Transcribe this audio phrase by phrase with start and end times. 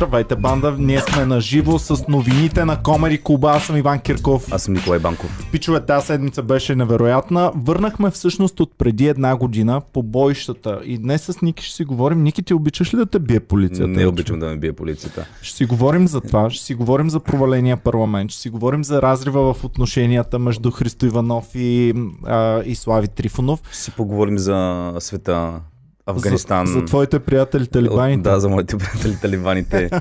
[0.00, 0.76] Здравейте, банда!
[0.78, 3.50] Ние сме на живо с новините на Комери Клуба.
[3.50, 4.52] Аз съм Иван Кирков.
[4.52, 5.48] Аз съм Николай Банков.
[5.52, 7.52] Пичове, тази седмица беше невероятна.
[7.54, 10.80] Върнахме всъщност от преди една година по бойщата.
[10.84, 12.22] И днес с Ники ще си говорим.
[12.22, 13.88] Ники, ти обичаш ли да те бие полицията?
[13.88, 15.26] Не обичам да ме бие полицията.
[15.42, 19.02] Ще си говорим за това, ще си говорим за проваления парламент, ще си говорим за
[19.02, 21.94] разрива в отношенията между Христо Иванов и,
[22.26, 23.60] а, и Слави Трифонов.
[23.70, 25.60] Ще си поговорим за света
[26.06, 26.66] Афганистан.
[26.66, 28.30] За, за твоите приятели талибаните.
[28.30, 29.90] Да, за моите приятели талибаните.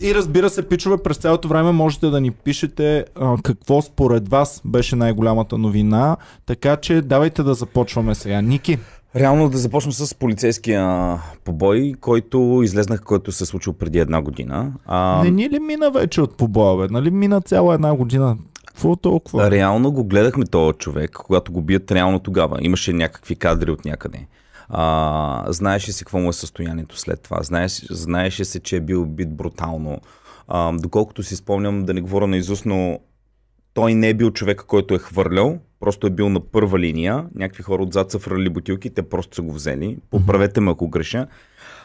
[0.00, 3.04] И разбира се, пичове, през цялото време можете да ни пишете
[3.42, 6.16] какво според вас беше най-голямата новина.
[6.46, 8.40] Така че давайте да започваме сега.
[8.40, 8.78] Ники.
[9.16, 14.72] Реално да започнем с полицейския побой, който излезнах, който се е случил преди една година.
[14.86, 15.24] А...
[15.24, 16.92] Не ни ли мина вече от побоя, бе?
[16.92, 18.36] Нали мина цяла една година?
[18.72, 19.50] Какво толкова?
[19.50, 22.58] Реално го гледахме този човек, когато го бият реално тогава.
[22.60, 24.26] Имаше някакви кадри от някъде.
[24.68, 27.42] А, знаеше се какво му е състоянието след това.
[27.42, 29.98] Знаеше, знаеше се, че е бил бит брутално.
[30.48, 33.00] А, доколкото си спомням, да не говоря на изустно,
[33.74, 37.26] той не е бил човека, който е хвърлял, просто е бил на първа линия.
[37.34, 39.98] Някакви хора отзад са фрали бутилки, те просто са го взели.
[40.10, 41.26] Поправете ме, ако греша.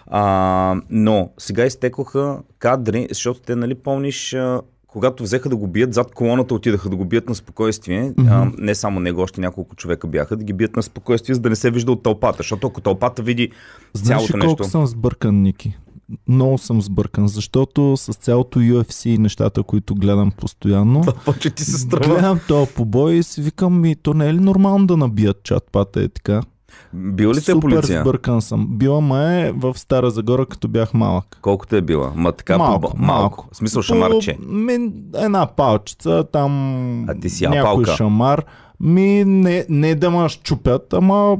[0.06, 4.36] А, но сега изтекоха кадри, защото те, нали, помниш,
[4.98, 8.12] когато взеха да го бият, зад колоната отидаха да го бият на спокойствие.
[8.12, 8.30] Mm-hmm.
[8.30, 11.50] А, не само него, още няколко човека бяха, да ги бият на спокойствие, за да
[11.50, 12.38] не се вижда от тълпата.
[12.38, 13.52] Защото ако тълпата види
[13.94, 14.64] Знаеш цялото колко нещо...
[14.64, 15.78] съм сбъркан, Ники?
[16.28, 21.04] Много съм сбъркан, защото с цялото UFC и нещата, които гледам постоянно,
[21.56, 22.16] ти се струва.
[22.16, 26.02] гледам този побой и си викам, ми, то не е ли нормално да набият чатпата
[26.02, 26.42] е така?
[26.94, 28.02] Бил ли те Супер полиция?
[28.02, 28.68] сбъркан съм.
[28.70, 31.40] Била ме в Стара Загора, като бях малък.
[31.42, 32.12] Колко те е била?
[32.16, 32.98] Ма така Малко, по...
[32.98, 33.48] малко.
[33.52, 34.38] В смисъл шамарче.
[34.38, 36.52] По, ми, една палчица, там
[37.10, 37.96] А ти си някой апалка.
[37.96, 38.46] шамар.
[38.80, 41.38] Ми не, не да ме щупят, ама...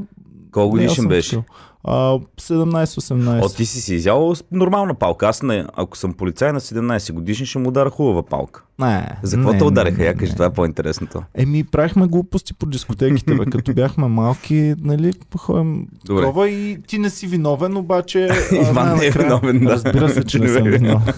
[0.52, 1.30] Колко годишен беше?
[1.30, 1.44] такъв.
[1.84, 3.44] А, 17-18.
[3.44, 5.28] О, ти си си изял нормална палка.
[5.28, 8.64] Аз, не, ако съм полицай на 17 годишни, ще му удара хубава палка.
[8.80, 11.22] Не, За какво те не, Я кажи, това е по-интересното.
[11.34, 13.44] Еми, правихме глупости по дискотеките, бе.
[13.44, 16.22] Като бяхме малки, нали, ходим Добре.
[16.22, 18.28] такова и ти не си виновен, обаче...
[18.70, 19.70] Иван не е виновен, да.
[19.70, 21.14] Разбира се, че не съм виновен.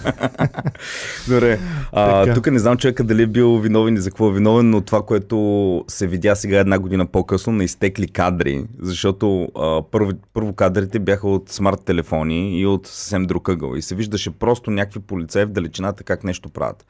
[1.27, 1.59] Добре.
[1.91, 4.81] А, тук не знам човека дали е бил виновен и за какво е виновен, но
[4.81, 10.53] това, което се видя сега една година по-късно, на изтекли кадри, защото а, първо, първо
[10.53, 13.75] кадрите бяха от смарт телефони и от съвсем друг ъгъл.
[13.75, 16.85] И се виждаше просто някакви полицаи в далечината как нещо правят.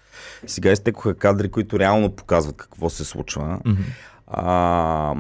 [0.61, 3.59] Сега изтекоха кадри, които реално показват какво се случва.
[4.33, 5.15] А,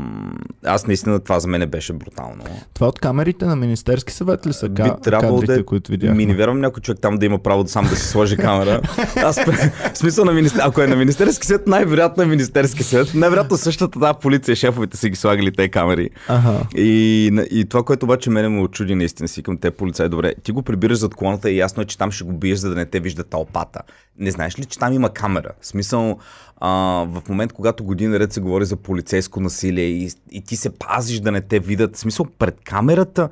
[0.65, 2.43] аз наистина това за мен беше брутално.
[2.73, 5.63] Това от камерите на Министерски съвет ли са Би ка- трябвало кадрите, да е...
[5.63, 6.15] които видяхме?
[6.15, 8.81] Ми не вярвам някой човек там да има право да сам да си сложи камера.
[9.15, 9.39] Аз
[9.93, 10.59] в смисъл на министер...
[10.63, 13.13] Ако е на Министерски съвет, най-вероятно е Министерски съвет.
[13.13, 16.09] Най-вероятно същата тази полиция, шефовете са ги слагали те камери.
[16.27, 16.59] Ага.
[16.75, 20.51] И, и това, което обаче мене му очуди наистина, си към те полицаи, добре, ти
[20.51, 22.85] го прибираш зад колоната и ясно е, че там ще го биеш, за да не
[22.85, 23.79] те вижда тълпата.
[24.19, 25.49] Не знаеш ли, че там има камера?
[25.61, 26.17] В смисъл,
[26.61, 26.69] а,
[27.07, 31.19] в момент, когато година ред се говори за полицейско насилие и, и ти се пазиш
[31.19, 33.29] да не те видят, в смисъл, пред камерата,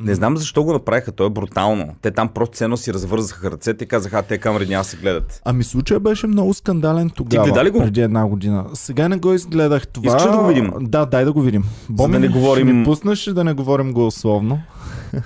[0.00, 1.94] не знам защо го направиха, то е брутално.
[2.02, 5.42] Те там просто ценно си развързаха ръцете и казаха, а те камери няма се гледат.
[5.44, 7.44] Ами случая беше много скандален тогава.
[7.44, 7.78] гледа ли го?
[7.78, 8.66] Преди една година.
[8.74, 10.06] Сега не го изгледах това.
[10.06, 10.72] Искаш да го видим?
[10.80, 11.64] Да, дай да го видим.
[11.88, 14.62] Боми, да не говорим- ми пуснеш и да не говорим голословно.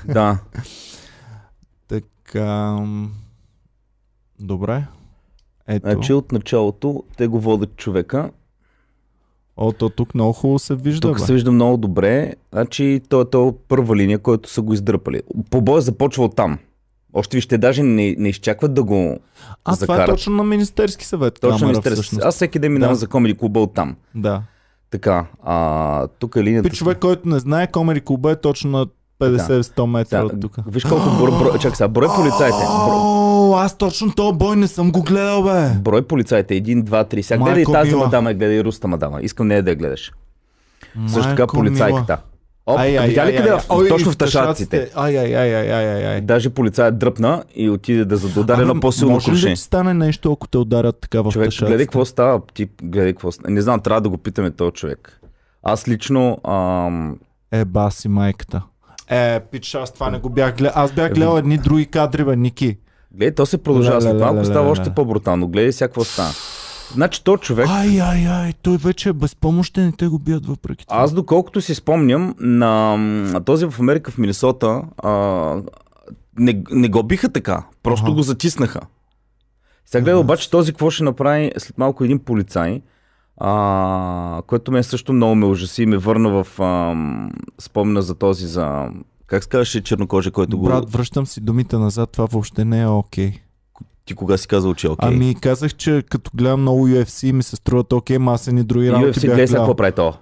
[0.08, 0.38] Да.
[1.88, 2.78] Така...
[4.40, 4.84] Добре.
[5.68, 5.90] Ето.
[5.90, 8.30] Значи от началото те го водят човека.
[9.56, 11.22] О, то тук много хубаво се вижда, Тук бе.
[11.22, 12.32] се вижда много добре.
[12.52, 15.22] Значи той е то първа линия, който са го издърпали.
[15.50, 16.58] Побоя започва от там.
[17.12, 19.18] Още вижте, даже не, не изчакват да го
[19.64, 20.06] А, това е закарат.
[20.08, 21.34] точно на Министерски съвет.
[21.34, 21.94] Точно камера, Министерски.
[21.94, 22.24] всъщност.
[22.24, 22.98] Аз всеки ден минавам Да.
[22.98, 23.96] за комеди клуба от там.
[24.14, 24.42] Да.
[24.90, 26.68] Така, а, тук е линията.
[26.68, 28.86] Пи човек, който не знае, Комери Клуба е точно на
[29.20, 30.56] 50-100 метра Сега, от тук.
[30.66, 32.58] Виж колко брой, брой, чакай сега, брой полицайите.
[32.58, 33.23] Брой,
[33.54, 35.68] О, аз точно този бой не съм го гледал, бе.
[35.74, 36.54] брой полицайите.
[36.54, 37.22] Един, два, три.
[37.22, 38.04] Сега гледай Майко тази мила.
[38.04, 39.22] мадама, гледай руста мадама.
[39.22, 40.12] Искам нея да я гледаш.
[41.06, 42.18] Също така Майко полицайката.
[42.66, 43.48] Оп, Ай, ай, видя ли къде?
[43.48, 43.60] ай, е?
[43.72, 43.88] ай.
[43.88, 44.90] Точно в тъшаците.
[44.94, 46.20] Ай, ай, ай, ай, ай, ай.
[46.20, 49.56] Даже полицаят дръпна и отиде да Абе, едно по-силно може ли да крушение.
[49.56, 51.66] стане нещо, ако те ударят така в Човек, тъшаците?
[51.66, 53.50] гледай какво става, ти гледай какво става.
[53.50, 55.20] Не знам, трябва да го питаме този човек.
[55.62, 57.16] Аз лично, ам,
[57.52, 58.62] Е, баси майката.
[59.08, 60.72] Е, пич, аз това не го бях гледал.
[60.76, 62.76] Аз бях гледал едни други кадри, бе, Ники.
[63.14, 64.00] Гледай, то се продължава.
[64.02, 65.48] След Ле, ле, малко става още по-брутално.
[65.48, 66.30] Гледай сега какво става.
[66.92, 70.86] Значи, то човек, Ай, ай, ай, той вече е безпомощен и те го бият въпреки
[70.86, 71.00] това.
[71.00, 75.10] аз доколкото си спомням, на, на този в Америка, в Миннесота, а,
[76.38, 77.64] не, не го биха така.
[77.82, 78.14] Просто Аха.
[78.14, 78.80] го затиснаха.
[79.86, 82.82] Сега гледа обаче този какво ще направи след малко един полицай,
[83.36, 87.30] а, което ме също много ме ужаси и ме върна в ам,
[87.60, 88.88] спомена за този за
[89.26, 90.64] Как се казваше чернокожи, който го...
[90.64, 93.32] Брат, връщам си думите назад, това въобще не е окей.
[94.04, 95.08] Ти кога си казал, че е окей?
[95.08, 99.26] Ами казах, че като гледам много UFC ми се струват окей, масени други работи UFC,
[99.26, 99.62] бях гледал.
[99.62, 100.14] какво прави то.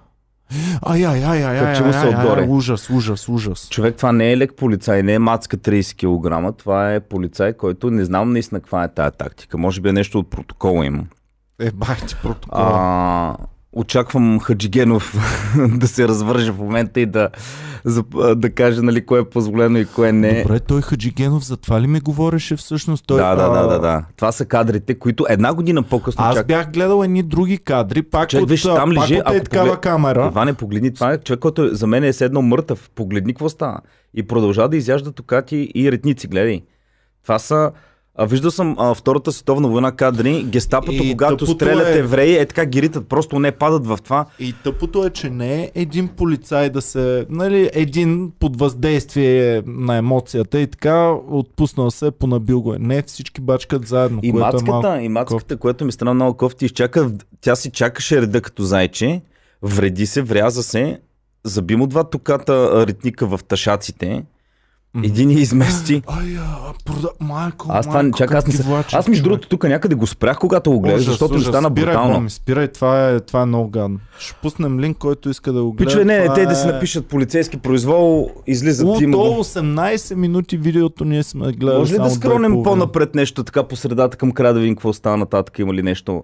[0.81, 3.67] Ай, ай, ай, ай, ай, ай, ай, ай, ужас, ужас, ужас.
[3.69, 6.57] Човек, това не е лек полицай, не е мацка 30 кг.
[6.57, 9.57] Това е полицай, който не знам наистина каква е тая тактика.
[9.57, 11.07] Може би е нещо от протокола им.
[11.59, 12.71] Е, бах ти протокола.
[12.73, 13.35] А,
[13.73, 15.15] очаквам Хаджигенов
[15.77, 17.29] да се развърже в момента и да,
[17.85, 18.03] за,
[18.35, 20.41] да каже нали, кое е позволено и кое не.
[20.41, 23.07] Добре, той Хаджигенов за това ли ми говореше всъщност?
[23.07, 24.05] Той, да, да, да, да, да.
[24.15, 26.47] Това са кадрите, които една година по-късно Аз чак...
[26.47, 29.69] бях гледал едни други кадри, пак Човек, от, виж, там пак лежи, от е такава
[29.69, 30.29] поглед- камера.
[30.31, 32.89] Иване, погледни, това е човек, който е- за мен е седнал мъртъв.
[32.95, 33.79] Погледни какво става.
[34.13, 36.61] И продължава да изяжда токати и ретници, гледай.
[37.23, 37.71] Това са...
[38.15, 42.45] А, виждал съм а, Втората световна война кадри, гестапото, И когато стрелят е- евреи, е
[42.45, 44.25] така ги ритат, просто не падат в това.
[44.39, 49.95] И тъпото е, че не е един полицай да се, нали, един под въздействие на
[49.95, 52.77] емоцията и така отпуснал се, понабил го е.
[52.79, 55.03] Не, всички бачкат заедно, И което мацката, е малко...
[55.03, 57.11] и мацката, което ми стана много кофти, изчака,
[57.41, 59.21] тя си чакаше реда като зайче,
[59.61, 60.99] вреди се, вряза се,
[61.43, 64.23] заби му два токата ритника в ташаците.
[65.03, 66.03] Един я измести.
[66.07, 67.09] Ай, а, прода...
[67.19, 70.71] майко, Аз това, майко, чакай, аз, не аз между другото тук някъде го спрях, когато
[70.71, 71.47] го гледах, Ужас, защото ужас.
[71.47, 72.13] стана спирай, брутално.
[72.13, 73.99] Боми, спирай, това е, това е много гадно.
[74.19, 75.89] Ще пуснем линк, който иска да го гледа.
[75.89, 76.55] Пичове, не, не, те да е...
[76.55, 78.97] си напишат полицейски произвол, излизат О, го.
[79.43, 84.17] 18 минути видеото ние сме гледали Може ли да скронем по-напред нещо така по средата
[84.17, 86.23] към края да видим какво става нататък, има ли нещо?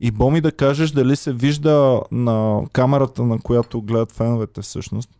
[0.00, 5.10] И Боми да кажеш дали се вижда на камерата, на която гледат феновете всъщност.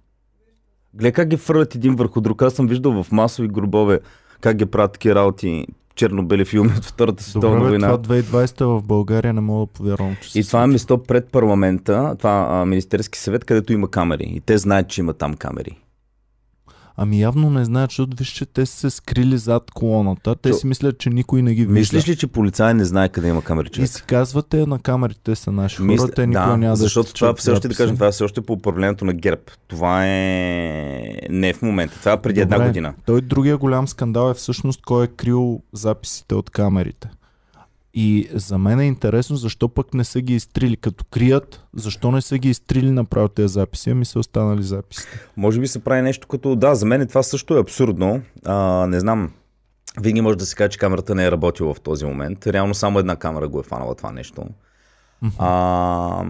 [0.97, 2.43] Гледай как ги фърлят един върху друг.
[2.43, 4.01] Аз съм виждал в масови гробове
[4.41, 7.99] как ги правят такива работи, черно-бели филми от Втората световна Добре, война.
[7.99, 12.15] това 2020 в България не мога да повярвам, че И това е место пред парламента,
[12.19, 14.33] това а, Министерски съвет, където има камери.
[14.35, 15.79] И те знаят, че има там камери.
[16.99, 20.37] Ами явно не знаят, защото виж, че те са се скрили зад колоната.
[20.37, 21.73] Те Чо- си мислят, че никой не ги вижда.
[21.73, 23.71] Мислиш ли, че полицай не знае къде има камери?
[23.79, 26.77] И си казвате на камерите те са наши хора, Мисля- те никога да, няма да
[26.77, 29.43] защото това все още да кажем, това е все още по управлението на ГЕРБ.
[29.69, 31.99] Това е не е в момента.
[32.01, 32.95] Това е преди една Добре, година.
[33.07, 37.09] Той другия голям скандал е всъщност кой е крил записите от камерите.
[37.99, 40.77] И за мен е интересно защо пък не са ги изтрили.
[40.77, 45.03] Като крият, защо не са ги изтрили направо тези записи, ами са останали записи.
[45.37, 46.57] Може би се прави нещо като...
[46.57, 48.23] Да, за мен това също е абсурдно.
[48.45, 49.31] А, не знам.
[50.01, 52.47] Винаги може да се каже, че камерата не е работила в този момент.
[52.47, 54.45] Реално само една камера го е фанала това нещо.
[55.39, 56.25] А,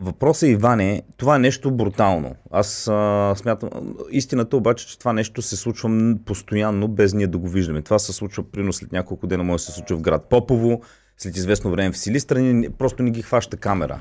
[0.00, 2.34] въпросът е, Иване, това е нещо брутално.
[2.50, 3.70] Аз а, смятам,
[4.10, 7.82] истината обаче, че това нещо се случва постоянно, без ние да го виждаме.
[7.82, 10.80] Това се случва прино след няколко дена, може да се случва в град Попово,
[11.18, 14.00] след известно време в Силистра, просто не ги хваща камера.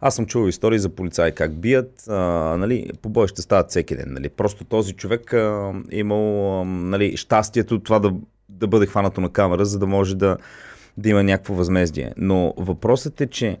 [0.00, 2.14] Аз съм чувал истории за полицаи как бият, а,
[2.56, 4.06] нали, побоища стават всеки ден.
[4.08, 4.28] Нали.
[4.28, 8.12] Просто този човек а, имал а, нали, щастието това да,
[8.48, 10.36] да бъде хванато на камера, за да може да,
[10.96, 12.12] да има някакво възмездие.
[12.16, 13.58] Но въпросът е, че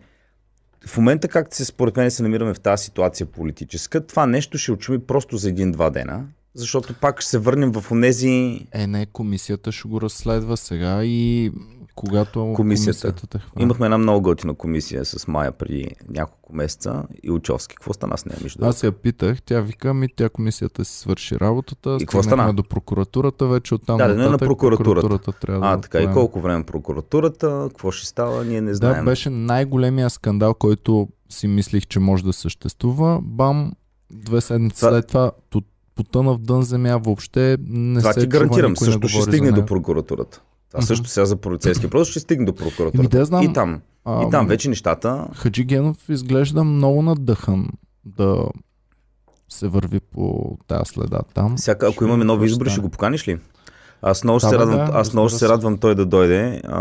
[0.86, 4.72] в момента, както се според мен се намираме в тази ситуация политическа, това нещо ще
[4.72, 6.24] очуми просто за един-два дена,
[6.54, 8.60] защото пак ще се върнем в онези...
[8.72, 11.52] Е, не, комисията ще го разследва сега и
[11.96, 13.12] когато Комисията.
[13.12, 13.62] те хване.
[13.62, 17.74] Имахме една много готина комисия с Майя преди няколко месеца и Учовски.
[17.76, 21.40] Какво стана с нея, между Аз я питах, тя вика ми, тя комисията си свърши
[21.40, 22.54] работата, И какво стана?
[22.54, 25.32] до прокуратурата, вече оттам Да, да, не на нататък прокуратурата.
[25.32, 29.04] трябва А, да така и колко време прокуратурата, какво ще става, ние не Да, знаем.
[29.04, 33.20] беше най-големия скандал, който си мислих, че може да съществува.
[33.22, 33.72] Бам,
[34.12, 35.32] две седмици Това- след това
[35.94, 40.42] потъна в дън земя, въобще не Това се ти гарантирам, също ще стигне до прокуратурата.
[40.76, 40.82] Мгм.
[40.82, 43.08] също сега за полицейски просто ще стигне до Еми, прокуратурата.
[43.10, 43.42] да знам.
[43.42, 43.80] И там.
[44.04, 45.26] А, И там вече нещата.
[45.34, 47.68] Хаджи Генов изглежда много надъхан
[48.04, 48.44] да
[49.48, 50.34] се върви по
[50.66, 51.56] тази следа там.
[51.56, 53.38] Всяка, ако имаме нови избори, ще го поканиш ли?
[54.02, 55.48] Аз много ще Да, се радвам, да, аз много ще се.
[55.48, 56.80] радвам той да дойде, а,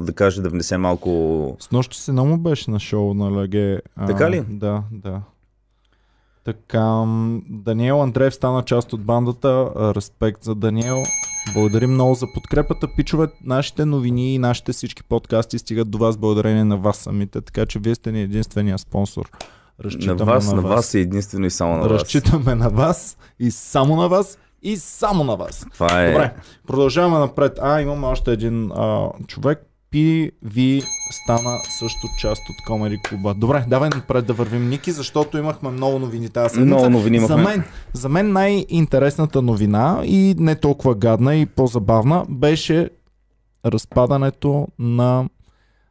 [0.00, 1.56] да каже да внесе малко...
[1.60, 3.80] С нощи си много беше на шоу на Леге.
[3.96, 4.44] А, Така ли?
[4.48, 5.20] Да, да.
[6.46, 7.04] Така,
[7.48, 9.70] Даниел Андреев стана част от бандата.
[9.96, 11.02] Респект за Даниел.
[11.54, 12.88] Благодарим много за подкрепата.
[12.96, 17.66] Пичове, нашите новини и нашите всички подкасти стигат до вас благодарение на вас самите, така
[17.66, 19.30] че вие сте ни единствения спонсор.
[19.78, 21.90] На Разчитаме вас, на на вас е единствено и само на вас.
[21.90, 25.66] Разчитаме на вас и само на вас и само на вас.
[25.72, 26.12] Това е...
[26.12, 26.34] Добре,
[26.66, 27.58] продължаваме напред.
[27.62, 29.62] А, имаме още един а, човек.
[29.96, 33.34] PV стана също част от Комери клуба.
[33.34, 36.76] Добре, давай напред да вървим, Ники, защото имахме много новини тази седмица.
[36.76, 37.44] Много новини За имахме.
[37.44, 42.90] мен, за мен най-интересната новина и не толкова гадна и по-забавна беше
[43.66, 45.28] разпадането на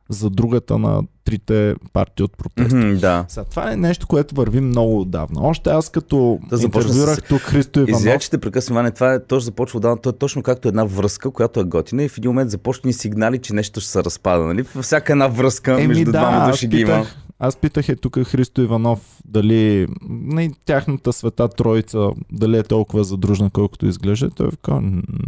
[0.10, 2.76] за другата на трите партии от протеста.
[2.78, 3.26] Мгм, да.
[3.28, 5.42] Сега, това е нещо, което върви много отдавна.
[5.42, 7.90] Още аз като Да интервюрах с- тук Христо Иванов.
[7.92, 10.84] Извинявай, че те прекъсвам, Ване, това е точно започва да, то е точно както една
[10.84, 14.44] връзка, която е готина и в един момент започни сигнали, че нещо ще се разпада.
[14.44, 14.64] Нали?
[14.66, 17.06] Във всяка една връзка Еми между да, двама души ги има.
[17.40, 23.50] Аз питах е тук Христо Иванов дали не, тяхната света троица дали е толкова задружна,
[23.50, 24.30] колкото изглежда.
[24.30, 24.82] Той каза,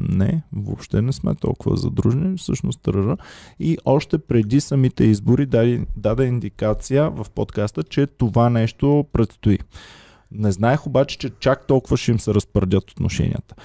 [0.09, 3.17] не, въобще не сме толкова задружни, всъщност тържа.
[3.59, 9.59] И още преди самите избори даде, даде индикация в подкаста, че това нещо предстои.
[10.31, 13.55] Не знаех обаче, че чак толкова ще им се разпърдят отношенията.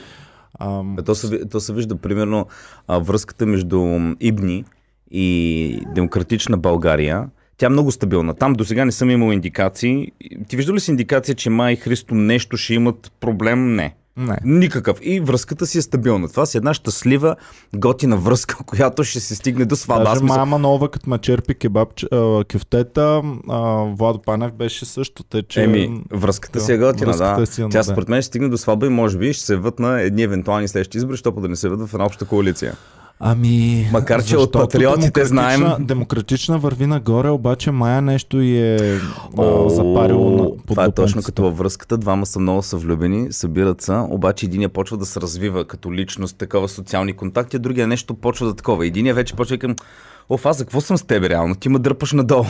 [0.61, 2.46] Ам, Е, То се, то се вижда примерно
[2.88, 4.64] а, връзката между Ибни
[5.11, 7.28] и Демократична България.
[7.62, 8.35] Тя е много стабилна.
[8.35, 10.12] Там до сега не съм имал индикации.
[10.49, 13.75] Ти вижда ли си индикация, че Май Христо нещо ще имат проблем?
[13.75, 13.95] Не.
[14.16, 14.37] не.
[14.45, 14.99] Никакъв.
[15.02, 16.28] И връзката си е стабилна.
[16.28, 17.37] Това си една щастлива,
[17.76, 20.02] готина връзка, която ще се стигне до сватба.
[20.02, 23.61] Аз Даже мисля- мама нова, като ма черпи кебаб, а, кюфтета, а,
[23.99, 25.62] Владо Панев беше също, те, че...
[25.62, 27.42] Еми, връзката си е готина, връзката да.
[27.42, 27.85] е силна, Тя да.
[27.85, 30.69] според мен ще стигне до сватба и може би ще се вът на едни евентуални
[30.69, 32.75] следващи избори, защото да не се вът в една обща коалиция.
[33.21, 33.88] Ами...
[33.92, 38.76] Макар, че от патриотите знаем- Демократична върви нагоре, обаче Мая нещо и е
[39.38, 41.99] а, запарило на, под Това е точно като във връзката.
[41.99, 46.69] Двама са много съвлюбени, събират се, обаче единия почва да се развива като личност, такова
[46.69, 48.87] социални контакти, а другия нещо почва да такова.
[48.87, 49.76] Единия вече почва към
[50.28, 51.54] Оф, аз за какво съм с тебе реално?
[51.54, 52.45] Ти ме дърпаш надолу.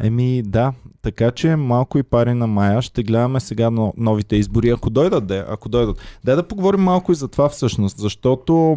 [0.00, 2.82] Еми да, така че малко и пари на Мая.
[2.82, 5.98] Ще гледаме сега но, новите избори, ако дойдат, де, ако дойдат.
[6.24, 8.76] Дай да поговорим малко и за това всъщност, защото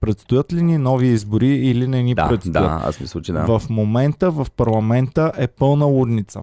[0.00, 2.54] предстоят ли ни нови избори или не ни да, предстоят?
[2.54, 3.58] да, аз мисля, че да.
[3.58, 6.42] В момента в парламента е пълна лудница.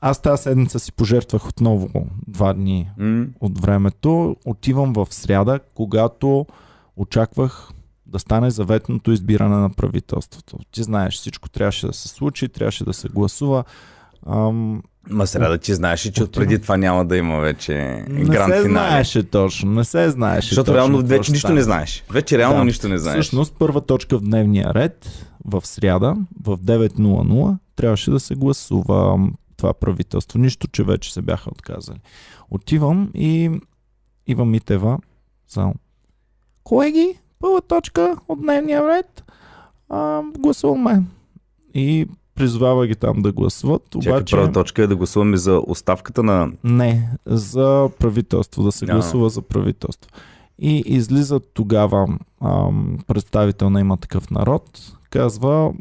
[0.00, 1.88] Аз тази седмица си пожертвах отново
[2.26, 4.36] два дни М, от времето.
[4.46, 6.46] Отивам в сряда, когато
[6.96, 7.70] очаквах
[8.06, 10.58] да стане заветното избиране на правителството.
[10.70, 13.64] Ти знаеш, всичко трябваше да се случи, трябваше да се гласува.
[14.26, 17.74] Ам, Ма сега да ти знаеш, че от преди това няма да има вече
[18.08, 18.88] не гранд се финале.
[18.88, 22.04] знаеше точно, не се знаеше Защото точно реално вече нищо не знаеш.
[22.10, 22.64] Вече реално Да.
[22.64, 23.14] нищо не знаеш.
[23.14, 29.18] Всъщност, първа точка в дневния ред в сряда в 9.00 трябваше да се гласува
[29.56, 30.38] това правителство.
[30.38, 31.98] Нищо, че вече се бяха отказали.
[32.50, 33.50] Отивам и
[34.26, 34.98] Ива Митева
[35.48, 35.74] само.
[36.64, 39.24] Колеги, първа точка от дневния ред
[39.88, 41.02] а, гласуваме.
[41.74, 42.06] И
[42.38, 43.82] призвава ги там да гласуват.
[43.90, 44.36] Чакай, Обаче...
[44.36, 46.52] първа точка е да гласуваме за оставката на...
[46.64, 48.92] Не, за правителство, да се А.
[48.92, 50.10] гласува за правителство.
[50.58, 55.72] И излиза тогава ам, представител на има такъв народ, казва,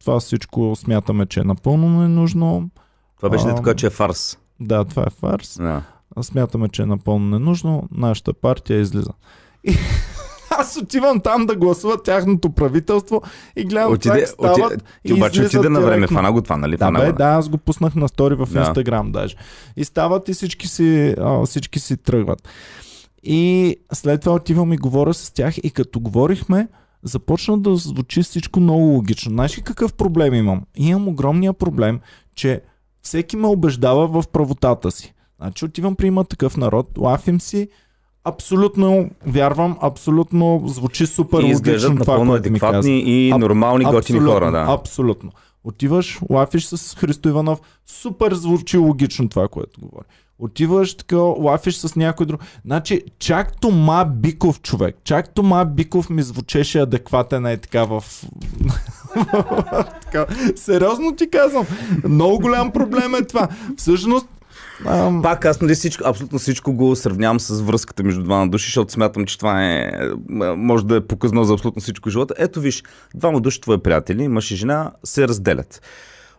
[0.00, 2.70] това всичко смятаме, че е напълно ненужно.
[3.16, 4.38] Това беше не така, че е фарс.
[4.60, 5.60] Да, това е фарс.
[5.60, 5.82] А
[6.22, 7.88] Смятаме, че е напълно ненужно.
[7.90, 9.10] Нашата партия излиза.
[9.64, 9.76] И
[10.58, 13.22] аз отивам там да гласува тяхното правителство
[13.56, 16.06] и гледам Отиде, как стават отиде, и ти обаче отиде на време.
[16.06, 16.76] Фана го това, нали?
[16.76, 18.58] Да, бе, да, аз го пуснах на стори в Да.
[18.58, 19.36] Инстаграм даже.
[19.76, 22.48] И стават и всички си, а, всички си тръгват.
[23.22, 26.68] И след това отивам и говоря с тях и като говорихме,
[27.02, 29.30] започна да звучи всичко много логично.
[29.30, 30.62] Знаеш ли какъв проблем имам?
[30.76, 32.00] Имам огромния проблем,
[32.34, 32.60] че
[33.02, 35.14] всеки ме убеждава в правотата си.
[35.40, 37.68] Значи отивам при има такъв народ, лафим си,
[38.24, 44.20] абсолютно вярвам, абсолютно звучи супер И логично това, напълно което ми адекватни и нормални, готини
[44.20, 44.66] хора, да.
[44.68, 45.30] Абсолютно.
[45.64, 50.04] Отиваш, лафиш с Христо Иванов, супер звучи логично това, което говори.
[50.38, 52.40] Отиваш така, лафиш с някой друг.
[52.64, 58.04] Значи, чак Тома Биков човек, чак Тома Биков ми звучеше адекватен е така в...
[60.02, 60.26] така.
[60.56, 61.66] Сериозно ти казвам.
[62.08, 63.48] Много голям проблем е това.
[63.76, 64.26] Всъщност,
[64.86, 68.92] ам, Пак аз нали всичко, абсолютно всичко го сравнявам с връзката между двама души, защото
[68.92, 69.90] смятам, че това е,
[70.28, 72.34] м, може да е показано за абсолютно всичко в живота.
[72.38, 72.82] Ето виж,
[73.14, 75.82] двама души твои приятели, мъж и жена, се разделят.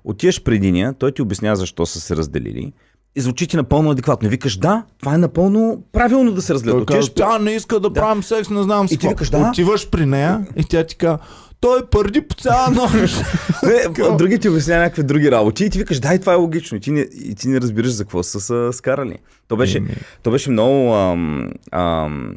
[0.04, 2.74] Отиваш при единия, той ти обяснява защо са се разделили.
[3.16, 4.28] И звучи ти напълно адекватно.
[4.28, 6.88] И викаш, да, това е напълно правилно да се разделят.
[6.88, 9.50] той казва, тя не иска да, правим секс, не знам си И ти викаш, да.
[9.50, 11.20] Отиваш при нея и тя ти казва,
[11.60, 13.22] той пърди по цяла нощ.
[13.64, 16.78] Не, други ти обяснява някакви други работи и ти викаш, да, и това е логично.
[16.78, 19.18] И ти не, и ти не разбираш за какво са се скарали.
[19.48, 19.84] То беше,
[20.24, 20.94] то беше много...
[20.94, 22.36] Ам, ам,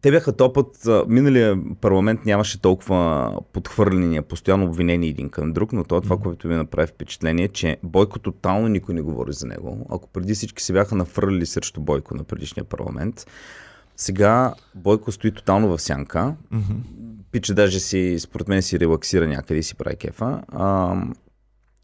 [0.00, 5.96] те бяха топът, миналия парламент нямаше толкова подхвърляния, постоянно обвинени един към друг, но то
[5.96, 9.86] е това, което ми направи впечатление, че Бойко тотално никой не говори за него.
[9.90, 13.26] Ако преди всички се бяха нафърляли срещу Бойко на предишния парламент,
[13.96, 16.34] сега Бойко стои тотално в сянка.
[16.50, 16.74] Мгм.
[17.32, 20.42] Пича даже си, според мен си релаксира някъде и си прави кефа.
[20.48, 20.96] А,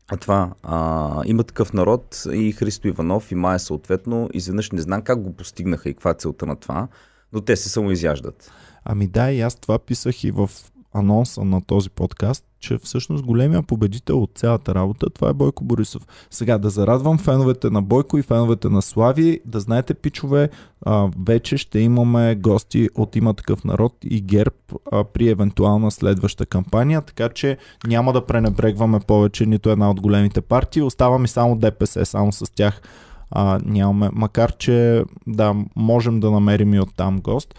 [0.08, 5.02] а това, а, има такъв народ и Христо Иванов и Майя съответно, изведнъж не знам
[5.02, 6.88] как го постигнаха и каква е целта на това,
[7.32, 8.52] но те се самоизяждат.
[8.84, 10.50] Ами да, и аз това писах и в
[10.94, 16.06] анонса на този подкаст, че всъщност големия победител от цялата работа, това е Бойко Борисов.
[16.30, 20.50] Сега да зарадвам феновете на Бойко и феновете на Слави, да знаете, пичове,
[20.86, 24.56] а, вече ще имаме гости от има такъв народ и ГЕРБ
[24.92, 30.40] а, при евентуална следваща кампания, така че няма да пренебрегваме повече нито една от големите
[30.40, 30.82] партии.
[30.82, 32.82] Остава ми само ДПС, само с тях
[33.30, 34.10] а, нямаме.
[34.12, 37.54] Макар, че да, можем да намерим и оттам гост.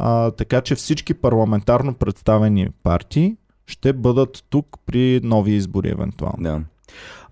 [0.00, 3.36] А, така че всички парламентарно представени партии
[3.66, 6.42] ще бъдат тук при нови избори, евентуално.
[6.42, 6.60] Да.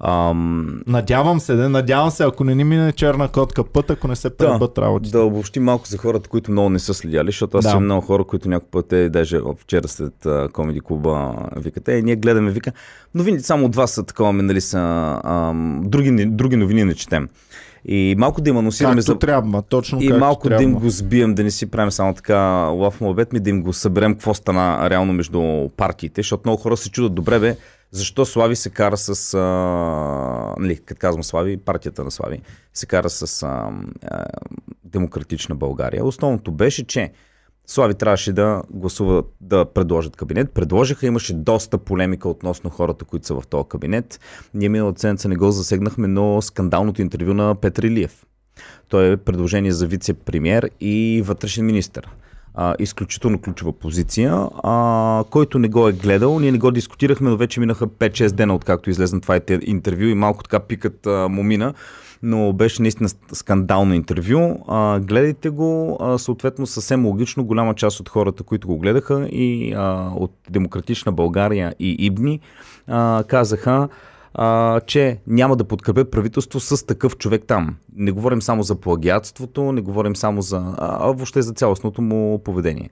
[0.00, 0.82] Ам...
[0.86, 4.36] Надявам се, да, надявам се, ако не ни мине черна котка път, ако не се
[4.36, 5.18] пребът да, работите.
[5.18, 7.70] Да обобщи малко за хората, които много не са следяли, защото аз да.
[7.70, 12.16] съм много хора, които някой път е, даже вчера след комеди клуба викате, е, ние
[12.16, 12.72] гледаме, вика,
[13.14, 14.78] новините само от вас са такова, нали са,
[15.24, 17.28] ам, други, други новини не четем.
[17.88, 19.18] И малко да им анонсираме за...
[19.18, 20.58] трябва, точно И малко трябва.
[20.58, 23.62] да им го сбием, да не си правим само така лав мобет ми, да им
[23.62, 27.56] го съберем какво стана реално между партиите, защото много хора се чудат, добре бе,
[27.90, 29.34] защо Слави се кара с...
[29.34, 29.40] А,
[30.58, 32.40] нали, като казвам Слави, партията на Слави
[32.74, 33.70] се кара с а,
[34.10, 34.24] а,
[34.84, 36.04] Демократична България.
[36.04, 37.12] Основното беше, че
[37.66, 40.50] Слави трябваше да гласуват, да предложат кабинет.
[40.50, 44.20] Предложиха, имаше доста полемика относно хората, които са в този кабинет.
[44.54, 48.26] Ние миналата седмица не го засегнахме, но скандалното интервю на Петър Илиев.
[48.88, 52.02] Той е предложение за вице-премьер и вътрешен министр.
[52.54, 54.48] А, изключително ключова позиция.
[54.62, 58.54] А, който не го е гледал, ние не го дискутирахме, но вече минаха 5-6 дена,
[58.54, 61.74] откакто излезна това интервю и малко така пикът а, му мина
[62.22, 64.58] но беше наистина скандално интервю.
[64.68, 69.72] А, гледайте го, а, съответно съвсем логично голяма част от хората, които го гледаха и
[69.76, 72.40] а, от Демократична България и Ибни
[72.86, 73.88] а, казаха,
[74.34, 77.76] а, че няма да подкрепят правителство с такъв човек там.
[77.96, 82.90] Не говорим само за плагиатството, не говорим само за, а, въобще за цялостното му поведение.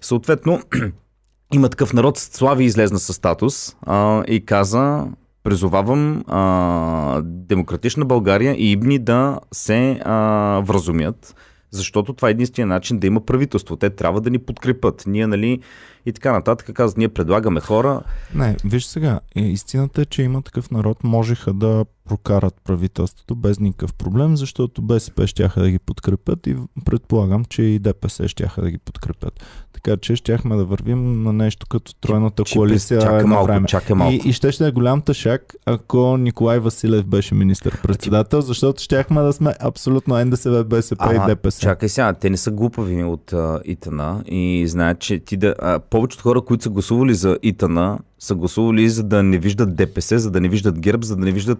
[0.00, 0.60] Съответно,
[1.54, 5.06] има такъв народ, Слави излезна със статус а, и каза,
[5.42, 11.34] призовавам а, Демократична България и Ибни да се а, вразумят,
[11.70, 13.76] защото това е единствения начин да има правителство.
[13.76, 15.04] Те трябва да ни подкрепят.
[15.06, 15.60] Ние, нали,
[16.06, 16.74] и така нататък.
[16.74, 18.02] Казват, ние предлагаме хора.
[18.34, 23.60] Не, виж сега, е, истината е, че има такъв народ, можеха да прокарат правителството без
[23.60, 28.70] никакъв проблем, защото БСП щяха да ги подкрепят и предполагам, че и ДПС щяха да
[28.70, 29.44] ги подкрепят.
[29.82, 33.66] Така че щяхме да вървим на нещо като тройната че, коалиция чака едно малко, време.
[33.66, 34.14] Чака малко.
[34.14, 39.32] И, и ще ще е голям тъшак, ако Николай Василев беше министър-председател, защото щяхме да
[39.32, 41.60] сме абсолютно НДСВ, БСП а, и ДПС.
[41.60, 45.54] Чакай сега, те не са глупави от uh, Итана и знаят, че ти да...
[45.54, 50.18] Uh, повечето хора, които са гласували за Итана, са гласували за да не виждат ДПС,
[50.18, 51.58] за да не виждат ГЕРБ, за да не виждат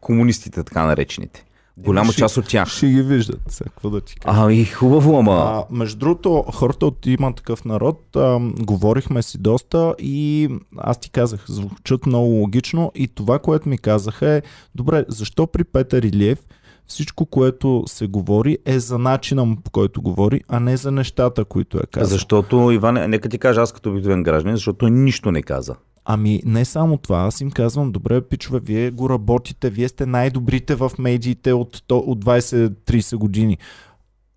[0.00, 1.44] комунистите, така наречените.
[1.76, 2.68] Голяма ще, част от тях.
[2.68, 4.38] Ще ги виждат, какво да ти кажа.
[4.40, 5.32] А, и хубаво, ама.
[5.32, 11.10] А, между другото, хората от има такъв народ, а, говорихме си доста и аз ти
[11.10, 14.42] казах, звучат много логично и това, което ми казаха е,
[14.74, 16.38] добре, защо при Петър Илиев
[16.86, 21.78] всичко, което се говори е за начина по който говори, а не за нещата, които
[21.78, 22.08] е казал.
[22.08, 25.74] Защото, Иван, нека ти кажа аз като обикновен гражданин, защото нищо не каза.
[26.04, 30.74] Ами не само това, аз им казвам, добре, пичове, вие го работите, вие сте най-добрите
[30.74, 33.58] в медиите от, от 20-30 години.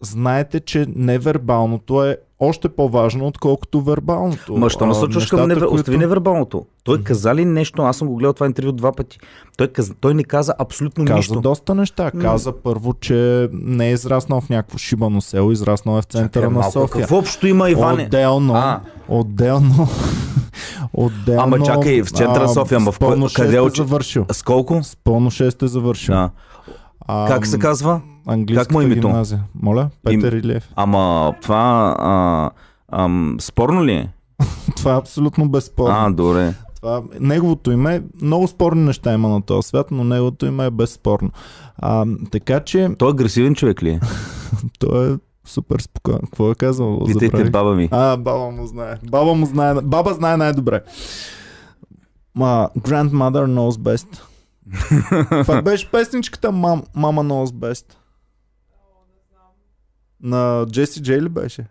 [0.02, 4.58] Знаете, че невербалното е още по-важно, отколкото вербалното.
[4.58, 5.62] Ма що насочваш към невер...
[5.62, 5.74] които...
[5.74, 6.66] Остави невербалното.
[6.84, 7.82] Той каза ли нещо?
[7.82, 9.20] Аз съм го гледал това интервю два пъти.
[9.58, 9.92] Той, каз...
[10.00, 11.34] Той не каза абсолютно каза нищо.
[11.34, 12.12] Каза доста неща.
[12.12, 16.54] Каза първо, че не е израснал в някакво шибано село, израснал е в центъра Чакай,
[16.54, 17.02] на малко, София.
[17.02, 18.04] Какво общо има Иване?
[18.04, 18.82] Отделно, а.
[19.08, 19.88] отделно,
[20.94, 21.44] отделно.
[21.44, 23.00] Ама чакай, в центъра София, ама в
[23.36, 24.26] къде е завършил?
[24.32, 24.84] С колко?
[24.84, 26.16] С пълно 6 е завършил.
[26.16, 26.30] Да.
[27.08, 28.02] А, как се казва?
[28.28, 29.08] Английската как му е името?
[29.08, 29.44] гимназия.
[29.62, 29.90] Моля?
[30.04, 30.40] Петър Им...
[30.40, 30.70] Илиев.
[30.76, 32.50] Ама това а,
[32.90, 34.10] а, спорно ли е?
[34.76, 35.96] това е абсолютно безспорно.
[35.98, 36.54] А, добре.
[36.76, 41.30] Това, неговото име, много спорни неща има на този свят, но неговото име е безспорно.
[41.78, 42.90] А, така че...
[42.98, 44.00] Той е агресивен човек ли е?
[44.80, 45.18] Той е
[45.48, 46.20] супер спокоен.
[46.20, 47.00] Какво е казал?
[47.06, 47.90] Питайте баба ми.
[47.92, 48.96] А, баба му знае.
[49.04, 49.74] Баба му знае.
[49.74, 50.82] Баба знае най-добре.
[52.36, 54.22] Ма, grandmother knows best.
[55.44, 57.86] Това беше песничката Мам, Мама knows best.
[60.22, 61.66] На Джеси Джей ли беше?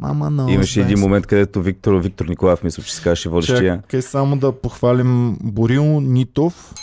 [0.00, 3.76] Мама knows Имаше един момент, където Виктор, Виктор Николаев, мисля, че се казваше водещия.
[3.76, 6.74] Чакай само да похвалим Борил Нитов,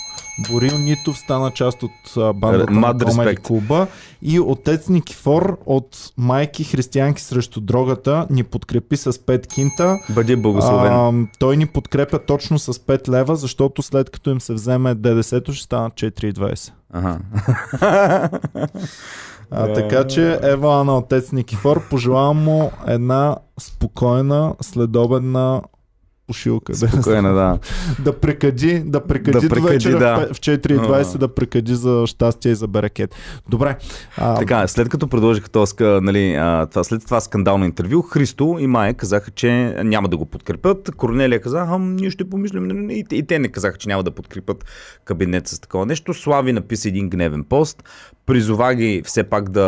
[0.52, 3.88] Борил Нитов стана част от бандата Mad на Комеди клуба
[4.22, 9.98] и отец Никифор от майки християнки срещу дрогата ни подкрепи с 5 кинта.
[10.10, 10.94] Бъди благословен.
[10.94, 15.54] А, той ни подкрепя точно с 5 лева, защото след като им се вземе ДДС-то
[15.54, 16.72] ще станат 4,20.
[16.94, 17.20] Ага.
[19.52, 25.62] А, така че Ева на отец Никифор, пожелавам му една спокойна следобедна
[26.28, 26.76] пошилка.
[26.76, 27.60] Спокойно, да.
[28.00, 30.28] да прекади, да прекади Да прекади, да.
[30.34, 33.16] в 4.20 да прекади за щастие и за берекет.
[33.50, 33.78] Добре.
[34.18, 38.58] А, Така, след като предложиха този, ска- нали, а, това, след това скандално интервю, Христо
[38.60, 39.50] и Майя казаха, че
[39.84, 40.92] няма да го подкрепят.
[40.92, 42.64] Корнелия каза, а, ние ще помислим.
[42.64, 44.66] нали, И, те- и те не казаха, че няма да подкрепят
[45.06, 46.14] кабинет с такова нещо.
[46.14, 47.84] Слави написа един гневен пост.
[48.28, 49.68] Призова ги все пак да,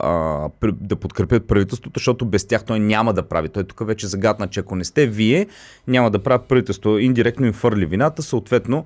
[0.00, 3.48] а, да подкрепят правителството, защото без тях той няма да прави.
[3.48, 5.46] Той тук вече загадна, че ако не сте вие,
[5.86, 6.98] няма да прави правителство.
[6.98, 8.84] Индиректно им фърли вината, съответно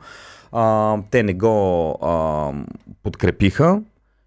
[0.52, 2.52] а, те не го а,
[3.02, 3.82] подкрепиха.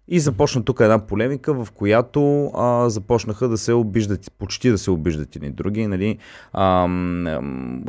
[0.08, 4.90] И започна тук една полемика, в която а, започнаха да се обиждат, почти да се
[4.90, 5.86] обиждат и други.
[5.86, 6.18] Нали?
[6.52, 7.40] А, м,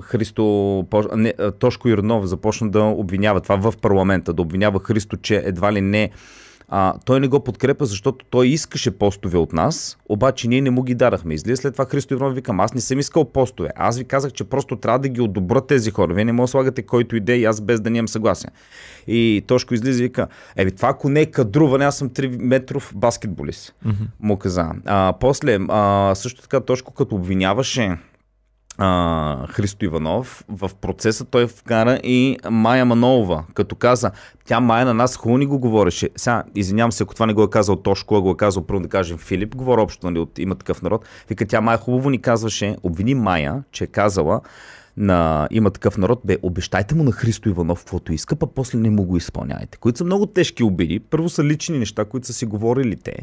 [0.04, 5.42] Христо, не, а, Тошко Ирнов започна да обвинява това в парламента, да обвинява Христо, че
[5.46, 6.12] едва ли не
[6.70, 10.84] а, той не го подкрепа, защото той искаше постове от нас, обаче ние не му
[10.84, 11.34] ги дадахме.
[11.34, 13.70] Излиза след това Христо Иванов викам, аз не съм искал постове.
[13.76, 16.14] Аз ви казах, че просто трябва да ги одобрят тези хора.
[16.14, 18.50] Вие не може да слагате който иде и аз без да нямам съгласен.
[19.08, 22.94] И Тошко излиза и вика, еби това ако не е кадруване, аз съм 3 метров
[22.96, 23.76] баскетболист.
[23.86, 24.08] Mm-hmm.
[24.20, 24.72] Му каза.
[24.86, 27.98] А, после, а, също така Тошко като обвиняваше
[28.78, 30.44] а, Христо Иванов.
[30.50, 34.12] В процеса той вкара и Майя Манолова, като каза,
[34.46, 36.10] тя Майя на нас хубаво го говореше.
[36.16, 38.82] Сега, извинявам се, ако това не го е казал Тошко, а го е казал, първо
[38.82, 41.06] да кажем Филип, говоря общо нали, от има такъв народ.
[41.30, 44.42] Вика, тя Майя хубаво ни казваше, обвини Майя, че е казала,
[44.98, 48.90] на има такъв народ, бе, обещайте му на Христо Иванов каквото иска, па после не
[48.90, 49.78] му го изпълняйте.
[49.78, 51.00] Които са много тежки обиди.
[51.00, 53.16] Първо са лични неща, които са си говорили те.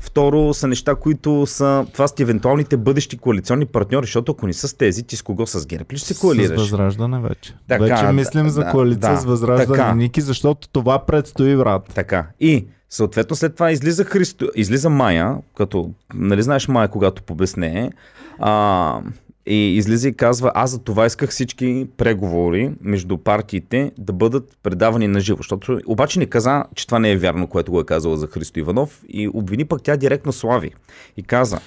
[0.00, 4.68] Второ са неща, които са, това са евентуалните бъдещи коалиционни партньори, защото ако не са
[4.68, 6.60] с тези, ти с кого с ГЕРБ ли ще се С коалираш?
[6.60, 7.54] Възраждане вече.
[7.68, 9.94] Така, вече да, мислим за да, коалиция да, с Възраждане, така.
[9.94, 11.90] Ники, защото това предстои, брат.
[11.94, 12.26] Така.
[12.40, 17.90] И съответно след това излиза Христо, излиза Майя, като, нали знаеш Майя, когато побесне,
[18.38, 19.00] а,
[19.46, 25.08] и излиза и казва, аз за това исках всички преговори между партиите да бъдат предавани
[25.08, 25.36] на живо.
[25.36, 28.58] Защото обаче не каза, че това не е вярно, което го е казала за Христо
[28.58, 30.70] Иванов и обвини пък тя директно Слави.
[31.16, 31.60] И каза,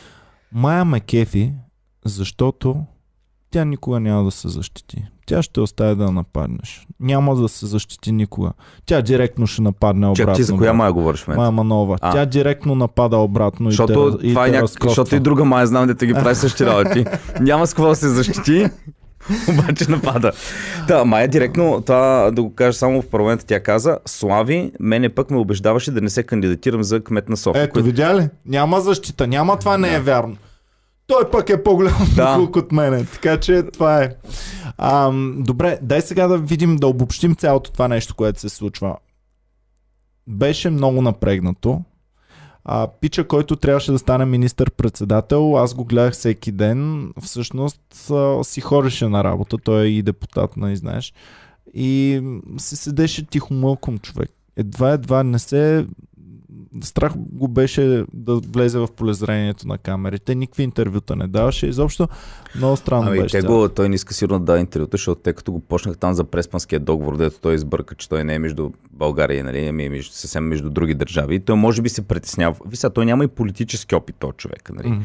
[0.52, 1.54] Майя ме кефи,
[2.06, 2.84] защото
[3.52, 5.08] тя никога няма да се защити.
[5.28, 6.88] Тя ще остави да нападнеш.
[7.00, 8.52] Няма да се защити никога.
[8.86, 10.26] Тя директно ще нападне обратно.
[10.26, 10.74] чак ти за коя.
[10.74, 11.40] Майя говориш в момента?
[11.40, 11.98] Майя Манова.
[12.02, 12.12] А.
[12.12, 14.70] Тя директно напада обратно Защото, и те, и това е те няк...
[14.84, 17.06] защото и друга Майя знам, да ги прави същи работи.
[17.42, 18.70] Няма с какво да се защити,
[19.50, 20.32] обаче напада.
[20.88, 25.32] Да, Майя директно, това да го кажа само в парламента, тя каза, Слави, мене пък
[25.32, 27.63] ме убеждаваше да не се кандидатирам за кмет на София.
[27.63, 28.30] Ето, видя ли?
[28.46, 29.28] Няма защита.
[29.28, 30.38] Няма това не е вярно.
[31.08, 32.50] Той пък е по-голям Да.
[32.56, 33.06] от мене.
[33.06, 34.15] Така че това е.
[34.78, 38.98] Ам, добре, дай сега да видим, да обобщим цялото това нещо, което се случва.
[40.28, 41.82] Беше много напрегнато.
[42.65, 47.12] А, пича, който трябваше да стане министър-председател, аз го гледах всеки ден.
[47.24, 49.58] Всъщност а, си хореше на работа.
[49.58, 51.13] Той е и депутат, не знаеш.
[51.74, 52.22] И
[52.58, 54.32] се седеше тихо мълком човек.
[54.56, 55.88] Едва, едва не се
[56.82, 60.36] страх го беше да влезе в полезрението на камерите.
[60.36, 61.68] Никакви интервюта не даваше.
[61.68, 62.08] Изобщо
[62.56, 63.40] много странно Ами, беше.
[63.40, 66.13] те го, той не иска сигурно да даде интервюта, защото те като го почнах там
[66.13, 69.90] за Преспанския договор, дето той избърка, че той не е между България, нали, ами е
[69.90, 71.40] между, съвсем между други държави.
[71.40, 72.56] Той може би се притеснява.
[72.66, 74.72] Вися, той няма и политически опит, този човек.
[74.74, 74.88] Нали.
[74.88, 75.04] М.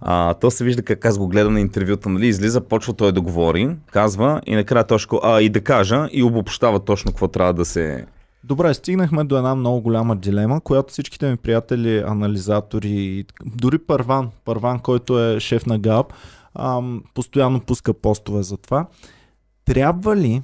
[0.00, 3.20] А, то се вижда как аз го гледам на интервюта, нали, излиза, почва той да
[3.20, 7.64] говори, казва и накрая точно, а и да кажа и обобщава точно какво трябва да
[7.64, 8.06] се...
[8.44, 14.80] Добре, стигнахме до една много голяма дилема, която всичките ми приятели, анализатори, дори Първан, Първан,
[14.80, 16.12] който е шеф на ГАП,
[17.14, 18.86] постоянно пуска постове за това.
[19.64, 20.42] Трябва ли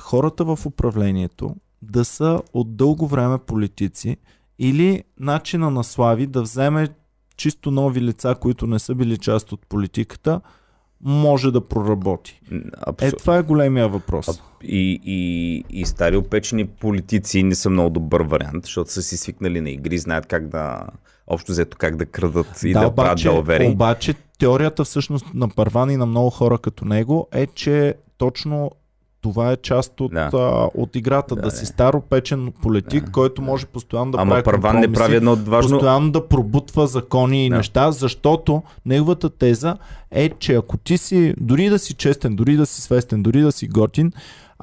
[0.00, 4.16] хората в управлението да са от дълго време политици
[4.58, 6.88] или начина на Слави да вземе
[7.36, 10.40] чисто нови лица, които не са били част от политиката,
[11.02, 12.40] може да проработи?
[12.52, 13.18] Е, Абсолютно.
[13.18, 14.42] това е големия въпрос.
[14.62, 19.60] И, и, и стари опечени политици не са много добър вариант, защото са си свикнали
[19.60, 20.86] на игри, знаят как да,
[21.26, 23.66] общо взето как да крадат и да, правят далавери.
[23.66, 28.70] обаче теорията всъщност на Първан и на много хора като него е, че точно
[29.22, 30.30] това е част от, Да.
[30.34, 31.34] а, от играта.
[31.36, 35.16] Да, Да, си старопечен политик, Да, който може постоянно да Ама прави Първан не прави
[35.16, 35.70] едно важно...
[35.70, 37.56] постоянно да пробутва закони и Да.
[37.56, 39.76] неща, защото неговата теза
[40.10, 43.52] е, че ако ти си, дори да си честен, дори да си свестен, дори да
[43.52, 44.12] си готин,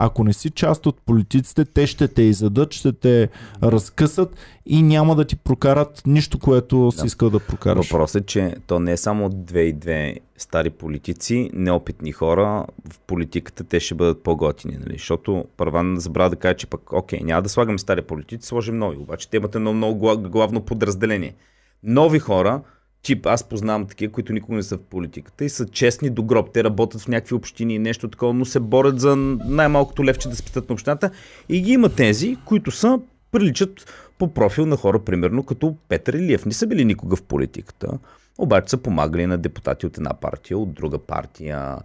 [0.02, 3.30] ако не си част от политиците, те ще те изядат, ще те
[3.64, 4.36] разкъсат
[4.66, 7.92] и няма да ти прокарат нищо, което си искал да прокараш.
[7.92, 13.00] Въпросът е, че то не е само две и две стари политици, неопитни хора в
[13.00, 14.94] политиката, те ще бъдат по-готини, нали?
[14.94, 18.98] Защото Първан забравя да каже, че пък, окей, няма да слагаме стари политици, сложим нови.
[18.98, 21.36] Обаче те имат едно много гла- главно подразделение.
[21.84, 22.62] Нови хора
[23.04, 26.54] тип, аз познавам такива, които никога не са в политиката и са честни до гроб.
[26.54, 30.36] Те работят в някакви общини и нещо такова, но се борят за най-малкото левче да
[30.36, 31.10] спитат на общината.
[31.50, 33.00] И ги има тези, които са,
[33.32, 36.46] приличат по профил на хора, примерно като Петър Илиев.
[36.46, 38.00] Не са били никога в политиката
[38.40, 41.78] обаче са помагали на депутати от една партия, от друга партия.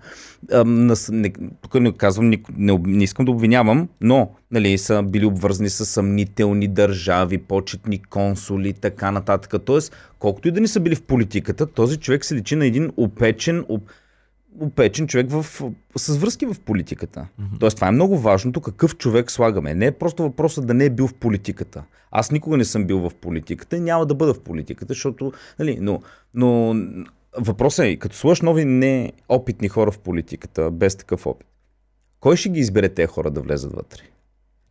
[1.62, 6.68] тук не казвам, не, не, искам да обвинявам, но нали, са били обвързани с съмнителни
[6.68, 9.64] държави, почетни консули, така нататък.
[9.64, 12.92] Тоест, колкото и да не са били в политиката, този човек се личи на един
[12.96, 13.64] опечен,
[14.60, 15.46] опечен човек в,
[15.96, 17.28] с връзки в политиката.
[17.40, 17.60] Mm-hmm.
[17.60, 19.74] Тоест, това е много важното, какъв човек слагаме.
[19.74, 21.84] Не е просто въпросът да не е бил в политиката.
[22.10, 25.78] Аз никога не съм бил в политиката и няма да бъда в политиката, защото, нали,
[25.80, 26.02] но,
[26.34, 26.76] но
[27.38, 31.46] въпросът е, като сложиш нови неопитни хора в политиката, без такъв опит,
[32.20, 34.02] кой ще ги избере тези хора да влезат вътре?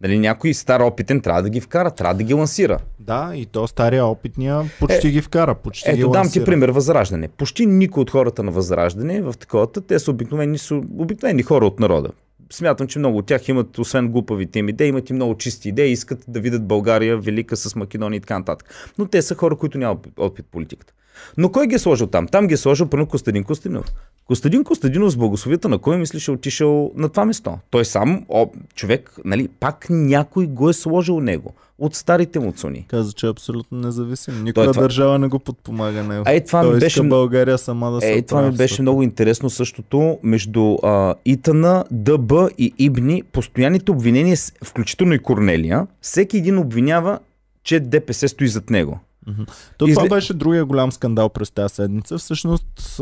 [0.04, 2.80] Нали, някой стар опитен трябва да ги вкара, трябва да ги лансира.
[3.00, 6.70] Да, и то стария опитния почти е, ги вкара, почти ето, ги дам ти пример,
[6.70, 7.28] Възраждане.
[7.28, 11.80] Почти никой от хората на Възраждане в таковата, те са обикновени, са обикновени хора от
[11.80, 12.10] народа.
[12.52, 15.92] Смятам, че много от тях имат, освен глупавите им идеи, имат и много чисти идеи,
[15.92, 18.94] искат да видят България велика с Македония и така нататък.
[18.98, 20.94] Но те са хора, които нямат опит в политиката.
[21.38, 22.28] Но кой ги е сложил там?
[22.28, 23.86] Там ги е сложил първо Костадин Костадинов.
[24.26, 27.58] Костадин Костадинов с благословията на кой мислиш е отишъл на това место?
[27.70, 32.86] Той сам, о, човек, нали, пак някой го е сложил него от старите му цуни.
[32.88, 34.44] Каза, че е абсолютно независим.
[34.44, 34.82] Никоя това...
[34.82, 36.24] държава не го подпомага него.
[36.28, 37.04] Е, това Той ми беше...
[37.04, 42.32] България сама да се Е, това ми беше много интересно същото между а, Итана, ДБ
[42.58, 43.24] и Ибни.
[43.24, 47.20] Постоянните обвинения, включително и Корнелия, всеки един обвинява,
[47.64, 49.00] че ДПС стои зад него.
[49.78, 49.96] То Изле...
[49.96, 52.18] това беше другия голям скандал през тази седмица.
[52.18, 53.02] Всъщност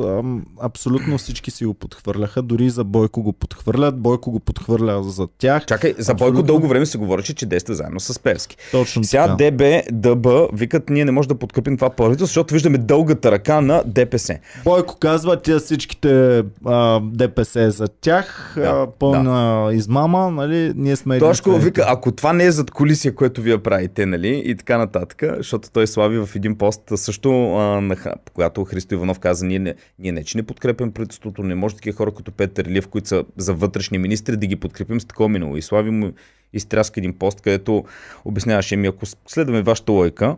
[0.62, 2.42] абсолютно всички си го подхвърляха.
[2.42, 4.00] Дори за Бойко го подхвърлят.
[4.00, 5.66] Бойко го подхвърля за тях.
[5.66, 6.34] Чакай, за абсолютно...
[6.34, 8.58] Бойко дълго време се говореше, че действа заедно с Перски.
[8.72, 9.52] Точно Сега така.
[9.52, 13.84] ДБ, ДБ викат, ние не можем да подкрепим това правителство, защото виждаме дългата ръка на
[13.86, 14.40] ДПС.
[14.64, 19.74] Бойко казва, тя всичките а, ДПС за тях, да, а, пълна да.
[19.74, 20.74] измама, нали?
[20.76, 24.42] Ние сме Тошко вика, ако това не е зад колисия, което вие правите, нали?
[24.46, 27.96] И така нататък, защото той слави в един пост също, а, на,
[28.34, 31.98] когато Христо Иванов каза, ние не, ние не че не подкрепям правителството, не може такива
[31.98, 35.58] хора като Петър Лев, които са за вътрешни министри, да ги подкрепим с такова минало.
[35.58, 36.12] И Слави му
[36.54, 37.84] изтряска един пост, където
[38.26, 40.36] обясняваше ми, ако следваме вашата лойка,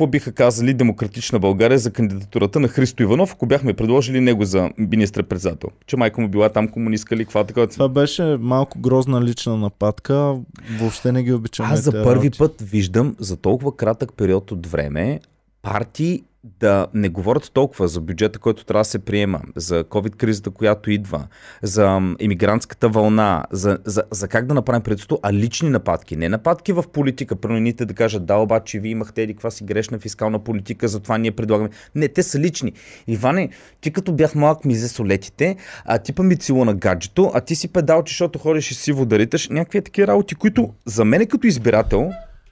[0.00, 4.70] какво биха казали Демократична България за кандидатурата на Христо Иванов, ако бяхме предложили него за
[4.78, 5.70] министър-председател?
[5.86, 7.66] Че майка му била там комунистка ли, каква така?
[7.66, 10.36] Това беше малко грозна лична нападка.
[10.78, 11.66] Въобще не ги обичам.
[11.70, 12.38] Аз за първи работи.
[12.38, 15.20] път виждам за толкова кратък период от време
[15.62, 20.90] партии да не говорят толкова за бюджета, който трябва да се приема, за COVID-кризата, която
[20.90, 21.26] идва,
[21.62, 26.16] за иммигрантската вълна, за, за, за как да направим правителство, а лични нападки.
[26.16, 27.36] Не нападки в политика.
[27.36, 31.30] Промените да кажат, да, обаче вие имахте еди каква си грешна фискална политика, затова ние
[31.30, 31.70] предлагаме.
[31.94, 32.72] Не, те са лични.
[33.06, 33.48] Иване,
[33.80, 37.40] ти като бях малък ми взе солетите, а ти па ми цило на гаджето, а
[37.40, 39.48] ти си педалче, защото ходиш и си водариташ.
[39.48, 42.10] Някакви такива работи, които за мен като избирател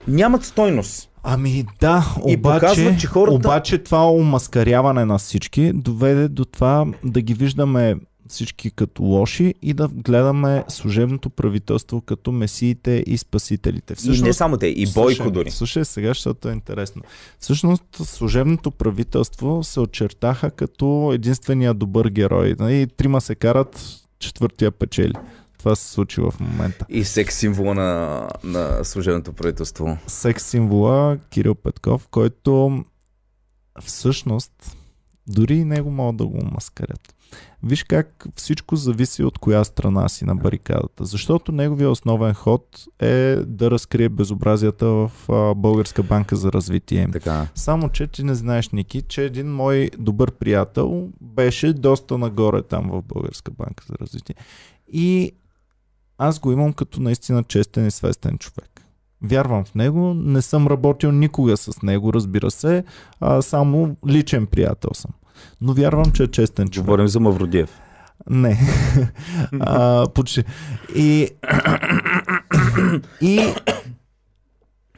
[0.09, 1.08] нямат стойност.
[1.23, 3.35] Ами да, и обаче, показва, че хората...
[3.35, 7.97] обаче това омаскаряване на всички доведе до това да ги виждаме
[8.29, 13.95] всички като лоши и да гледаме служебното правителство като месиите и спасителите.
[13.95, 15.51] Всъщност, и не само те, и Бойко дори.
[15.51, 17.03] Слушай сега, защото е интересно.
[17.39, 22.57] Всъщност служебното правителство се очертаха като единствения добър герой.
[22.61, 25.15] И трима се карат, четвъртия печели.
[25.59, 26.87] Това се случи в момента.
[26.89, 29.99] И секс символа на, на служебното правителство.
[30.07, 32.85] Секс символа Кирил Петков, който
[33.81, 34.77] всъщност
[35.29, 37.15] дори и него могат да го маскарят.
[37.63, 41.05] Виж как всичко зависи от коя страна си на барикадата.
[41.05, 45.11] Защото неговия основен ход е да разкрие безобразията в
[45.57, 47.09] Българска банка за развитие.
[47.13, 47.47] Така.
[47.55, 52.91] Само, че ти не знаеш, Ники, че един мой добър приятел беше доста нагоре там
[52.91, 54.35] в Българска банка за развитие.
[54.93, 55.33] И
[56.19, 58.85] аз го имам като наистина честен и свестен човек.
[59.23, 62.85] Вярвам в него, не съм работил никога с него, разбира се,
[63.21, 65.11] а само личен приятел съм.
[65.61, 66.85] Но вярвам, че е честен човек.
[66.85, 67.81] Говорим за Мавродиев.
[68.31, 68.59] Не.
[69.61, 70.45] а, почти.
[70.97, 71.29] И,
[73.21, 73.55] и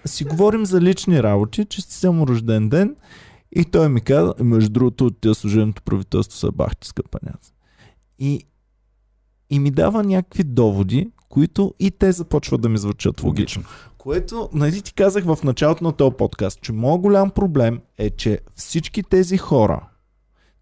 [0.04, 2.96] си говорим за лични работи, че си съм рожден ден
[3.52, 7.52] и той ми каза, между другото, от тия служеното правителство са бахти скъпаняци.
[8.18, 8.44] И
[9.50, 13.64] и ми дава някакви доводи, които и те започват да ми звучат логично.
[13.98, 18.40] Което, нали ти казах в началото на този подкаст, че моят голям проблем е, че
[18.56, 19.80] всички тези хора,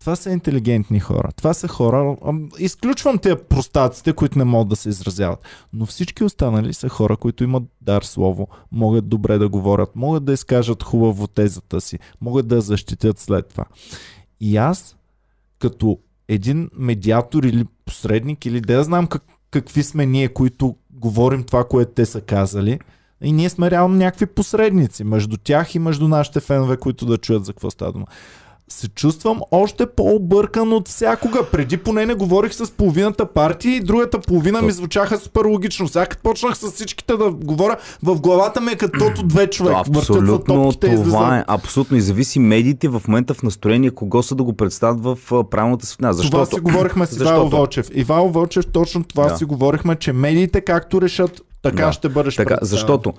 [0.01, 1.29] това са интелигентни хора.
[1.37, 2.16] Това са хора.
[2.59, 5.38] Изключвам тези простаците, които не могат да се изразяват.
[5.72, 10.33] Но всички останали са хора, които имат дар слово, могат добре да говорят, могат да
[10.33, 13.64] изкажат хубаво тезата си, могат да защитят след това.
[14.40, 14.96] И аз,
[15.59, 15.98] като
[16.29, 21.92] един медиатор или посредник, или да знам как, какви сме ние, които говорим това, което
[21.92, 22.79] те са казали,
[23.22, 27.44] и ние сме реално някакви посредници между тях и между нашите фенове, които да чуят
[27.44, 28.07] за какво става дума
[28.68, 31.46] се чувствам още по-объркан от всякога.
[31.52, 35.88] Преди поне не говорих с половината партия и другата половина ми звучаха супер логично.
[35.88, 39.76] Сега като почнах с всичките да говоря, в главата ми е като две човек.
[39.76, 41.44] Абсолютно това е.
[41.46, 41.96] Абсолютно.
[41.96, 45.18] И зависи медиите в момента в настроение кого са да го представят в
[45.50, 46.12] правилната светлина.
[46.12, 46.31] Защото...
[46.31, 47.88] Това си говорихме с Ивайло Вълчев.
[47.94, 49.37] Ивайло Вълчев точно това да.
[49.37, 51.92] си говорихме, че медиите както решат, така да.
[51.92, 53.14] ще бъдеш така, Защото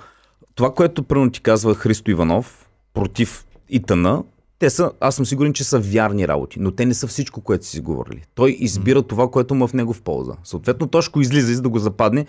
[0.55, 4.23] това, което първо ти казва Христо Иванов против Итана,
[4.59, 7.65] те са, аз съм сигурен, че са вярни работи, но те не са всичко, което
[7.65, 8.23] си говорили.
[8.35, 10.33] Той избира това, което му е в него в полза.
[10.43, 12.25] Съответно, Тошко излиза, за да го западне.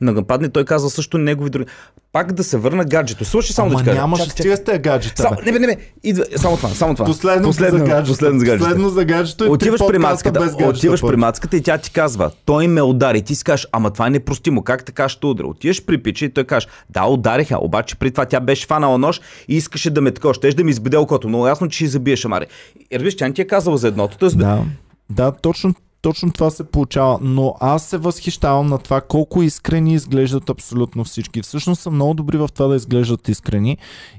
[0.00, 1.70] На нападне, той казва също негови други.
[2.12, 3.24] Пак да се върна гаджето.
[3.24, 4.00] Слушай само Ама да ти кажа.
[4.00, 5.22] Нямаше стига с тези гаджета.
[5.22, 7.06] Само, не, не, не, идва, само това, само това.
[7.06, 8.12] Последно, последно за гаджето.
[8.12, 8.64] Последно за гаджето.
[8.64, 12.30] Последно за гаджето отиваш при мацката, без гаджета, отиваш при мацката и тя ти казва,
[12.44, 13.22] той ме удари.
[13.22, 14.62] Ти си кажеш, ама това е непростимо.
[14.62, 15.46] Как така ще удра?
[15.46, 19.20] Отиваш при пича и той каже, да, удариха, обаче при това тя беше фанала нож
[19.48, 20.34] и искаше да ме такова.
[20.34, 21.28] Щеш да ми избеде окото.
[21.28, 22.46] Много ясно, че ще забие шамари.
[22.90, 24.18] Ервиш, тя не ти е казала за едното.
[24.18, 24.38] Тоест...
[24.38, 24.62] Да,
[25.10, 27.18] да, точно точно това се получава.
[27.22, 31.42] Но аз се възхищавам на това колко искрени изглеждат абсолютно всички.
[31.42, 33.78] Всъщност са много добри в това да изглеждат искрени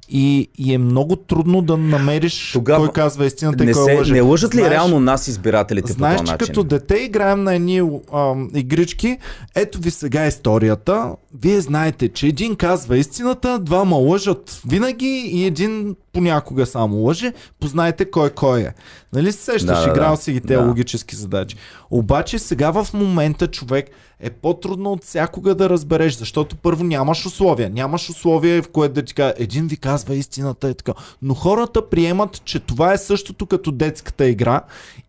[0.10, 4.14] и, и е много трудно да намериш Тогава, кой казва истината и кой лъже.
[4.14, 6.48] Не лъжат ли знаеш, реално нас избирателите знаеш, по този начин?
[6.48, 9.18] като дете играем на едни ам, игрички,
[9.56, 15.96] ето ви сега историята, вие знаете, че един казва истината, двама лъжат винаги и един
[16.14, 18.74] понякога само лъже, познайте кой кой е.
[19.14, 20.68] Нали се сещаш, да, играл да, си ги тези да.
[20.68, 21.56] логически задачи.
[21.96, 27.70] Обаче сега в момента човек е по-трудно от всякога да разбереш, защото първо нямаш условия.
[27.70, 30.94] Нямаш условия, в което да ти кажа, един ви казва истината и така.
[31.22, 34.62] Но хората приемат, че това е същото като детската игра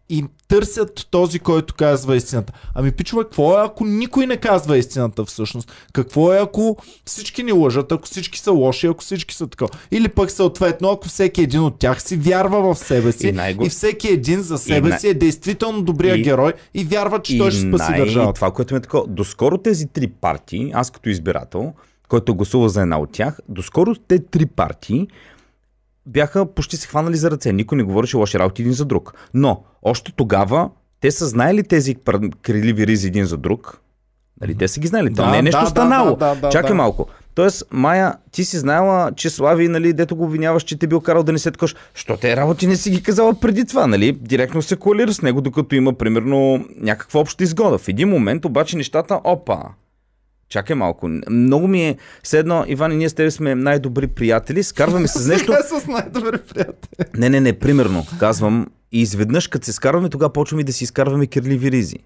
[0.08, 2.52] и търсят този, който казва истината.
[2.74, 5.72] Ами пичува, какво е ако никой не казва истината всъщност?
[5.92, 9.66] Какво е ако всички ни лъжат, ако всички са лоши, ако всички са така?
[9.90, 13.56] Или пък съответно, ако всеки един от тях си вярва в себе си и, най-
[13.62, 16.22] и всеки един за себе и си е действително добрия и...
[16.22, 18.32] герой и вярва, че и той ще спаси най- държавата.
[18.32, 21.72] Това, което ме е такова, доскоро тези три партии, аз като избирател,
[22.08, 25.08] който гласува за една от тях, доскоро те три партии
[26.06, 27.52] бяха почти се хванали за ръце.
[27.52, 29.14] Никой не говореше лоши работи един за друг.
[29.34, 31.94] Но още тогава те са знаели тези
[32.42, 33.80] криливи ризи един за друг.
[34.40, 35.10] Нали, те са ги знали.
[35.10, 36.16] Да, не е нещо да, станало.
[36.16, 36.74] Да, да, да, Чакай да.
[36.74, 37.06] малко.
[37.34, 41.22] Тоест, Майя, ти си знаела, че Слави, нали, дето го обвиняваш, че те бил карал
[41.22, 41.74] да не се такош.
[41.94, 44.12] Що те работи не си ги казала преди това, нали?
[44.12, 47.78] Директно се коалира с него, докато има, примерно, някаква обща изгода.
[47.78, 49.58] В един момент обаче нещата, опа,
[50.48, 51.08] Чакай малко.
[51.30, 51.96] Много ми е.
[52.22, 54.62] Седно, Иван и ние с теб сме най-добри приятели.
[54.62, 55.52] Скарваме се с нещо.
[55.82, 57.06] с най-добри приятели.
[57.14, 57.52] Не, не, не.
[57.52, 58.66] Примерно, казвам.
[58.92, 61.96] И изведнъж, като се скарваме, тогава почваме да си изкарваме кирливи ризи.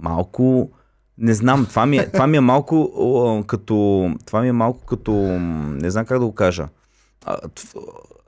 [0.00, 0.70] Малко.
[1.18, 4.10] Не знам, това ми е, това ми е малко о, като.
[4.26, 5.12] Това ми е малко като.
[5.12, 6.68] Не знам как да го кажа.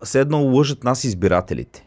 [0.02, 1.86] Седно лъжат нас избирателите.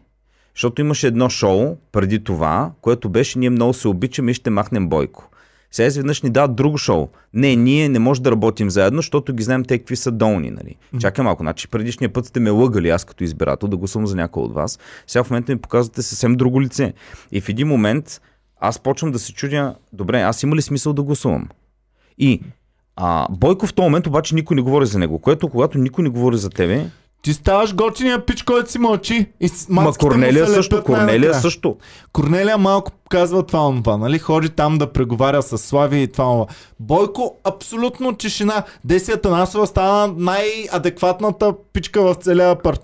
[0.56, 4.90] Защото имаше едно шоу преди това, което беше ние много се обичаме и ще махнем
[4.90, 5.30] Бойко.
[5.72, 7.08] Сега изведнъж ни дават друго шоу.
[7.34, 10.52] Не, ние не можем да работим заедно, защото ги знаем те какви са долни.
[10.52, 10.76] Нали?
[10.76, 11.00] Mm-hmm.
[11.00, 14.44] Чакай малко, значи предишния път сте ме лъгали аз като избирател да гласувам за някой
[14.44, 14.80] от вас.
[15.08, 16.94] Сега в момента ми показвате съвсем друго лице.
[17.32, 18.22] И в един момент
[18.66, 21.50] аз почвам да се чудя, добре, аз има ли смисъл да гласувам?
[22.18, 22.42] И
[22.96, 26.10] а, Бойко в този момент обаче никой не говори за него, което когато никой не
[26.10, 26.86] говори за тебе,
[27.24, 29.26] ти ставаш готиния пич, който си мълчи.
[29.42, 31.78] И Ма Корнелия също, Корнелия също.
[32.14, 34.20] Корнелия малко казва това онова, нали?
[34.20, 36.46] Ходи там да преговаря с Слави и това онова.
[36.80, 38.64] Бойко, абсолютно тишина.
[38.84, 42.78] Деси Танасова стана най-адекватната пичка в целия апар...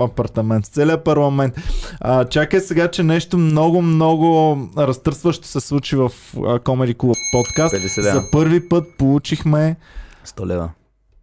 [0.00, 1.54] апартамент, в целия парламент.
[2.00, 7.74] А, чакай сега, че нещо много, много разтърсващо се случи в Comedy Club подкаст.
[7.74, 8.12] 50, да.
[8.12, 9.76] За първи път получихме
[10.26, 10.70] 100 лева.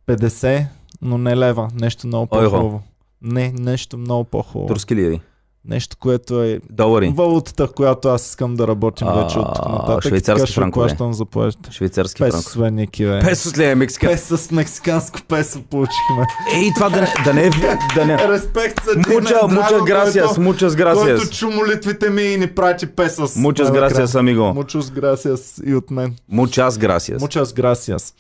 [0.08, 0.66] 50
[1.02, 1.70] но не лева.
[1.82, 2.84] Нещо много по-хубаво.
[3.22, 4.68] Не, нещо много по-хубаво.
[4.68, 5.22] Турски лири.
[5.66, 7.14] Нещо, което е Долари.
[7.16, 10.08] валутата, която аз искам да работим а, вече от тук нататък.
[10.08, 10.88] Швейцарски франкове.
[10.88, 11.72] Плащам заплаща.
[11.72, 12.72] Швейцарски песо франкове.
[12.72, 13.20] Ники, бе.
[13.20, 14.08] Песо ли е мексика?
[14.08, 16.26] Песо с мексиканско песо получихме.
[16.56, 17.50] Ей, това да, да не е...
[17.96, 18.18] Да не...
[18.18, 21.20] Респект за Муча, муча грасиас, муча грасиас.
[21.20, 23.28] Който чу молитвите ми и ни прати песо.
[23.36, 24.54] Муча грасиас, амиго.
[24.54, 26.16] Муча грасиас и от мен.
[26.30, 27.22] Муча грасиас.
[27.22, 28.14] Муча грасиас.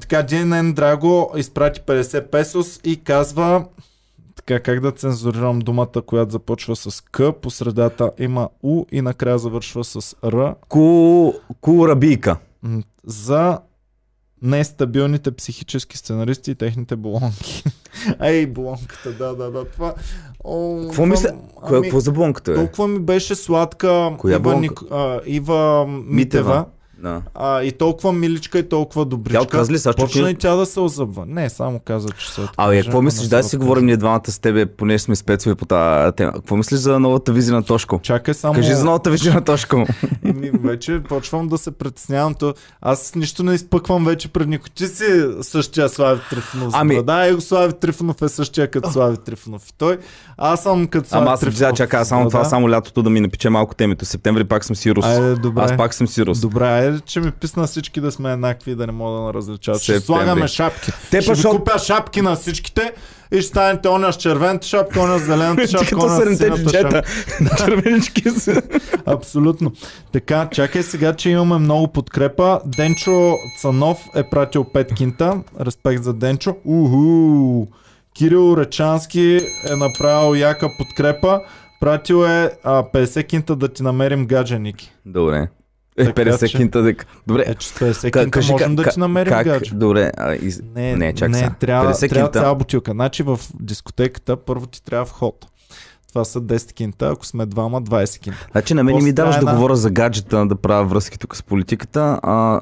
[0.00, 3.64] така, Джейнен Драго изпрати 50 песос и казва
[4.50, 9.38] така, как да цензурирам думата, която започва с К, по средата има У и накрая
[9.38, 10.54] завършва с Р.
[10.68, 11.32] Ку...
[11.60, 12.36] Курабийка.
[13.04, 13.58] За
[14.42, 17.64] нестабилните психически сценаристи и техните болонки.
[18.22, 19.64] Ей, болонката, да, да, да.
[19.64, 19.94] Това.
[20.44, 21.28] О, Какво това- мисля?
[21.62, 22.54] Ами, какво за блонката е?
[22.54, 24.56] Толкова ми беше сладка Коя Ива?
[24.56, 26.14] Ник, а, Ива Митева.
[26.14, 26.64] Митева.
[27.02, 27.22] Да.
[27.34, 29.38] А, и толкова миличка и толкова добричка.
[29.38, 29.78] Тя отказа ли?
[29.78, 31.24] Сега Почна чуя- и тя да се озъбва.
[31.26, 33.28] Не, само каза, че се Абе, откаже, какво мислиш?
[33.28, 36.32] се си говорим ние двамата с тебе, понеже сме спецове по тази тема.
[36.32, 38.00] Какво мислиш за новата визия на Тошко?
[38.02, 38.54] Чакай само.
[38.54, 39.86] Кажи за новата визия на Тошко.
[40.24, 42.34] Еми, вече почвам да се притеснявам.
[42.34, 42.54] То...
[42.80, 44.70] Аз нищо не изпъквам вече пред никой.
[44.70, 45.04] Ти си
[45.42, 46.74] същия Слави Трифонов.
[46.74, 47.02] Ами-.
[47.02, 49.68] Да, и Слави Трифонов е същия като Слави Трифонов.
[49.68, 49.98] И той,
[50.36, 51.74] аз съм като Слави Ама аз Трифонов.
[51.74, 54.04] чакай, само това, само лятото да ми напиче малко темето.
[54.04, 55.04] Септември пак съм си рус.
[55.56, 56.40] Аз пак съм си рус.
[56.40, 59.32] Добре, айде, че ми писна всички да сме еднакви и да не мога да ме
[59.34, 59.80] различават.
[59.80, 60.06] Ще Септември.
[60.06, 60.92] слагаме шапки.
[61.10, 62.92] Те ще ви шо- купя шапки на всичките
[63.32, 66.70] и ще станете оня с червената шапка, оня с зелената шапка, Като оня с джета
[66.70, 67.02] шапка.
[67.40, 68.62] на червенички са.
[69.06, 69.72] Абсолютно.
[70.12, 72.60] Така, чакай сега, че имаме много подкрепа.
[72.66, 75.40] Денчо Цанов е пратил 5 кинта.
[75.60, 76.56] Респект за Денчо.
[76.64, 77.66] Уху!
[78.14, 79.40] Кирил Речански
[79.72, 81.40] е направил яка подкрепа.
[81.80, 84.92] Пратил е а, 50 кинта да ти намерим гадженики.
[85.06, 85.48] Добре.
[85.96, 87.04] Е, Така 50 че- кинта дека.
[87.26, 87.44] Добре.
[87.46, 89.44] Е, че с 50 Ка- кинта можем да ти намерим как?
[89.44, 89.74] гадже.
[89.74, 90.12] Добре.
[90.16, 90.62] А, из...
[90.64, 91.50] Не, Не, чак не сега.
[91.50, 92.40] трябва, 50 трябва кинта.
[92.40, 92.90] цяла бутилка.
[92.90, 95.46] Значи в дискотеката първо ти трябва вход.
[96.08, 98.46] Това са 10 кинта, ако сме двама 20 кинта.
[98.52, 101.36] Значи на мен После ми даваш да една- говоря за гаджета, да правя връзки тук
[101.36, 102.20] с политиката.
[102.22, 102.60] А,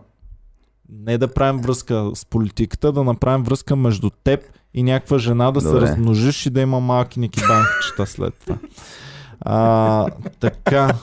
[0.91, 4.41] Не да правим връзка с политиката, да направим връзка между теб
[4.75, 5.69] и някаква жена да Добре.
[5.71, 8.57] се размножиш и да има малки ники банкчета след това.
[9.41, 10.07] А,
[10.41, 10.95] така.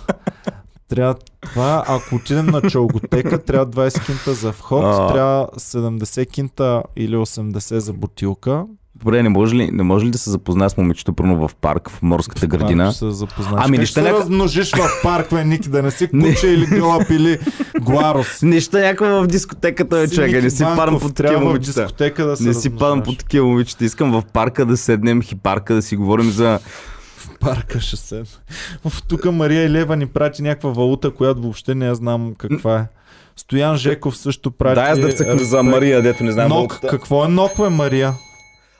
[0.90, 5.08] Трябва това, ако отидем на чалготека, трябва 20 кинта за вход, А.
[5.08, 8.66] трябва 70 кинта или 80 за бутилка.
[8.96, 11.90] добре, не може ли, не може ли да се запозная с момичето пръвно в парк,
[11.90, 12.90] в морската градина?
[12.90, 13.66] Ще се запознаеш.
[13.66, 17.40] Ами се няка- размножиш в парк, бе, Ники, да не си куче или гълъб или
[17.82, 18.42] гларос.
[18.42, 20.42] Нищо някакво в дискотеката, бе, Си човека.
[20.42, 21.82] Не си падам по такива момичета.
[21.82, 23.86] дискотека да се Не си падам по такива момичета.
[23.86, 26.60] Искам в парка да седнем, хипарка, да си говорим за...
[27.40, 28.24] парка ще се.
[29.08, 32.88] Тук Мария Илева ни прати някаква валута, която въобще не я знам каква е.
[33.36, 34.76] Стоян Жеков също прати.
[34.76, 35.64] Дай аз да цъкна за.
[35.64, 36.50] Мария, дето не знам.
[36.50, 38.14] Нок, какво е нок, бе, Мария?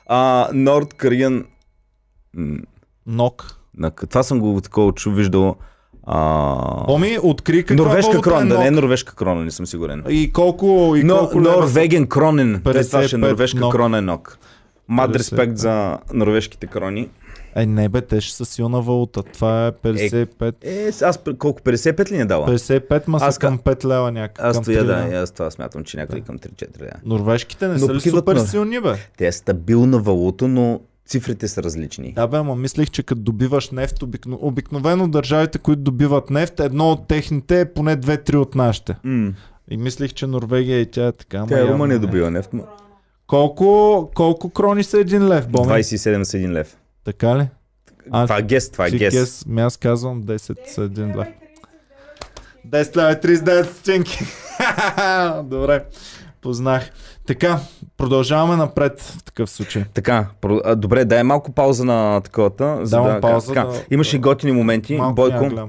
[0.06, 1.44] А, Норд Кориан...
[2.34, 2.56] М,
[3.06, 3.56] Нок.
[4.10, 5.56] Това съм го такова чу, виждал.
[6.06, 6.92] А...
[6.92, 8.58] Оми, откри каква Норвежка е да нок.
[8.58, 10.04] не е норвежка крона, не съм сигурен.
[10.08, 11.40] И колко, и Но, колко?
[11.40, 12.60] Норвеген кронен.
[12.64, 13.72] Това ще 55 е норвежка нок.
[13.72, 14.38] крона е нок.
[14.88, 15.14] Мад 55.
[15.18, 17.08] респект за норвежките крони.
[17.56, 19.22] Е, не бе, те ще са силна валута.
[19.22, 20.54] Това е 55.
[20.64, 21.60] Е, аз пр- колко?
[21.60, 22.46] 55 ли не дава?
[22.46, 24.44] 55, ма Аз са към 5 лева някак.
[24.44, 26.92] Аз стоя, 3 да, аз това смятам, че някъде към 3-4 лева.
[27.04, 28.94] Норвежките не Но са ли супер силни, бе?
[29.18, 32.12] Те е стабилна валута, но цифрите са различни.
[32.12, 34.38] Да, бе, ама мислех, че като добиваш нефт, обикно...
[34.42, 38.96] обикновено държавите, които добиват нефт, едно от техните е поне 2-3 от нашите.
[39.04, 39.32] М.
[39.70, 41.44] И мислех, че Норвегия и тя е така.
[41.48, 42.06] Тя е Румъния не.
[42.06, 42.50] добива нефт.
[43.26, 45.72] Колко, колко крони са един лев, Боми?
[45.72, 46.76] 27 с 1 лев.
[47.06, 47.48] Така ли?
[48.10, 49.14] А, това е гес, това е Ти гес.
[49.14, 51.28] гес, ми аз казвам 10 с един лев.
[52.68, 54.18] 10 лева и 39 стотинки.
[55.56, 55.84] Добре,
[56.46, 56.90] познах.
[57.26, 57.58] Така,
[57.96, 59.84] продължаваме напред в такъв случай.
[59.94, 62.78] Така, про- добре, дай малко пауза на таковата.
[62.82, 64.96] за Давам да, пауза Така, да- имаше да- готини моменти.
[64.96, 65.68] Малко Бойко, гледам.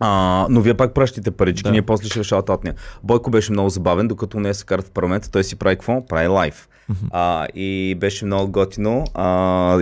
[0.00, 1.70] А, но вие пак пращате парички, Да.
[1.70, 2.74] ние после ще решавате от нея.
[3.02, 6.06] Бойко беше много забавен, докато не се карат в парламента, той си прави какво?
[6.06, 6.68] Прави лайв.
[7.10, 9.04] А, и беше много готино.
[9.14, 9.26] А,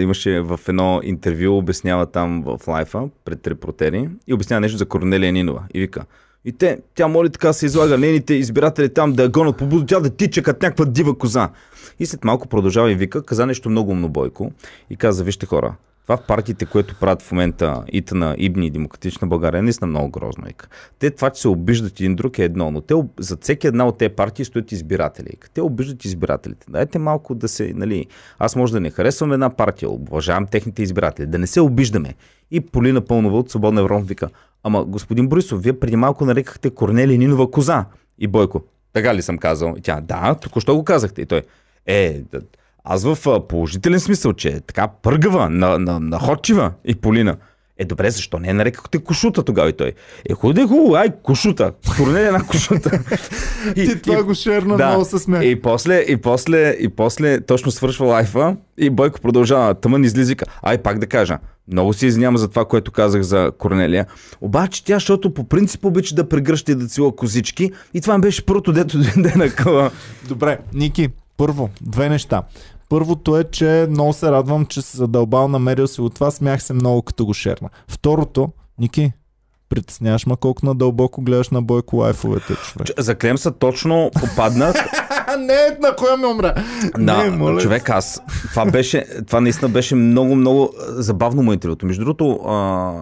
[0.00, 5.32] имаше в едно интервю, обяснява там в лайфа пред репортери и обяснява нещо за Корнелия
[5.32, 5.62] Нинова.
[5.74, 6.04] И вика,
[6.44, 9.86] и те, тя моли така се излага нейните избиратели там да я гонят по будо,
[9.86, 11.48] тя да тича като някаква дива коза.
[11.98, 14.52] И след малко продължава и вика, каза нещо много умно Бойко
[14.90, 19.28] и каза, вижте хора, това в партиите, което правят в момента ИТНА, ИБНИ и Демократична
[19.28, 20.44] България, е наистина много грозно.
[20.46, 20.68] Вика.
[20.98, 23.98] Те това, че се обиждат един друг е едно, но те за всеки една от
[23.98, 25.28] тези партии стоят избиратели.
[25.30, 25.50] Вика.
[25.50, 26.66] Те обиждат избирателите.
[26.70, 28.06] Дайте малко да се, нали,
[28.38, 32.14] аз може да не харесвам една партия, уважавам техните избиратели, да не се обиждаме.
[32.50, 34.28] И Полина Пълнова от Свободна Европа вика,
[34.62, 37.84] ама господин Борисов, вие преди малко нарекахте Корнелия Нинова коза.
[38.18, 39.74] И Бойко, така ли съм казал?
[39.78, 41.22] И тя, да, току-що го казахте.
[41.22, 41.42] И той,
[41.86, 42.22] е,
[42.84, 46.72] аз в положителен смисъл, че е така пъргава, на, на, находчива.
[46.84, 47.36] И Полина,
[47.80, 49.68] е добре, защо не я нарекахте кошута тогава?
[49.68, 49.92] И той,
[50.30, 51.72] е хубаво, да е хубаво, ай, кошута.
[51.96, 52.90] Корнелия една кошута.
[53.76, 55.44] и, Ти това го шерна, много се смях.
[55.44, 59.74] и после, и после, и после точно свършва лайфа и Бойко продължава.
[59.74, 61.38] Тъмън излиза и ка- Ай, пак да кажа.
[61.68, 64.06] Много се извинявам за това, което казах за Корнелия.
[64.40, 67.70] Обаче тя, защото по принцип обича да прегръща и да целува козички.
[67.94, 69.90] И това беше първото, дето дойде на къла.
[70.28, 72.42] Добре, Ники, първо, две неща.
[72.90, 76.72] Първото е, че много се радвам, че се задълбал, намерил си от това, смях се
[76.72, 77.68] много като го шерна.
[77.88, 79.12] Второто, Ники,
[79.68, 82.88] притесняваш, ма колко надълбоко гледаш на Бойко лайфовете, човек.
[82.98, 84.74] За Клем са точно попаднах.
[85.38, 86.54] не, на коя ми умра?
[86.98, 87.60] Да, не, моля.
[87.60, 88.20] човек, аз.
[88.50, 91.86] Това беше, това наистина беше много, много забавно му интервюто.
[91.86, 92.92] Между другото, а,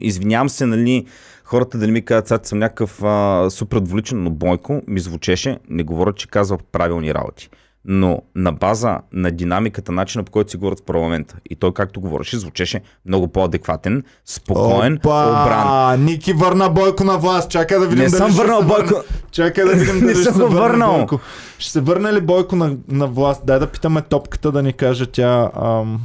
[0.00, 1.06] извинявам се, нали,
[1.44, 5.58] хората да не ми кажат, сега съм някакъв а, супер отвличен, но Бойко ми звучеше,
[5.70, 7.50] не говоря, че казва правилни работи.
[7.84, 12.00] Но на база на динамиката, начина по който си говорят в парламента и той както
[12.00, 16.04] говореше, звучеше много по-адекватен, спокоен, обран.
[16.04, 17.50] Ники върна Бойко на власт.
[17.50, 18.88] Чакай да видим Не дали съм ще върнал върне.
[18.88, 19.04] Бойко.
[19.30, 20.96] Чакай да видим Не дали ще съм върнал.
[20.96, 21.20] Бойко.
[21.58, 23.46] Ще се върне ли Бойко на, на власт?
[23.46, 25.50] Дай да питаме топката да ни каже тя...
[25.54, 26.00] Ам...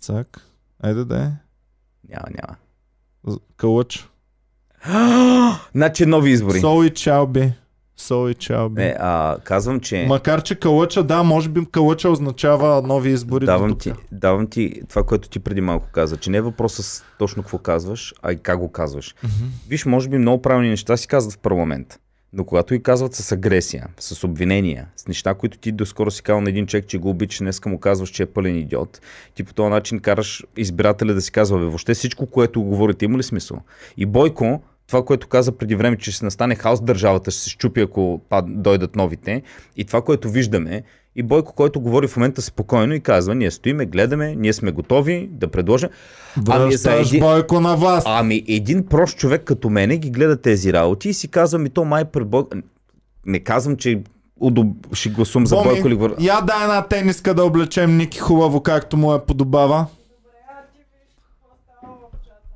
[0.00, 0.40] Цак.
[0.82, 1.30] Айде да е.
[2.08, 2.56] Няма, няма.
[3.56, 4.08] Кълъч.
[5.74, 6.60] Значи нови избори.
[6.60, 7.52] Сол и чалби.
[8.00, 8.82] Сол и чалби.
[8.82, 10.06] Не, а, казвам, че...
[10.08, 13.46] Макар, че кълъча, да, може би кълъча означава нови избори.
[13.46, 17.04] Давам ти, давам ти това, което ти преди малко каза, че не е въпросът с
[17.18, 19.14] точно какво казваш, а и как го казваш.
[19.68, 21.98] Виж, може би много правилни неща си казват в парламент.
[22.32, 26.40] Но когато ги казват с агресия, с обвинения, с неща, които ти доскоро си казал
[26.40, 29.00] на един човек, че го обичаш, днеска му казваш, че е пълен идиот,
[29.34, 33.18] ти по този начин караш избирателя да си казва, бе, въобще всичко, което говорите, има
[33.18, 33.58] ли смисъл?
[33.96, 37.80] И Бойко, това, което каза преди време, че ще настане хаос държавата, ще се щупи,
[37.80, 39.42] ако пад, дойдат новите.
[39.76, 40.82] И това, което виждаме,
[41.16, 45.28] и Бойко, който говори в момента спокойно и казва, ние стоиме, гледаме, ние сме готови
[45.32, 45.88] да предложим.
[46.48, 48.06] Ами за един, Бойко на власт.
[48.10, 51.84] Ами един прост човек като мене ги гледа тези работи и си казва ми то
[51.84, 52.56] май пред Бойко...
[53.26, 54.00] Не казвам, че
[54.40, 54.68] удоб...
[54.92, 59.14] ще гласувам за Бойко или я дай една тениска да облечем Ники хубаво, както му
[59.14, 59.86] е подобава.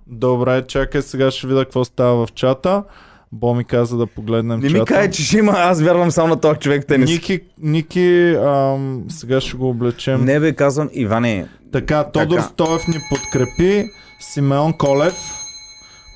[0.07, 2.84] Добре, чакай, сега ще видя какво става в чата.
[3.32, 4.78] Бо ми каза да погледнем Не чата.
[4.78, 7.11] ми кай, че ще има, аз вярвам само на този човек тенис.
[7.11, 10.24] Ники, Ники ам, сега ще го облечем.
[10.24, 12.42] Не бе, казвам, Иване, Така, Тодор Така.
[12.48, 13.86] Стоев ни подкрепи.
[14.20, 15.14] Симеон Колев.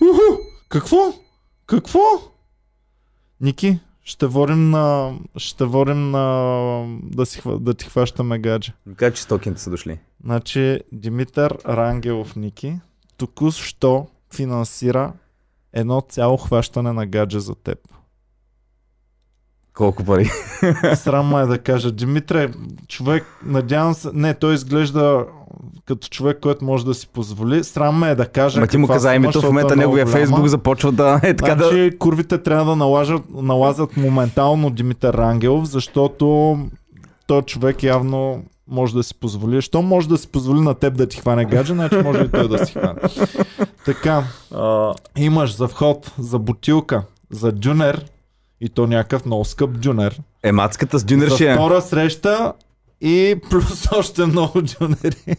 [0.02, 0.42] Уху!
[0.68, 0.96] Какво?
[1.66, 2.00] Какво?
[3.40, 5.12] Ники, ще ворим на...
[5.36, 6.84] Ще ворим на...
[7.02, 8.72] Да, си, да ти хващаме гадже.
[8.96, 9.98] кажа, че стокините са дошли.
[10.24, 12.78] Значи Димитър Рангелов Ники
[13.18, 15.12] току-що финансира
[15.72, 17.78] едно цяло хващане на гадже за теб.
[19.74, 20.30] Колко пари?
[20.94, 21.92] Срам ме е да кажа.
[21.92, 22.50] Димитре,
[22.88, 24.08] човек, надявам се...
[24.12, 25.26] Не, той изглежда
[25.86, 27.64] като човек, който може да си позволи.
[27.64, 28.60] Срам ме е да кажа.
[28.60, 30.18] Ма ти му каза името, в защото момента е неговия голяма.
[30.18, 31.64] фейсбук започва да е така да...
[31.64, 36.58] значи, курвите трябва да налажат, налазят моментално Димитър Рангелов, защото
[37.26, 39.62] той човек явно може да си позволи.
[39.62, 42.48] Що може да си позволи на теб да ти хване гадже, значи може и той
[42.48, 43.00] да си хване.
[43.84, 44.24] Така,
[45.16, 48.04] имаш за вход, за бутилка, за джунер,
[48.60, 50.20] и то някакъв много скъп джунер.
[50.42, 51.54] Е, мацката с За дюнершия.
[51.54, 52.52] втора среща
[53.00, 55.36] и плюс още много джунери.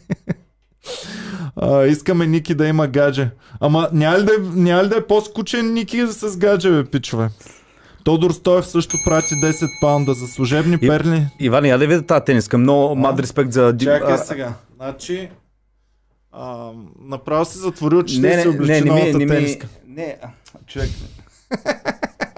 [1.56, 3.30] А, искаме Ники да има гадже.
[3.60, 7.30] Ама няма ли да, е- няма ли да е по-скучен Ники с гадже, бе, пичове?
[8.10, 11.28] Тодор Стоев също прати 10 паунда за служебни И- перли.
[11.40, 12.58] Иван, я да видя тази тениска.
[12.58, 13.76] Много мад респект за...
[13.78, 14.54] Чакай сега.
[14.76, 15.30] Значи,
[16.32, 19.28] а, направо си затвори очите Не, и не, си не, облечи не, ми, новата не,
[19.28, 19.68] тениска.
[19.88, 20.28] не, а,
[20.68, 20.90] човек.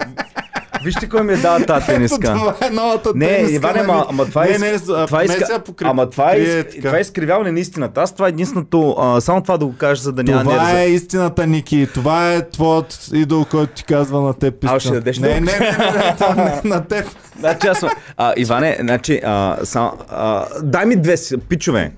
[0.84, 2.18] Вижте кой ми е дал тази тениска.
[2.20, 3.54] Това е новата Не, тениска.
[3.54, 4.48] Иване, на ама, ама това е...
[4.48, 5.22] не, не, това
[5.54, 5.86] е покри...
[5.88, 8.00] Ама това е, това е изкривяване на истината.
[8.02, 8.96] Аз това е единственото...
[8.98, 10.80] А, само това да го кажа, за да няма Това нервоза.
[10.80, 11.88] е истината, Ники.
[11.94, 14.80] Това е твоят идол, който ти казва на теб А, истина.
[14.80, 17.06] ще дадеш не, не, не, не, не, това не, на теб.
[17.38, 17.84] Значи аз.
[18.16, 19.20] А, Иване, значи...
[19.24, 21.14] А, сам, а, дай ми две
[21.48, 21.92] пичове.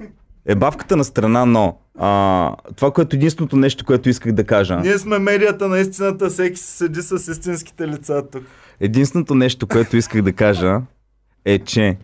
[0.47, 1.77] Е бавката на страна, но...
[1.99, 4.77] А, това, което единственото нещо, което исках да кажа.
[4.77, 8.43] Ние сме медията на истината, всеки си седи с истинските лица тук.
[8.81, 10.81] Единственото нещо, което исках да кажа
[11.45, 11.97] е, че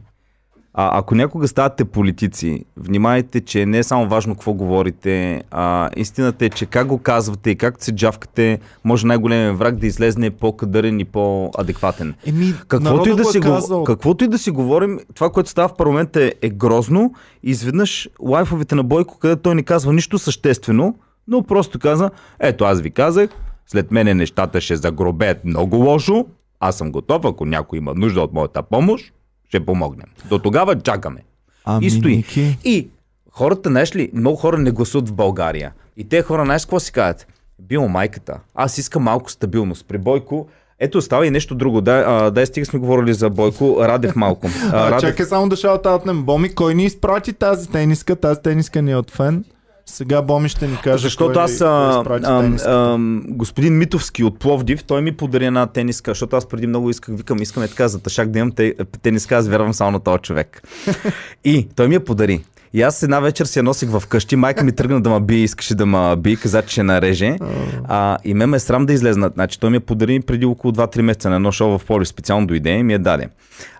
[0.74, 6.44] а, ако някога ставате политици, внимайте, че не е само важно какво говорите, а истината
[6.44, 11.00] е, че как го казвате и как се джавкате, може най-големият враг да излезне по-кадърен
[11.00, 12.14] и по-адекватен.
[12.26, 13.84] Еми, Каквото и, да си е го, казал.
[13.84, 17.12] каквото и да си говорим, това, което става в парламента е, е грозно.
[17.42, 20.94] Изведнъж лайфовете на Бойко, където той не казва нищо съществено,
[21.28, 22.10] но просто каза,
[22.40, 23.30] ето аз ви казах,
[23.66, 26.26] след мене нещата ще загробеят много лошо,
[26.60, 29.12] аз съм готов, ако някой има нужда от моята помощ,
[29.48, 30.06] ще помогнем.
[30.28, 31.20] До тогава чакаме.
[31.64, 32.16] Ами, и стои.
[32.16, 32.88] Ники, И
[33.30, 35.72] хората, знаеш ли, много хора не гласуват в България.
[35.96, 37.26] И те хора, знаеш какво си казват?
[37.58, 38.40] Бил майката.
[38.54, 39.86] Аз искам малко стабилност.
[39.88, 40.48] При Бойко,
[40.78, 41.80] ето става и нещо друго.
[41.80, 43.76] Дай, а, дай стига сме говорили за Бойко.
[43.80, 44.46] Радев малко.
[44.72, 46.22] А, Радев, чакай само да шаутаутнем.
[46.22, 48.16] Боми, кой ни изпрати тази тениска?
[48.16, 49.44] Тази тениска ни е от фен.
[49.90, 54.84] Сега Боми ще ни каже защото кой, аз, кой а, а, господин Митовски от Пловдив,
[54.84, 58.30] той ми подари една тениска, защото аз преди много исках, викам, искаме така за тъшак
[58.30, 60.62] да имам те, тениска, аз вярвам само на този човек.
[61.44, 62.40] И той ми я подари.
[62.72, 65.38] И аз една вечер си я носих в къщи, майка ми тръгна да ма бие,
[65.38, 67.36] искаше да ма бие, каза, че ще нареже.
[67.84, 69.30] А, и ме ме е срам да излезна.
[69.34, 72.46] Значи той ми я подари преди около 2-3 месеца на едно шоу в Поле, специално
[72.46, 73.28] дойде и ми я даде.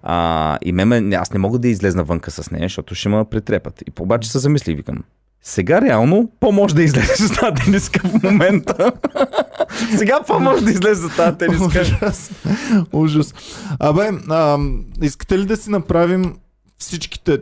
[0.02, 3.24] А, и ме, ме, аз не мога да излезна вънка с нея, защото ще ме
[3.30, 3.82] претрепат.
[3.82, 4.98] И обаче се замислих, викам,
[5.42, 8.92] сега реално по-може да излезе с тази тениска в момента.
[9.96, 11.80] Сега по-може да излезе с тази тениска.
[11.80, 12.30] Ужас.
[12.92, 13.34] Ужас.
[13.78, 14.58] Абе, а,
[15.02, 16.34] искате ли да си направим
[16.78, 17.38] всичките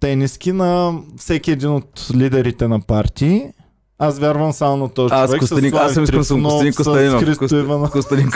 [0.00, 3.42] тениски на всеки един от лидерите на партии?
[3.98, 5.44] Аз вярвам само на този Аз човек.
[5.44, 6.42] Слави аз съм искам съм.
[6.42, 7.90] Костадин С Костадинов.
[7.92, 8.30] Костадин.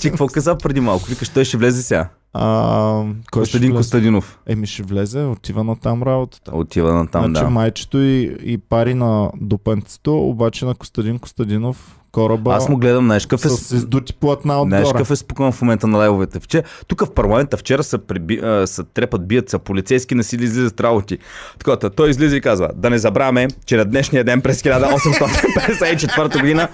[0.00, 1.04] Ти какво каза преди малко?
[1.04, 2.08] Викаш, той ще влезе сега.
[2.34, 3.78] А, кой ще Костадин влезе?
[3.78, 4.38] Костадинов.
[4.46, 6.56] Еми ще влезе, отива на там работата.
[6.56, 7.50] Отива на там, значи да.
[7.50, 13.26] майчето и, и пари на допенцето, обаче на Костадин Костадинов кораба Аз му гледам, знаеш
[13.26, 14.92] какъв е, с издути платна знаеш отгоре.
[14.92, 16.40] какъв е спокоен в момента на лайвовете.
[16.40, 20.80] Вчера, тук в парламента вчера са, преби, а, са трепат, бият са, полицейски насили излизат
[20.80, 21.18] работи.
[21.58, 26.68] Такова, той излиза и казва, да не забравяме, че на днешния ден през 1854 година,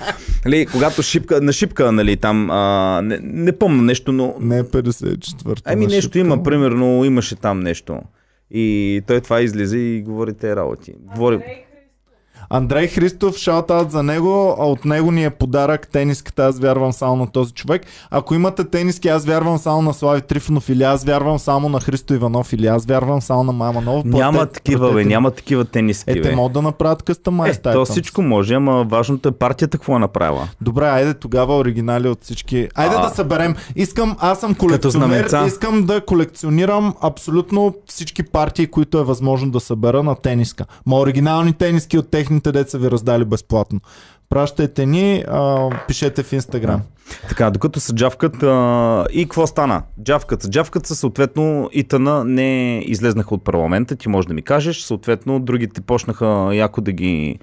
[0.45, 4.65] нали, когато шипка, на шипка, нали, там, а, не, не помня нещо, но Не е
[5.55, 5.73] 54-та.
[5.73, 6.19] Ами нещо шипка.
[6.19, 8.01] има, примерно имаше там нещо.
[8.51, 10.95] И той това излиза и говори те работи.
[10.99, 11.65] Говори...
[12.53, 17.17] Андрей Христов, шаутаут за него, а от него ни е подарък тениската, аз вярвам само
[17.17, 17.83] на този човек.
[18.11, 22.15] Ако имате тениски, аз вярвам само на Слави Трифонов или аз вярвам само на Христо
[22.15, 24.05] Иванов или аз вярвам само на Мама Нов.
[24.05, 27.85] Няма платете, такива, бе, няма такива тениски, Е, те могат да направят къстомайз Е, то
[27.85, 30.49] всичко може, ама важното е партията какво е направила.
[30.61, 32.69] Добре, айде тогава оригинали от всички.
[32.75, 33.09] Айде А.
[33.09, 33.55] да съберем.
[33.77, 40.03] Искам, аз съм колекционер, искам да колекционирам абсолютно всички партии, които е възможно да събера
[40.03, 40.65] на тениска.
[40.87, 43.81] Ма оригинални тениски от техните деца ви раздали безплатно.
[44.29, 46.83] Пращайте ни, а, пишете в Инстаграм.
[47.29, 49.83] Така, докато се джавкат а, и какво стана?
[50.03, 54.81] Джавкат се, джавкат се, съответно ИТН не излезнаха от парламента, ти можеш да ми кажеш,
[54.81, 57.39] съответно другите почнаха яко да ги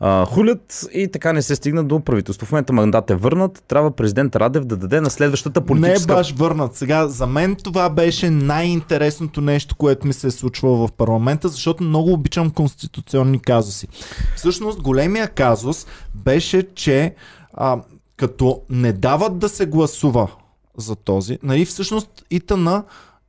[0.00, 2.46] а, хулят и така не се стигна до правителство.
[2.46, 6.14] В момента мандат е върнат, трябва президент Радев да даде на следващата Не е политическа...
[6.14, 6.74] баш върнат.
[6.74, 11.84] Сега, за мен това беше най-интересното нещо, което ми се е случвало в парламента, защото
[11.84, 13.88] много обичам конституционни казуси.
[14.36, 17.14] Всъщност, големия казус беше, че
[17.54, 17.80] а,
[18.16, 20.30] като не дават да се гласува
[20.78, 22.68] за този, нали, всъщност ИТН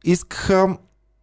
[0.03, 0.78] искаха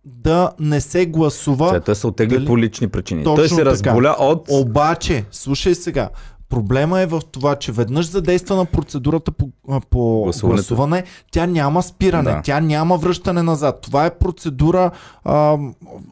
[0.05, 1.75] да не се гласува.
[1.75, 2.47] Че Той се оттегли Дали?
[2.47, 3.25] по лични причини.
[3.25, 3.71] Точно Той се така.
[3.71, 4.47] разболя от...
[4.51, 6.09] Обаче, слушай сега,
[6.53, 9.49] проблема е в това, че веднъж задействана процедурата по,
[9.91, 12.41] по гласуване, тя няма спиране, Да.
[12.45, 13.79] тя няма връщане назад.
[13.83, 14.91] Това е процедура
[15.25, 15.57] а,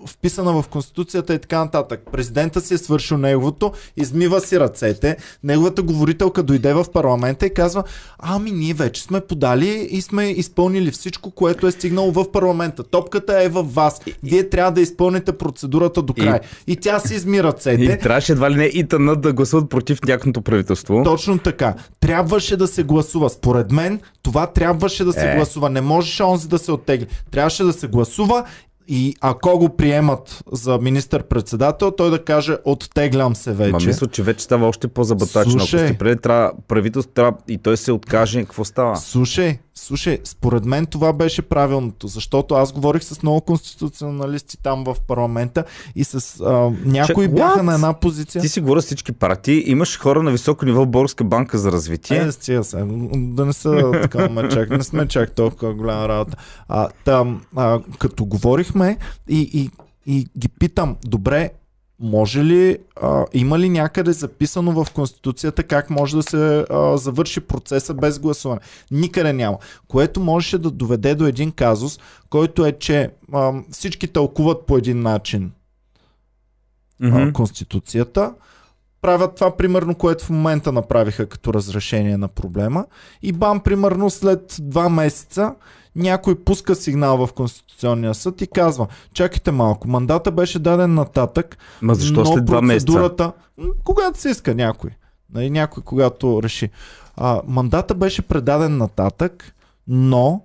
[0.06, 2.02] вписана в Конституцията и така нататък.
[2.12, 7.84] Президента си е свършил неговото, измива си ръцете, неговата говорителка дойде в парламента и казва,
[8.18, 12.82] ами ние вече сме подали и сме изпълнили всичко, което е стигнало в парламента.
[12.82, 14.00] Топката е във вас.
[14.22, 16.40] Вие трябва да изпълните процедурата до И- край.
[16.66, 17.82] И, тя си изми ръцете.
[17.84, 20.00] И трябваше едва ли не ИТН да гласуват против
[20.30, 21.02] тяхното правителство.
[21.04, 21.74] Точно така.
[22.00, 23.30] Трябваше да се гласува.
[23.30, 25.36] Според мен това трябваше да се Е.
[25.36, 25.70] гласува.
[25.70, 27.06] Не можеше онзи да се оттегли.
[27.30, 28.44] Трябваше да се гласува
[28.88, 33.72] и ако го приемат за министър-председател, той да каже оттеглям се вече.
[33.72, 35.52] Ма мисля, че вече става още по-забатачно.
[35.52, 35.88] Ако Слушай.
[35.88, 38.96] сте преди, трябва правителство трябва и той се откаже, какво става?
[38.96, 44.96] Слушай, слушай, според мен това беше правилното, защото аз говорих с много конституционалисти там в
[45.08, 45.64] парламента
[45.94, 47.62] и с а, някои Чак, бяха what?
[47.62, 48.42] на една позиция.
[48.42, 51.72] Ти си говоря с всички партии, имаш хора на високо ниво в Българска банка за
[51.72, 52.18] развитие.
[52.18, 52.84] Е, стига се.
[53.14, 56.36] Да не са така, ме чак, не сме чак толкова голяма работа.
[56.68, 58.96] А, там, а, като говорихме
[59.28, 59.70] и, и,
[60.06, 61.50] и ги питам, добре,
[62.00, 67.40] може ли, а, има ли някъде записано в Конституцията как може да се а, завърши
[67.40, 68.60] процеса без гласуване?
[68.90, 69.58] Никъде няма.
[69.88, 71.98] Което можеше да доведе до един казус,
[72.30, 75.52] който е, че а, всички тълкуват по един начин
[77.00, 77.16] Мгм.
[77.16, 78.34] а, Конституцията.
[79.02, 82.86] Правят това, примерно, което в момента направиха като разрешение на проблема.
[83.22, 85.54] И бам, примерно, след два месеца
[85.96, 91.94] някой пуска сигнал в Конституционния съд и казва, чакайте малко, мандата беше даден нататък, Ма
[91.94, 92.86] защо но след два месеца?
[92.86, 94.90] процедурата, м, когато се иска някой,
[95.34, 96.70] нали, някой когато реши.
[97.16, 99.54] А, мандата беше предаден нататък,
[99.88, 100.42] но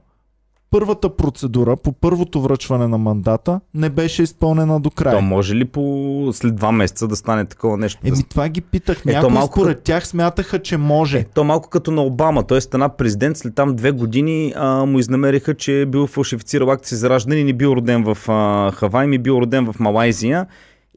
[0.80, 5.15] първата процедура по първото връчване на мандата не беше изпълнена до края.
[5.15, 8.01] То може ли по след два месеца да стане такова нещо?
[8.03, 8.97] Еми това ги питах.
[8.99, 11.17] Ето, Някои малко според тях смятаха, че може.
[11.17, 12.57] Е, то малко като на Обама, т.е.
[12.57, 17.09] една президент след там две години а, му изнамериха, че е бил фалшифицирал акти за
[17.09, 20.45] раждане и не бил роден в а, Хавай, ми бил роден в Малайзия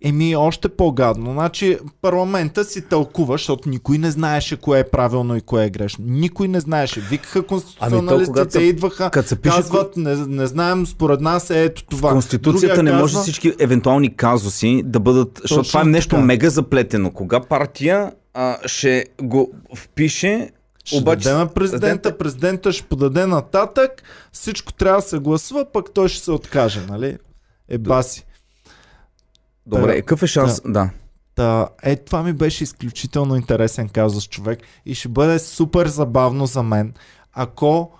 [0.02, 1.32] Еми, още по-гадно.
[1.32, 6.04] Значи, парламента си тълкува, защото никой не знаеше кое е правилно и кое е грешно.
[6.08, 7.00] Никой не знаеше.
[7.00, 11.84] Викаха конституционалистите, когато се- идваха, се пише- казват, не, не знаем, според нас е ето
[11.84, 12.10] това.
[12.10, 15.38] Конституцията Другия не може казва, всички евентуални казуси да бъдат.
[15.38, 16.22] Защото Точно това е нещо така.
[16.22, 17.10] мега заплетено.
[17.10, 20.50] Кога партия а, ще го впише,
[20.84, 21.24] Ще обаче.
[21.24, 26.24] даде на президента, президента ще подаде нататък, всичко трябва да се гласува, пък той ще
[26.24, 27.16] се откаже, нали?
[27.68, 28.24] Е баси.
[29.68, 29.96] Добре, Да.
[29.96, 30.60] какъв е шанс?
[30.66, 30.90] Да.
[31.34, 36.62] Та, е, това ми беше изключително интересен казус човек и ще бъде супер забавно за
[36.62, 36.94] мен,
[37.32, 37.90] ако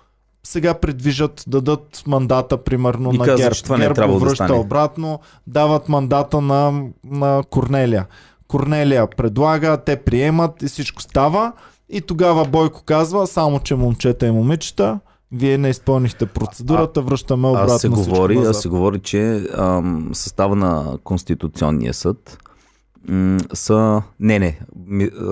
[0.43, 3.55] сега предвижат, дадат мандата, примерно, И на казват, ГЕРБ.
[3.55, 4.59] това не е ГЕРБ да връща стане.
[4.59, 8.07] обратно, дават мандата на, на Корнелия.
[8.47, 11.51] Корнелия предлага, те приемат и всичко става.
[11.89, 14.99] И тогава Бойко казва, само че момчета и момичета,
[15.31, 20.55] вие не изпълнихте процедурата, връщаме обратно Аз се говори, аз се говори, че ам, състава
[20.55, 22.37] на Конституционния съд
[23.07, 24.01] м, са...
[24.19, 24.59] Не, не,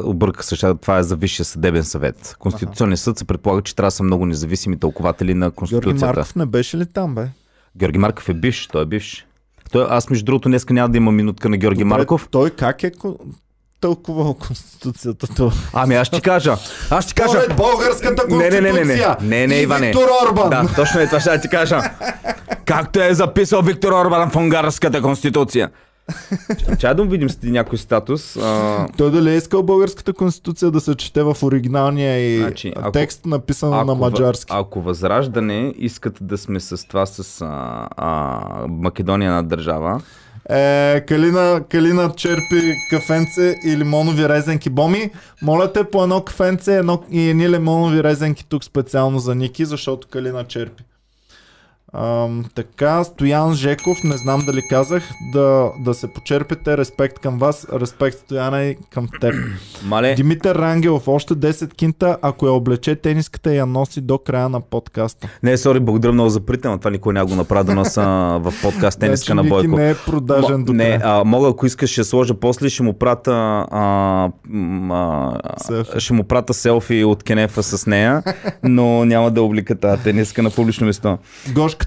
[0.03, 2.35] обърка се, това е за Висшия съдебен съвет.
[2.39, 6.05] Конституционният съд се предполага, че трябва да са много независими тълкователи на Георги Конституцията.
[6.05, 7.27] Марков не беше ли там, бе?
[7.77, 9.25] Георги Марков е бивш, той е бивш.
[9.71, 12.27] Той, аз между другото днеска няма да има минутка на Георги Добре, Марков.
[12.31, 12.91] Той как е
[13.81, 15.27] тълкувал Конституцията?
[15.27, 15.51] То?
[15.73, 16.55] Ами аз ти кажа.
[16.89, 17.29] Аз ти кажа.
[17.31, 18.61] Според българската Не, не, конституция.
[18.63, 19.37] не, не, не.
[19.37, 19.87] Не, не, и Иване.
[19.87, 20.49] Виктор Орбан.
[20.49, 21.81] Да, точно е това ще ти кажа.
[22.65, 25.69] Както е записал Виктор Орбан в унгарската конституция.
[26.77, 28.35] Чай да видим с някой статус.
[28.35, 32.91] А, Той дали е искал българската конституция да се чете в оригиналния и Значи, ако-
[32.91, 34.45] текст написан на ако, маджарски.
[34.49, 37.47] ако Възраждане искат да сме с това с а,
[37.97, 40.01] а, Македония на държава,
[40.49, 44.69] Е, Калина, Калина черпи кафенце и лимонови резенки.
[44.69, 49.65] Боми, моля те по едно кафенце едно, и едни лимонови резенки тук специално за Ники,
[49.65, 50.83] защото Калина черпи.
[51.93, 56.77] Ам, така, Стоян Жеков, не знам дали казах, да, да се почерпите.
[56.77, 59.35] Респект към вас, респект Стояна и към теб.
[59.83, 64.61] мале, Димитър Рангелов, още 10 кинта, ако я облече тениската я носи до края на
[64.61, 65.29] подкаста.
[65.43, 68.01] не, сори, благодаря много за притема, но това никой няма го направи да носа
[68.41, 69.81] в подкаст тениска на Значи, Ники Бойко.
[69.81, 73.31] не е продажен до не, а, мога, ако искаш, ще сложа после, ще му прата,
[73.71, 74.29] а,
[74.89, 75.99] а, Селфи.
[75.99, 78.23] ще му прата селфи от кенефа с нея,
[78.63, 81.17] но няма да облика тази тениска на публично место.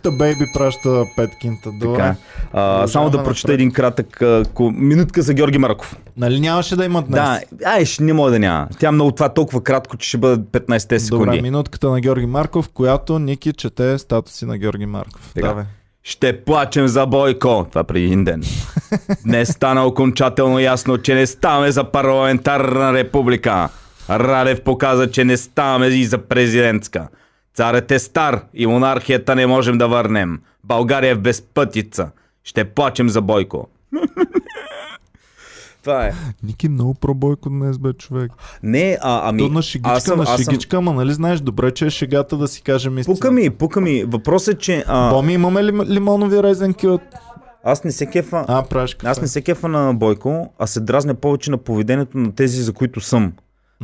[0.01, 1.70] Гошката Бейби праща 5 кинта.
[1.72, 1.96] Добре.
[1.96, 2.14] Така.
[2.44, 5.96] А, Продължаваме само да прочета един кратък а, ко- минутка за Георги Марков.
[6.16, 7.14] Нали нямаше да има днес?
[7.14, 8.68] Да, ай, ще не може да няма.
[8.78, 11.24] Тя много това е толкова кратко, че ще бъде 15 секунди.
[11.26, 15.30] Добре, минутката на Георги Марков, която Ники чете статуси на Георги Марков.
[15.34, 15.48] Така.
[15.48, 15.64] Давай.
[16.03, 17.66] Ще плачем за Бойко.
[17.70, 18.42] Това преди един ден.
[19.24, 23.68] Днес стана окончателно ясно, че не ставаме за парламентарна република.
[24.11, 27.09] Радев показа, че не ставаме и за президентска.
[27.61, 30.40] Царят е стар и монархията не можем да върнем.
[30.64, 32.11] България е в безпътица.
[32.44, 33.68] Ще плачем за Бойко.
[35.82, 36.12] Това е.
[36.42, 38.32] Ники много пробойко днес бе човек.
[38.62, 39.38] Не, а, ами...
[39.38, 42.36] То на шегичка, аз съм- на съм- шегичка, ама нали знаеш добре, че е шегата
[42.36, 43.14] да си кажем истина.
[43.14, 44.04] Пука ми, пука ми.
[44.04, 47.02] Въпросът е, че а, Боми, имаме ли лимонови резенки от...
[47.64, 48.44] аз не се кефа.
[48.48, 49.11] А, правиш кафе.
[49.11, 52.72] Аз не се кефа на Бойко, а се дразня повече на поведението на тези, за
[52.72, 53.32] които съм.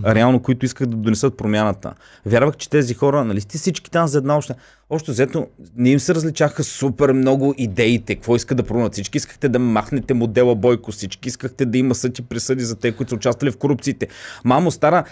[0.04, 1.94] Реално, които исках да донесат промяната.
[2.26, 4.54] Вярвах, че тези хора, нали сте всички там за една още.
[4.90, 8.14] Още взето, не им се различаха супер много идеите.
[8.14, 8.92] Какво искат да променят?
[8.92, 12.92] Всички искахте да махнете модела Бойко, всички искахте да има съд и присъди за те,
[12.92, 14.08] които са участвали в корупциите.
[14.44, 15.04] Мамо, стара,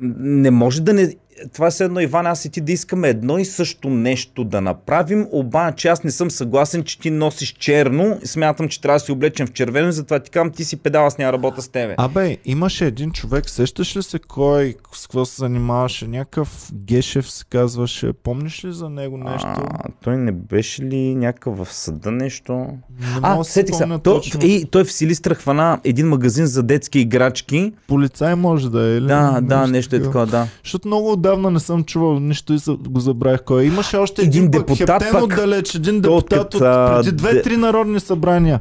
[0.00, 1.14] не може да не...
[1.52, 5.26] Това е едно, Иван, аз и ти да искаме едно и също нещо да направим,
[5.32, 9.12] обаче аз не съм съгласен, че ти носиш черно и смятам, че трябва да си
[9.12, 11.94] облечен в червено затова ти казвам, ти си педал, аз няма работа с тебе.
[11.98, 16.08] Абе, имаше един човек, сещаш ли се кой, с какво се занимаваше?
[16.08, 18.12] Някакъв Гешев се казваше.
[18.12, 19.48] Помниш ли за него нещо?
[19.48, 22.52] А, той не беше ли някакъв в съда нещо?
[22.52, 23.98] Не А, сетих се.
[24.04, 27.72] То, и, той в Силистра хвана един магазин за детски играчки.
[27.86, 29.06] Полицай може да е, или?
[29.06, 30.46] Да, да, нещо е такова, да.
[30.64, 32.58] Защото много отдавна не съм чувал нищо и
[32.88, 33.62] го забравих кой.
[33.62, 33.66] е.
[33.66, 35.22] Имаше още един, Един пък депутат пък.
[35.22, 38.60] отдалеч, един депутат от а, преди две-три народни събрания.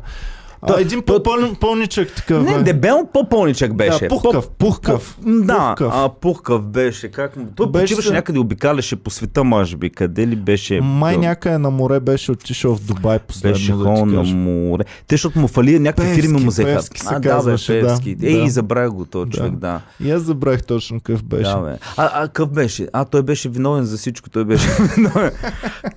[0.69, 2.43] А, Той- един той- по-пълн, пълничък такъв.
[2.43, 2.63] Не, бе.
[2.63, 3.99] дебел по-пълничък беше.
[3.99, 5.17] Да, пухкав, пухкав.
[5.21, 5.91] Да, Пухкав.
[5.95, 7.07] а пухкав беше.
[7.07, 7.35] Как...
[7.37, 9.89] му- Той Беше почиваше някъде, обикаляше по света, може би.
[9.89, 10.81] Къде ли беше?
[10.81, 13.53] Май някъде на море беше отишъл в Дубай последно.
[13.53, 14.83] Беше да ходил на море.
[15.07, 16.75] Те, защото му фали някакви Певски, фирми му взеха.
[16.75, 18.15] Певски се а, да, казваше, бе, да, Певски.
[18.15, 18.27] да.
[18.27, 19.37] Ей, забравя го този Да.
[19.37, 19.81] човек, да.
[19.99, 21.43] И аз забравих точно какъв беше.
[21.43, 21.77] Да, бе.
[21.97, 22.87] А, а какъв беше?
[22.93, 24.29] А, той беше виновен за всичко.
[24.29, 25.31] Той беше виновен.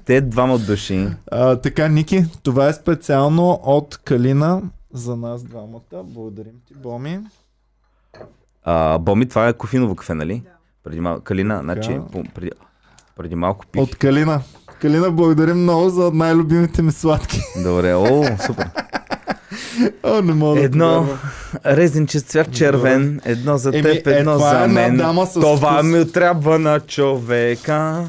[0.04, 1.06] Те двама души.
[1.30, 4.59] А, така, Ники, това е специално от Калина
[4.92, 5.80] за нас двамата.
[6.04, 7.20] Благодарим ти, Боми.
[8.64, 10.42] А, Боми, това е кофиново кафе, нали?
[10.84, 11.22] Преди малко.
[11.22, 12.50] Калина, значи, по- преди,
[13.16, 13.82] преди малко пих.
[13.82, 14.42] От Калина.
[14.80, 17.40] Калина, благодарим много за най-любимите ми сладки.
[17.62, 18.70] Добре, о, супер.
[20.04, 21.18] О, не мога да Едно повярвам.
[21.68, 24.96] резенче цвят червен, едно за Еми, теб, е, едно е за една мен.
[24.96, 25.86] дама с Това вкус.
[25.86, 28.06] ми трябва на човека.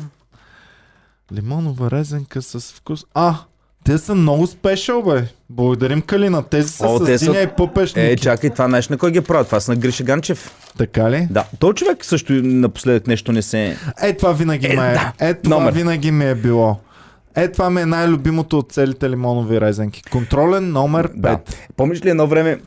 [1.34, 3.06] Лимонова резенка с вкус.
[3.14, 3.36] А,
[3.84, 5.24] те са много спешъл, бе.
[5.50, 6.44] Благодарим Калина.
[6.44, 8.08] Тези са О, с те са- и пъпешники.
[8.08, 9.46] Е, чакай, това знаеш на кой ги прави?
[9.46, 10.52] Това са на Гриша Ганчев.
[10.78, 11.28] Така ли?
[11.30, 13.78] Да, той човек също напоследък нещо не се...
[14.02, 14.94] Е, това винаги Е, ме е.
[14.94, 15.14] да.
[15.20, 15.74] Е, това Номер.
[15.74, 16.76] винаги ми е било.
[17.36, 20.04] Е, това ми е най-любимото от целите лимонови резенки.
[20.04, 21.16] Контролен номер 5.
[21.16, 21.40] Да.
[21.78, 22.60] Помниш ли едно време,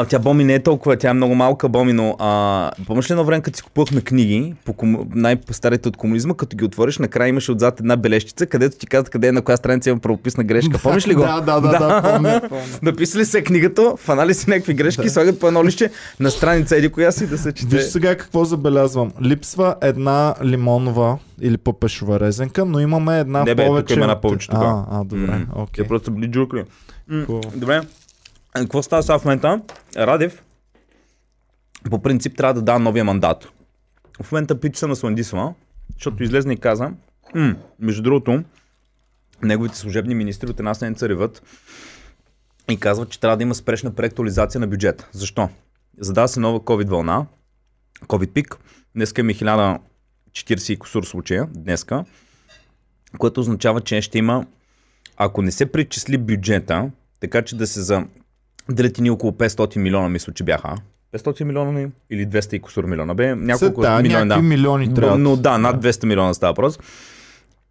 [0.00, 3.12] а, тя Боми не е толкова, тя е много малка Боми, но а, помниш ли
[3.12, 5.06] едно време, като си купувахме книги, по кому...
[5.14, 9.28] най-старите от комунизма, като ги отвориш, накрая имаше отзад една бележчица, където ти казват къде
[9.28, 10.78] е на коя страница има правописна грешка.
[10.82, 11.20] Помниш ли го?
[11.20, 12.64] Да, да, да, да, помня, помня.
[12.82, 15.10] Написали се книгата, фанали си някакви грешки, да.
[15.10, 15.90] слагат по едно лище
[16.20, 17.76] на страница еди коя си да се чете.
[17.76, 19.12] Виж сега какво забелязвам.
[19.22, 23.94] Липсва една лимонова или пъпешова резенка, но имаме една Не, бе, тук повече.
[23.94, 24.58] има една повече тук.
[24.58, 25.84] А, а, добре, окей.
[25.84, 26.64] Те просто били джукли.
[27.08, 27.52] М, Хубаво.
[27.56, 27.80] Добре.
[28.56, 29.62] Какво става сега в момента?
[29.96, 30.42] Радев
[31.90, 33.48] по принцип трябва да дава новия мандат.
[34.22, 35.54] В момента пич се насландисва,
[35.94, 36.92] защото излезна и каза,
[37.80, 38.44] между другото,
[39.42, 41.42] неговите служебни министри от една седмица реват
[42.70, 45.08] и казват, че трябва да има спешна преактуализация на бюджета.
[45.12, 45.48] Защо?
[45.98, 47.26] Задава се нова COVID вълна,
[48.06, 48.56] COVID пик.
[48.94, 52.04] Днеска има 1040 и кусур случая, днеска,
[53.18, 54.46] което означава, че ще има
[55.16, 56.90] ако не се причисли бюджета,
[57.20, 58.04] така че да се за
[58.68, 60.74] делят ни около 500 милиона, мисля, че бяха.
[61.14, 61.88] 500 милиона ли?
[62.10, 63.14] или 200 и кусур милиона.
[63.14, 64.42] Бе, няколко да, милиона, да.
[64.42, 65.18] милиони трябва.
[65.18, 66.78] Но да, над 200 милиона става въпрос.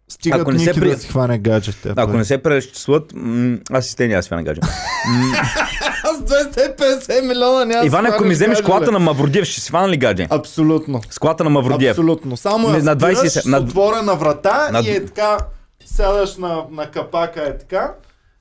[0.08, 1.94] Стигат ако не се при- да си хване гаджета.
[1.96, 4.60] Ако не се преизчислят, м- аз и те няма да свяна гадже.
[6.04, 9.96] Аз 250 милиона няма Иван, ако ми вземеш колата на Мавродиев, ще си свана ли
[9.96, 10.26] гадже?
[10.30, 11.00] Абсолютно.
[11.10, 11.90] С колата на Мавродиев.
[11.90, 12.36] Абсолютно.
[12.36, 15.38] Само Не, я на спираш 20 с на- отворена врата на- и е така,
[15.84, 17.92] сядаш на, на капака е така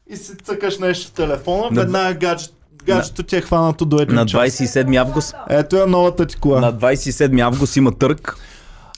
[0.10, 2.48] и си цъкаш нещо в телефона, На- веднага гадже,
[2.86, 4.42] гаджето ти е хванато до един На час.
[4.42, 6.60] 27 август Ето е новата ти кола.
[6.62, 8.36] На 27 август има търг.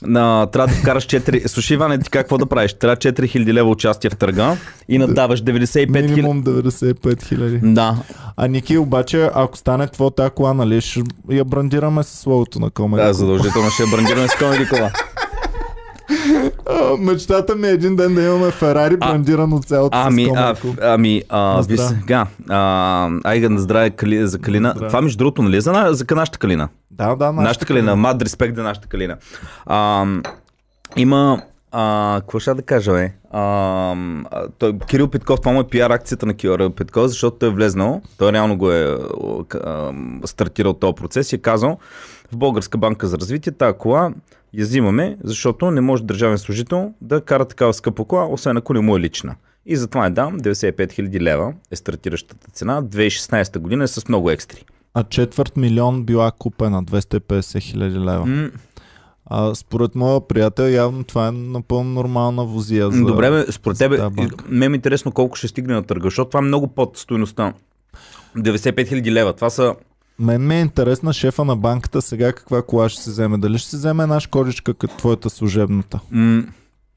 [0.02, 1.46] На, трябва да вкараш 4...
[1.46, 2.72] Слушай, Иване, ти какво да правиш?
[2.74, 4.56] Трябва 4000 лева участие в търга
[4.88, 6.00] и надаваш 95 000.
[6.02, 7.60] Минимум 95 хиляди.
[7.62, 7.96] Да.
[8.36, 12.70] А Ники, обаче, ако стане твоя тази кола, нали, ще я брандираме с логото на
[12.70, 13.02] Комеди.
[13.02, 14.90] Да, задължително ще я брандираме с комеди кола.
[16.68, 21.22] А, Мечтата ми е един ден да имаме Ферари брандирано цялото Ами, с а, ами,
[21.28, 21.88] а, ви здраве.
[21.90, 24.70] сега, а, айга на здраве кали, за Калина.
[24.70, 24.88] здраве.
[24.88, 26.68] Това между другото, нали е за, на- за нашата Калина?
[26.90, 29.16] Да, да, Нашата Калина, мад респект за нашата Калина.
[29.66, 30.06] А,
[30.96, 31.42] има,
[31.72, 33.12] а, какво ще да кажа, бе?
[33.32, 33.94] А,
[34.50, 38.00] той, Кирил Петков, това му е пиар акцията на Кирил Петков, защото той е влезнал,
[38.18, 38.96] той реално го е
[39.56, 39.92] а,
[40.24, 41.78] стартирал този процес и е казал
[42.32, 44.10] в Българска банка за развитие тази кола
[44.52, 48.80] я взимаме, защото не може държавен служител да кара такава скъпа кола, освен ако не
[48.80, 49.34] му е лична.
[49.66, 52.82] И затова е дам 95 000 лева е стартиращата цена.
[52.82, 54.64] 2016 година е с много екстри.
[54.94, 58.26] А четвърт милион била купена, 250 хиляди лева.
[58.26, 58.50] М,
[59.26, 62.90] А според моя приятел, явно това е напълно нормална возия.
[62.90, 63.04] За...
[63.04, 63.98] Добре, бе, според тебе,
[64.48, 67.52] ме е интересно колко ще стигне на търга, защото това е много под стоеността.
[68.36, 69.32] 95 000 лева.
[69.32, 69.74] Това са...
[70.18, 73.38] Мен ми е интересна шефа на банката сега каква кола ще се вземе.
[73.38, 76.42] Дали ще се вземе една шкодичка като твоята служебната М-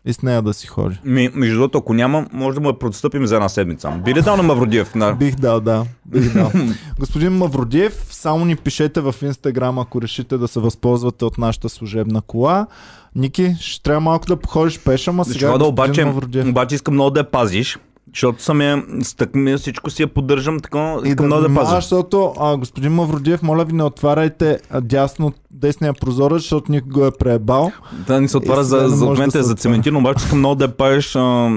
[0.05, 0.97] и с нея да си ходи.
[1.03, 3.91] ми, между другото, ако няма, може да му я протстъпим за една седмица.
[4.05, 4.95] Би ли дал на Мавродиев?
[4.95, 5.13] На...
[5.19, 5.85] Бих дал, да.
[6.05, 6.51] Бих дал.
[6.99, 12.21] Господин Мавродиев, само ни пишете в Инстаграм, ако решите да се възползвате от нашата служебна
[12.21, 12.67] кола.
[13.15, 16.47] Ники, ще трябва малко да походиш пеша, ма сега да обаче, Мавродиев.
[16.47, 17.77] обаче искам много да я пазиш,
[18.13, 21.75] защото съм я, стъкми, всичко си я поддържам, така И да много да пазя.
[21.75, 27.05] защото а, господин Мавродиев, моля ви не отваряйте а, дясно десния прозорец, защото никой го
[27.05, 27.71] е преебал.
[28.07, 29.61] Да ни се отваря за, не за момента да е се за отваря.
[29.61, 31.49] цементирано, обаче искам много да я пазиш, а,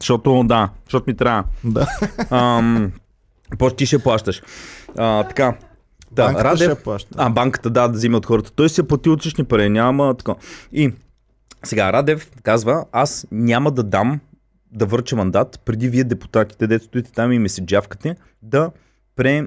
[0.00, 1.44] защото да, защото ми трябва.
[1.64, 1.86] Да.
[3.58, 4.42] После ти ще плащаш.
[4.98, 5.54] А, така.
[6.12, 7.08] Да, Банката Радев, ще плаща.
[7.16, 8.52] А, банката да, да взима от хората.
[8.52, 10.34] Той си е платил от лични пари, няма така.
[10.72, 10.92] И
[11.64, 14.20] сега Радев казва, аз няма да дам
[14.72, 18.70] да върча мандат преди вие депутатите, дето стоите там и ми се джавкате, да,
[19.16, 19.46] пре,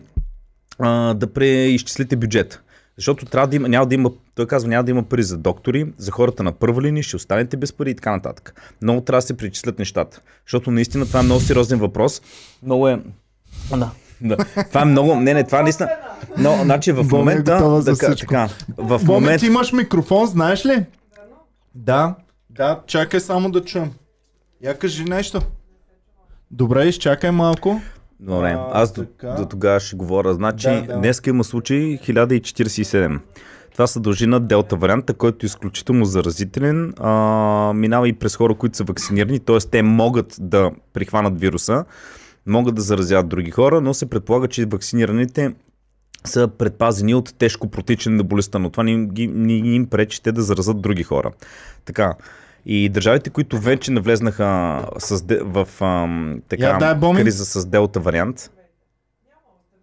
[0.79, 2.61] а, да преизчислите бюджет.
[2.97, 5.93] Защото трябва да има, няма да има, той казва, няма да има пари за доктори,
[5.97, 8.61] за хората на първа линия, ще останете без пари и така нататък.
[8.81, 10.21] Много трябва да се причислят нещата.
[10.45, 12.21] Защото наистина това е много сериозен въпрос.
[12.63, 12.99] Много е...
[13.69, 13.91] Да.
[14.21, 14.37] Да.
[14.69, 15.15] Това е много.
[15.15, 15.89] Не, не, това наистина.
[16.37, 17.81] Но, значи в е момента.
[17.81, 19.39] за така, така, в момента.
[19.39, 20.85] ти имаш микрофон, знаеш ли?
[21.75, 22.15] Да.
[22.49, 23.91] Да, чакай само да чуем.
[24.61, 25.41] Я кажи нещо.
[26.51, 27.81] Добре, изчакай малко.
[28.19, 29.27] Добре, А, аз до, така.
[29.27, 30.33] до тогава ще говоря.
[30.33, 30.97] Значи, Да, да.
[30.97, 33.19] днес има случай 1047.
[33.71, 36.93] Това се дължи на делта варианта, който е изключително заразителен.
[36.97, 37.11] А,
[37.75, 39.57] минава и през хора, които са вакцинирани, т.е.
[39.57, 41.85] те могат да прихванат вируса.
[42.45, 45.53] могат да заразят други хора, но се предполага, че вакцинираните
[46.25, 50.31] са предпазени от тежко протичане на болестта, но това не, ги, не им пречи те
[50.31, 51.31] да заразат други хора.
[51.85, 52.13] Така.
[52.65, 57.21] И държавите, които вече навлезнаха с, в ам, така, Боми.
[57.21, 58.51] криза с делта вариант.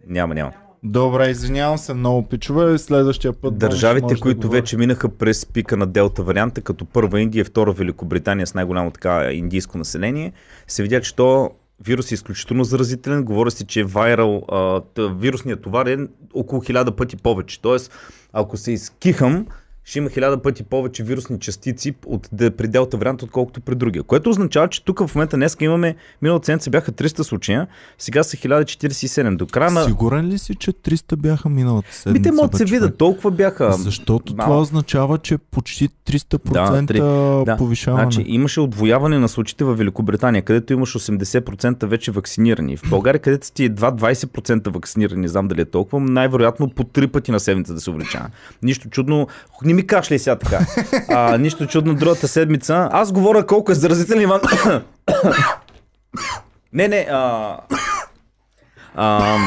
[0.09, 0.53] Няма, няма.
[0.85, 2.78] Добре, извинявам се много, пичове.
[2.78, 3.59] Следващия път.
[3.59, 4.61] Държавите, да които говориш.
[4.61, 9.33] вече минаха през пика на делта варианта, като първа Индия, втора Великобритания с най-голямо така
[9.33, 10.33] индийско население,
[10.66, 11.51] се видя, че то
[11.85, 13.24] вирус е изключително заразителен.
[13.24, 15.99] Говори се, че вайрал, а, т- вирусният товар е
[16.35, 17.61] около хиляда пъти повече.
[17.62, 17.93] Тоест,
[18.33, 19.47] ако се изкихам,
[19.85, 24.03] ще има хиляда пъти повече вирусни частици от при делта вариант, отколкото при другия.
[24.03, 27.66] Което означава, че тук в момента днес имаме, миналата седмица бяха 300 случая,
[27.99, 29.37] сега са 1047.
[29.37, 29.85] До края на...
[29.85, 32.20] Сигурен ли си, че 300 бяха миналата седмица?
[32.20, 33.72] Би те могат да се видят, толкова бяха.
[33.72, 34.51] Защото малко.
[34.51, 36.99] това означава, че почти 300% три-
[37.45, 37.57] да.
[37.59, 38.03] повишаване.
[38.03, 42.76] Значи имаше отвояване на случаите в Великобритания, където имаш 80% вече вакцинирани.
[42.76, 47.07] В България, където сте едва 20% вакцинирани, не знам дали е толкова, най-вероятно по три
[47.07, 48.28] пъти на седмица да се увеличава.
[48.62, 49.26] Нищо чудно.
[49.72, 50.66] Не ми кашляй сега така.
[51.08, 52.88] А, нищо чудно другата седмица.
[52.92, 54.40] Аз говоря колко е заразителен Иван.
[56.72, 57.06] не, не.
[57.10, 57.56] А...
[58.94, 59.38] А...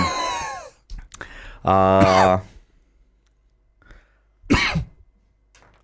[1.63, 2.39] А...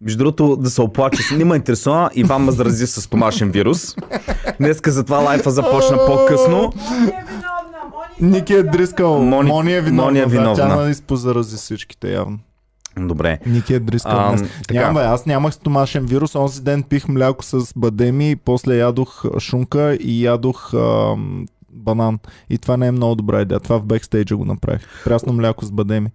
[0.01, 3.95] Между другото, да се оплача, не ме интересува, Иван ме зарази с стомашен вирус.
[4.59, 6.73] Днеска затова лайфа започна по-късно.
[7.07, 7.23] Е
[8.25, 9.23] Ники е дрискал.
[9.23, 10.03] Мони- Мони, е виновна.
[10.03, 10.55] Мони е да, виновна.
[10.55, 12.39] Тя нали изпозарази всичките явно.
[12.99, 13.39] Добре.
[13.45, 14.49] Ники е дрискал Ам, днес.
[14.67, 14.81] така.
[14.81, 16.35] Няма, аз нямах стомашен вирус.
[16.35, 22.19] Онзи ден пих мляко с бадеми после ядох а, шунка и ядох ам, банан.
[22.49, 23.59] И това не е много добра идея.
[23.59, 24.81] Това в бекстейджа го направих.
[25.03, 26.09] Прясно мляко с бадеми.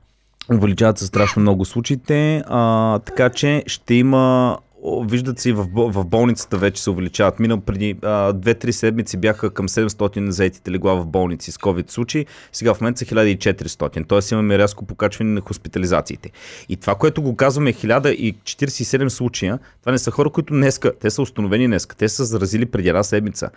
[0.52, 4.56] Увеличават се страшно много случаите, а, така че ще има
[4.86, 7.40] Виждат се и в, в болницата вече се увеличават.
[7.40, 12.26] Минал преди а, 2-3 седмици бяха към 700 заетите легла в болници с COVID случаи.
[12.52, 14.08] Сега в момента са 1400.
[14.08, 16.30] Тоест имаме рязко покачване на хоспитализациите.
[16.68, 21.22] И това, което го казваме 1047 случая, това не са хора, които днеска, те са
[21.22, 23.50] установени днеска, те са заразили преди една седмица.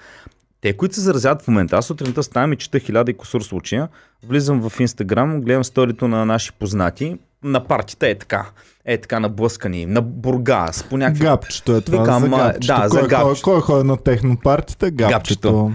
[0.61, 3.87] Те, които се заразяват в момента, аз сутринта ставам и чета хиляда и косур случая,
[4.27, 8.45] влизам в Инстаграм, гледам сторито на наши познати, на партията е така,
[8.85, 11.23] е така наблъскани, на Бургас, по някакви...
[11.23, 11.99] Гапчето е това.
[11.99, 12.67] Викам, за гапчето.
[12.67, 13.43] да, кой, за Кой, гапчето.
[13.51, 14.91] кой ходи на технопартията?
[14.91, 15.13] Гапчето.
[15.13, 15.71] Гапчето.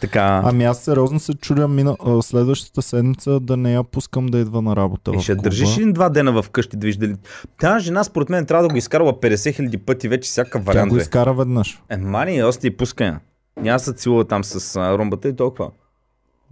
[0.00, 4.62] Така, Ами аз сериозно се чудя мина, следващата седмица да не я пускам да идва
[4.62, 5.42] на работа и ще клуба.
[5.42, 7.14] държиш ли два дена в къщи да вижда.
[7.60, 10.96] Тя жена според мен трябва да го изкарва 50 хиляди пъти вече всяка Тя го
[10.96, 11.82] изкара веднъж.
[11.88, 13.06] Е, мани, още и пускай.
[13.06, 13.20] я.
[13.60, 15.70] Няма се целува там с а, румбата и толкова.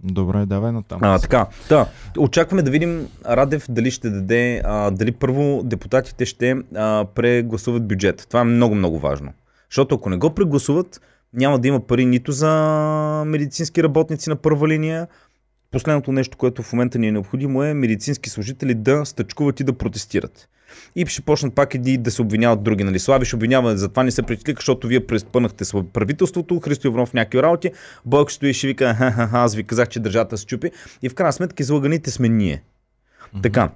[0.03, 0.99] Добре, давай натам.
[1.01, 1.87] А, така, да.
[2.17, 8.25] Очакваме да видим Радев дали ще даде, а, дали първо депутатите ще а, прегласуват бюджет.
[8.29, 9.33] Това е много, много важно.
[9.69, 11.01] Защото ако не го прегласуват,
[11.33, 15.07] няма да има пари нито за медицински работници на първа линия.
[15.71, 19.73] Последното нещо, което в момента ни е необходимо е медицински служители да стъчкуват и да
[19.73, 20.49] протестират.
[20.95, 22.83] И ще почнат пак и да се обвиняват други.
[22.83, 22.99] Нали?
[22.99, 27.43] Слаби ще обвинява, затова не се притиклика, защото вие преспънахте с правителството, Христо Иванов някакви
[27.43, 27.71] работи,
[28.05, 30.71] Бойко стои и ще вика, ха-ха-ха, аз ви казах, че държата се чупи.
[31.01, 32.63] И в крайна сметка излаганите сме ние.
[33.43, 33.69] Така.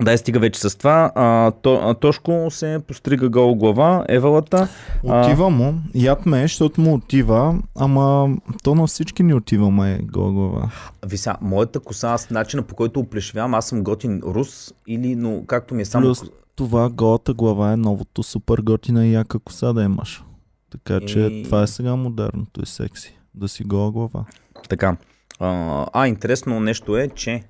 [0.00, 1.12] Да, стига вече с това.
[1.14, 4.68] А, то, а, Тошко се пострига гол глава, евалата.
[5.04, 9.98] Отива му, яд ме, е, защото му отива, ама то на всички ни отива ме
[10.02, 10.70] гол глава.
[11.06, 15.74] Вися, моята коса, аз начина по който оплешивявам, аз съм готин рус или, но както
[15.74, 16.04] ми е само...
[16.06, 16.22] Плюс
[16.56, 20.24] това голата глава е новото супер готина и яка коса да имаш.
[20.70, 23.18] Така че И- това е сега модерното и секси.
[23.34, 24.24] Да си гола глава.
[24.68, 24.96] Така.
[25.40, 27.42] А, а, интересно нещо е, че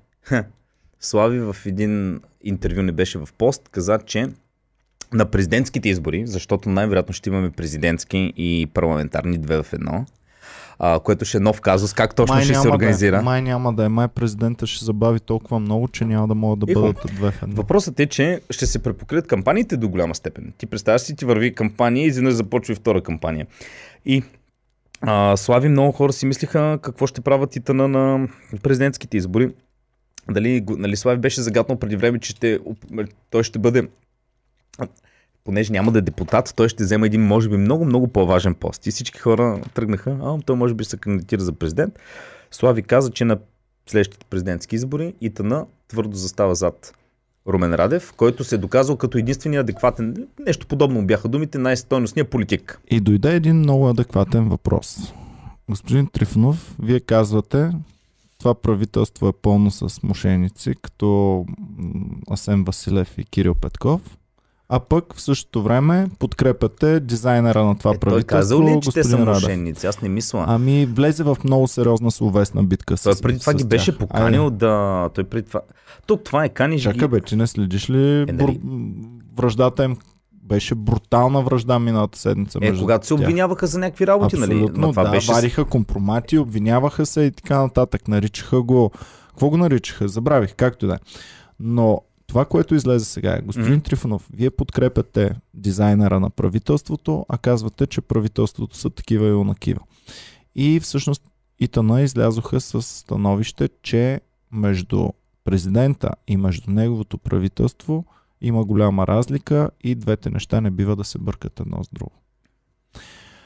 [0.99, 4.27] Слави в един интервю не беше в пост, каза, че
[5.13, 10.05] на президентските избори, защото най-вероятно ще имаме президентски и парламентарни две в едно,
[10.79, 13.15] а, което ще е нов казус, как точно ще се организира.
[13.15, 13.23] Да, е.
[13.23, 13.89] май няма да е.
[13.89, 16.81] Май президента ще забави толкова много, че няма да могат да Ихо.
[16.81, 17.55] бъдат две в едно.
[17.55, 20.53] Въпросът е, че ще се препокрият кампаниите до голяма степен.
[20.57, 23.47] Ти представяш си, ти върви кампания и изведнъж започва и втора кампания.
[24.05, 24.23] И
[25.01, 28.27] а, Слави много хора си мислиха какво ще правят и тъна на
[28.63, 29.49] президентските избори.
[30.31, 32.59] Дали, нали, Слави беше загатнал преди време, че ще,
[33.29, 33.87] той ще бъде
[35.43, 38.87] понеже няма да е депутат, той ще взема един, може би, много, много по-важен пост.
[38.87, 41.99] И всички хора тръгнаха, а, той може би се кандидатира за президент.
[42.51, 43.37] Слави каза, че на
[43.87, 46.93] следващите президентски избори Итана твърдо застава зад
[47.47, 52.79] Румен Радев, който се е доказал като единствения адекватен, нещо подобно бяха думите, най-стойностния политик.
[52.89, 55.13] И дойде един много адекватен въпрос.
[55.69, 57.71] Господин Трифонов, вие казвате,
[58.39, 61.45] това правителство е пълно с мошеници, като
[62.31, 64.01] Асен Василев и Кирил Петков.
[64.69, 68.91] а пък в същото време подкрепяте дизайнера на това Е, той правителство, казал ли, че
[68.91, 69.87] те са мошенници?
[69.87, 70.45] Аз не мисля.
[70.47, 73.67] Ами влезе в много сериозна словесна битка с той преди това ги тях.
[73.67, 75.09] беше поканил Айде, да...
[75.15, 75.61] Той преди това...
[76.07, 77.07] То, това е каниш Чакай ги...
[77.07, 78.61] бе, ти не следиш ли Е, нали?
[79.37, 79.97] връждата им?
[80.47, 82.59] Беше брутална връжда миналата седмица.
[82.61, 84.53] Е, когато се обвиняваха за някакви работи, нали?
[84.53, 85.33] Абсолютно, Но това да, беше...
[85.33, 88.07] вариха компромати, обвиняваха се и така нататък.
[88.07, 88.91] Наричаха го...
[89.27, 90.07] Какво го наричаха?
[90.07, 90.97] Забравих, както да е.
[91.59, 93.81] Но това, което излезе сега е, господин Мгм.
[93.81, 99.79] Трифонов, вие подкрепяте дизайнера на правителството, а казвате, че правителството са такива и онакива.
[100.55, 101.23] И всъщност
[101.59, 104.21] Итана излязоха с становище, че
[104.51, 105.09] между
[105.43, 108.05] президента и между неговото правителство
[108.41, 112.11] има голяма разлика и двете неща не бива да се бъркат едно с друго.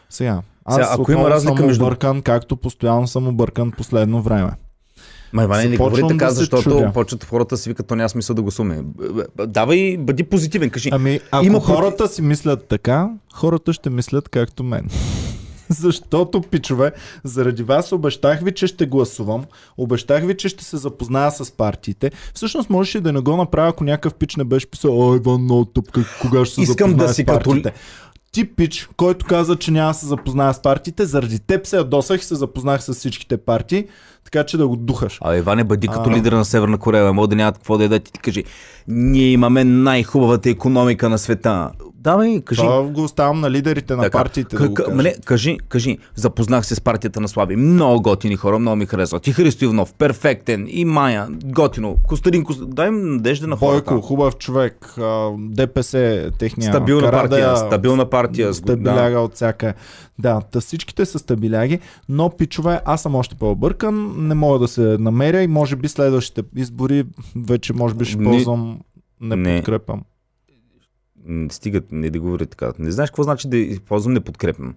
[0.10, 4.52] Сега, аз Сега, ако има разлика съм между- объркан, както постоянно съм объркан последно време.
[5.34, 8.84] Ма, Иване, не говори така, да защото почват хората си викат, то няма смисъл да.
[8.84, 10.90] Б- б- Давай, бъди позитивен, кажи.
[10.92, 14.90] Ами, ако Има хората си мислят така, хората ще мислят както мен.
[15.72, 16.92] Защото, пичове,
[17.24, 19.44] заради вас обещах ви, че ще гласувам,
[19.78, 22.12] обещах ви, че ще се запозная с партиите.
[22.34, 25.66] Всъщност можеше да не го направя, ако някакъв пич не беше писал, о, Иван, много
[25.66, 27.74] тъп, как, кога ще се Искам да с си като- партиите.
[28.32, 32.22] Ти пич, който каза, че няма да се запозная с партиите, заради теб се ядосах
[32.22, 33.86] и се запознах с всичките партии,
[34.24, 35.18] така че да го духаш.
[35.22, 36.14] А Иване, бъди като А.
[36.14, 38.44] лидер на Северна Корея, мога да нямат какво да ядат и ти кажи,
[38.88, 41.72] ние имаме най-хубавата економика на света.
[42.02, 42.62] Давай, кажи.
[42.62, 46.66] Това го оставам на лидерите на Така, партиите к- да го не, кажи, кажи, запознах
[46.66, 47.56] се с партията на Слави.
[47.56, 49.28] Много готини хора, много ми харесват.
[49.28, 51.98] И Христо Иванов, перфектен, и Майя, готино.
[52.04, 52.62] Костадин, Кост...
[52.66, 53.92] дай им надежда на хората.
[53.92, 54.96] Бойко, хубав човек,
[55.40, 55.92] ДПС,
[56.40, 58.54] техния Стабилна Карадая, партия, стабилна партия.
[58.54, 59.20] Стабиляга Да.
[59.20, 59.74] от всяка.
[60.20, 61.80] Да, та всичките са стабиляги,
[62.10, 66.44] но пичове, аз съм още по-объркан, не мога да се намеря и може би следващите
[66.56, 67.04] избори
[67.38, 68.80] вече може би ще ползвам
[69.22, 69.56] не, не.
[69.56, 70.02] подкрепям.
[71.28, 72.72] М, Стига, не да говори така.
[72.80, 74.74] Не знаеш какво значи да използвам не подкрепям.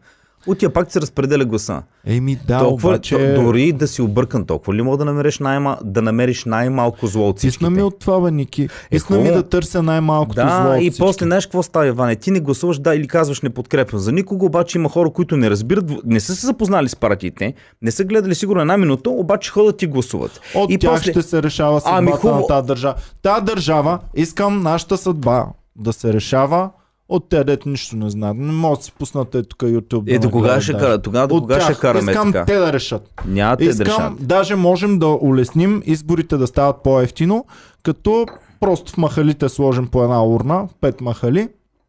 [0.46, 1.82] От тия пак се разпределя гласа.
[2.06, 3.34] Еми да, толкова, обаче...
[3.36, 7.28] то, дори да си объркан толкова ли мога да намериш, най- да намериш най-малко зло
[7.28, 7.58] от всичките?
[7.58, 8.68] Тисна ми от това, бе, Ники.
[8.90, 9.42] Тисна ми хубаво.
[9.42, 12.16] да търся най-малкото зло Да, от и после знаеш какво става, Иване?
[12.16, 13.98] Ти не гласуваш да или казваш не подкрепям.
[13.98, 17.90] За никого обаче има хора, които не разбират, не са се запознали с партиите, не
[17.90, 20.40] са гледали сигурно една минута, обаче ходят и гласуват.
[20.54, 21.10] От и тях после...
[21.10, 22.46] ще се решава съдбата Ами, на хубаво.
[22.46, 22.94] тази държава.
[23.22, 26.70] Тази държава, искам нашата съдба да се решава
[27.08, 28.36] от те, дето нищо не знаят.
[28.36, 30.10] Не могат да си пуснат е тук YouTube.
[30.10, 31.02] Е, да до кога ще кара?
[31.02, 32.44] Тогава до кога ще караме искам така?
[32.44, 33.10] те да решат.
[33.26, 34.26] Няма те да Искам, решат.
[34.26, 37.44] даже можем да улесним изборите да стават по-ефтино,
[37.82, 38.26] като
[38.60, 41.48] просто в махалите сложим по една урна, пет махали,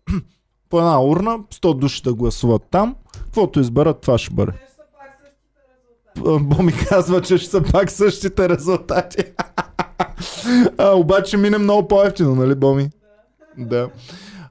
[0.69, 4.51] по една урна, 100 души да гласуват там, каквото изберат, това ще бъде.
[6.39, 9.23] Боми казва, че ще са пак същите резултати.
[10.77, 12.89] а, обаче мине много по-ефтино, нали, Боми?
[13.57, 13.89] Да.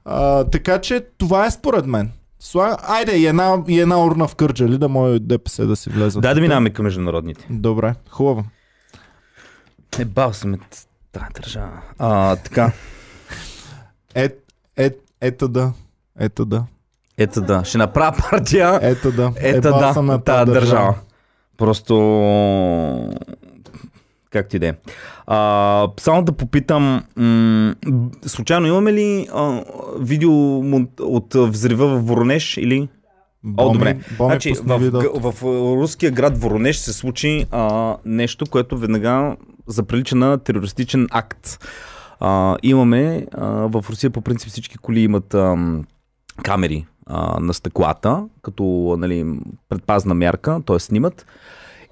[0.05, 2.11] А, така че това е според мен.
[2.39, 2.77] Сла...
[2.81, 6.21] Айде, и една, и една урна в Кърджали да може ДПС да си влезат.
[6.21, 7.47] Дай да минаваме към международните.
[7.49, 8.43] Добре, хубаво.
[9.99, 11.81] Е, бал съм от тази държава.
[11.99, 12.71] А, така.
[14.15, 14.29] Е,
[14.77, 14.91] е,
[15.21, 15.73] ето да.
[16.19, 16.63] Ето да.
[17.17, 17.65] Ето да.
[17.65, 18.79] Ще направя партия.
[18.81, 19.31] Ето да.
[19.35, 20.95] Ето да, съм на тази тази държава.
[21.57, 21.95] Просто...
[24.29, 24.75] Как ти де?
[25.27, 27.75] А, само да попитам, м-
[28.25, 29.63] случайно имаме ли а,
[29.99, 30.59] видео
[30.99, 32.89] от а, взрива в Воронеж или?
[33.57, 33.93] О, добре.
[34.17, 35.47] Боми Значи, в, в, а,
[35.81, 39.35] руския град Воронеж се случи а, нещо, което веднага
[39.67, 41.59] заприлича на терористичен акт.
[42.19, 45.85] А, имаме, а, в Русия по принцип всички коли имат ам,
[46.43, 49.25] камери а, на стъклата, като нали,
[49.69, 50.79] предпазна мярка, т.е.
[50.79, 51.25] снимат.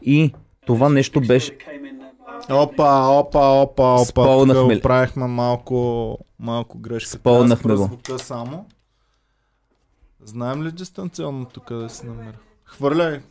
[0.02, 0.34] И
[0.66, 1.58] това нещо беше...
[2.50, 4.06] Опа, опа, опа, опа.
[4.06, 4.74] Спълнахме?
[4.74, 7.10] Тук правихме малко, малко грешка.
[7.10, 7.90] Спълнахме го.
[8.18, 8.66] само.
[10.24, 12.38] Знаем ли дистанционно тук да се намеря?
[12.66, 13.22] Хвърляй.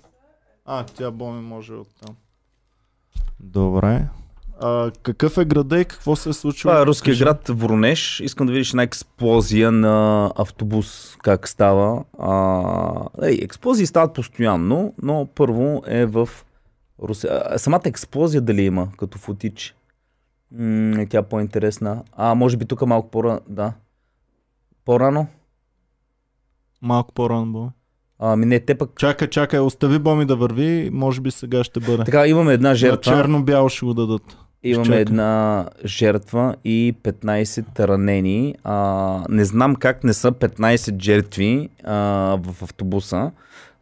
[0.66, 2.14] А, тя Боми може оттам.
[3.40, 4.08] Добре.
[4.60, 6.70] А, какъв е града и какво се е случило?
[6.70, 7.24] Това е руския Кажи.
[7.24, 8.20] град Воронеж.
[8.20, 11.16] Искам да видиш една експлозия на автобус.
[11.22, 12.04] Как става.
[12.18, 16.28] А, ей, експлозии стават постоянно, но първо е в
[17.02, 17.42] Русия.
[17.56, 19.74] Самата експлозия дали има, като футич?
[20.58, 22.02] М, тя е по-интересна.
[22.16, 23.40] А, може би тук малко по-рано.
[23.48, 23.72] Да.
[24.84, 25.26] По-рано?
[26.82, 27.70] Малко по-рано, Боми.
[28.18, 28.90] Ами не, те пък...
[28.98, 32.04] Чакай, чакай, остави Боми да върви, може би сега ще бъде.
[32.04, 32.98] Така, имаме една На жертва.
[33.16, 34.22] черно-бяло ще го дадат.
[34.62, 35.00] Имаме Изчакай.
[35.00, 38.54] една жертва и 15 ранени.
[38.64, 38.76] А,
[39.28, 41.94] не знам как не са 15 жертви а,
[42.36, 43.30] в автобуса,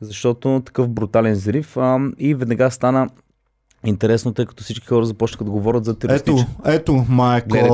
[0.00, 1.76] защото такъв брутален взрив.
[1.76, 3.08] А, и веднага стана
[3.84, 6.46] интересно, тъй като всички хора започнаха да говорят за Ето, терористичен.
[6.66, 7.48] ето, майко.
[7.48, 7.68] Гледай.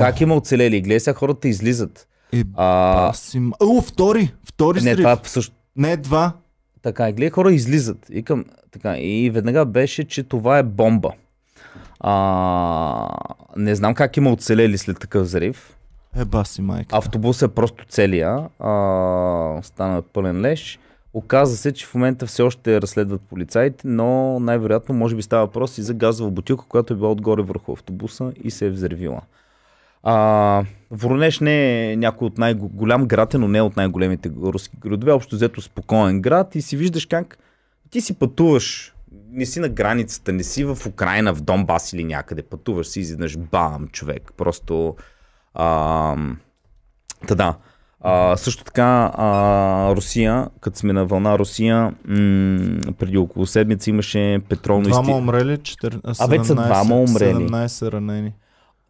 [0.00, 0.80] Как има оцелели?
[0.80, 2.08] Гледай сега хората излизат.
[2.32, 4.34] Е, А, Баси, м- О, втори!
[4.44, 4.96] Втори не, срив.
[4.98, 6.32] това също Не, два.
[6.82, 7.08] така.
[7.08, 8.06] И гледай, хора излизат.
[8.10, 11.10] И, към, така, и веднага беше, че това е бомба.
[12.00, 13.08] А,
[13.56, 15.76] не знам как има оцелели след такъв взрив.
[16.16, 16.96] Е, баси майка.
[16.96, 18.28] Автобусът е просто целия.
[18.58, 18.70] А,
[19.62, 20.78] стана пълен леш.
[21.14, 25.78] Оказа се, че в момента все още разследват полицаите, но най-вероятно може би става въпрос
[25.78, 29.20] и за газова бутилка, която е била отгоре върху автобуса и се е взривила.
[30.02, 34.76] А, Воронеж не е някой от най-голям град, е, но не е от най-големите руски
[34.80, 35.12] градове.
[35.12, 37.38] Общо взето спокоен град и си виждаш как
[37.90, 38.94] ти си пътуваш,
[39.30, 42.42] не си на границата, не си в Украина, в Донбас или някъде.
[42.42, 44.32] Пътуваш си изведнъж бам, човек.
[44.36, 44.96] Просто
[45.54, 46.16] а,
[47.26, 47.54] Та да.
[48.00, 51.94] А, също така, а, Русия, като сме на вълна Русия, м-
[52.98, 55.12] преди около седмица имаше петролно Двама изти...
[55.12, 56.00] умрели, 4...
[56.20, 57.34] А, вече са двама умрели.
[57.48, 58.32] 17 ранени.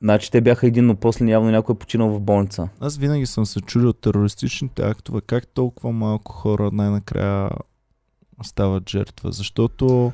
[0.03, 2.69] Значи те бяха един, но после явно някой е починал в болница.
[2.81, 7.51] Аз винаги съм се чудил от терористичните актове, как толкова малко хора най-накрая
[8.43, 10.13] стават жертва, защото...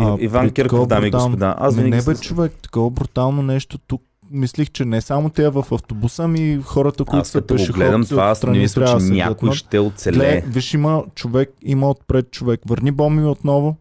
[0.00, 3.78] И- Иван Кирков, дами и господа, аз винаги не бе, съм- човек, такова брутално нещо
[3.78, 4.02] тук.
[4.30, 8.24] Мислих, че не само те в автобуса, ми хората, които са го гледам пешеходци това,
[8.24, 10.18] аз не мисля, че да някой ще оцелее.
[10.18, 12.60] Гледай, виж, има човек, има отпред човек.
[12.68, 13.76] Върни боми отново.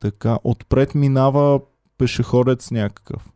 [0.00, 1.60] Така, отпред минава
[1.98, 3.33] пешеходец някакъв.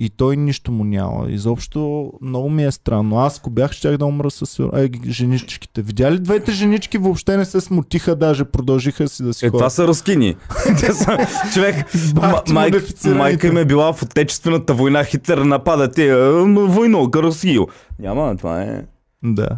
[0.00, 1.26] И той нищо му няма.
[1.28, 3.18] Изобщо много ми е странно.
[3.18, 5.82] Аз ако бях, щях да умра с Ай, женичките.
[5.82, 9.58] Видя ли двете женички въобще не се смутиха, даже продължиха си да си Е, това
[9.58, 9.72] ходят.
[9.72, 10.36] са рускини.
[10.80, 11.16] Те са,
[11.54, 13.18] човек, ма- ти майка, модифицираните.
[13.18, 17.60] майка им е била в отечествената война, Хитлер напада те, «А, м, войно, Русия.
[17.98, 18.82] Няма, това е...
[19.24, 19.48] Да.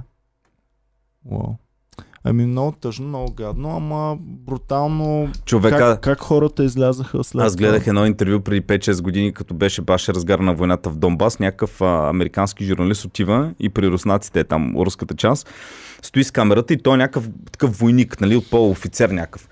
[1.25, 1.55] Уау.
[2.25, 7.87] Ами много тъжно, много гадно, ама брутално Човека, как, как хората излязаха след Аз гледах
[7.87, 11.39] едно интервю преди 5-6 години, като беше баш разгар на войната в Донбас.
[11.39, 15.49] Някакъв а, американски журналист отива и при руснаците, е там руската част,
[16.03, 19.49] стои с камерата и той е някакъв такъв войник, нали, от по-офицер някакъв.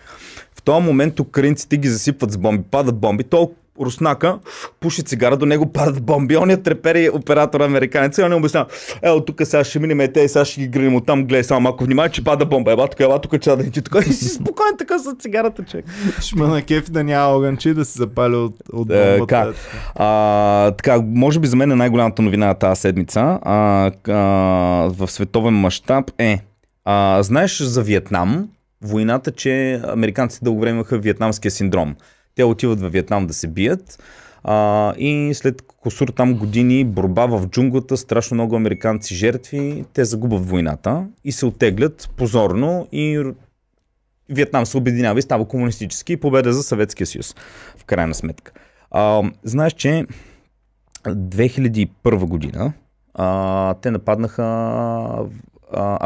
[0.54, 3.24] В този момент украинците ги засипват с бомби, падат бомби.
[3.24, 3.46] Той
[3.80, 4.38] руснака
[4.80, 6.36] пуши цигара, до него падат бомби.
[6.36, 8.66] Он я трепери оператора американец и он не обяснява.
[9.02, 11.60] Ето тук сега ще минем, е, те сега ще ги грилим от там, гледай само
[11.60, 12.72] малко внимай, че пада бомба.
[12.72, 13.96] Ела тук, ела тук, че да ти тук.
[14.06, 15.84] И си спокоен така с цигарата, човек.
[16.20, 19.26] Ще на кеф да няма огънче да се запали от, от Е, бомбата.
[19.26, 19.54] как?
[19.94, 24.14] А, така, може би за мен е най-голямата новина на тази седмица а, а,
[24.96, 26.40] в световен мащаб е.
[26.84, 28.48] А, знаеш за Виетнам,
[28.82, 31.94] войната, че американците дълго време имаха виетнамския синдром.
[32.40, 34.02] Те отиват в Виетнам да се бият
[34.44, 40.46] а, и след косур там години борба в джунглата, страшно много американци жертви, те загубват
[40.46, 43.32] войната и се оттеглят позорно и
[44.28, 47.34] Виетнам се обединява и става комунистически и победа за Съветския съюз,
[47.76, 48.52] в крайна сметка.
[48.90, 50.06] А, знаеш, че
[51.04, 52.72] 2001 година
[53.14, 55.26] а, те нападнаха а,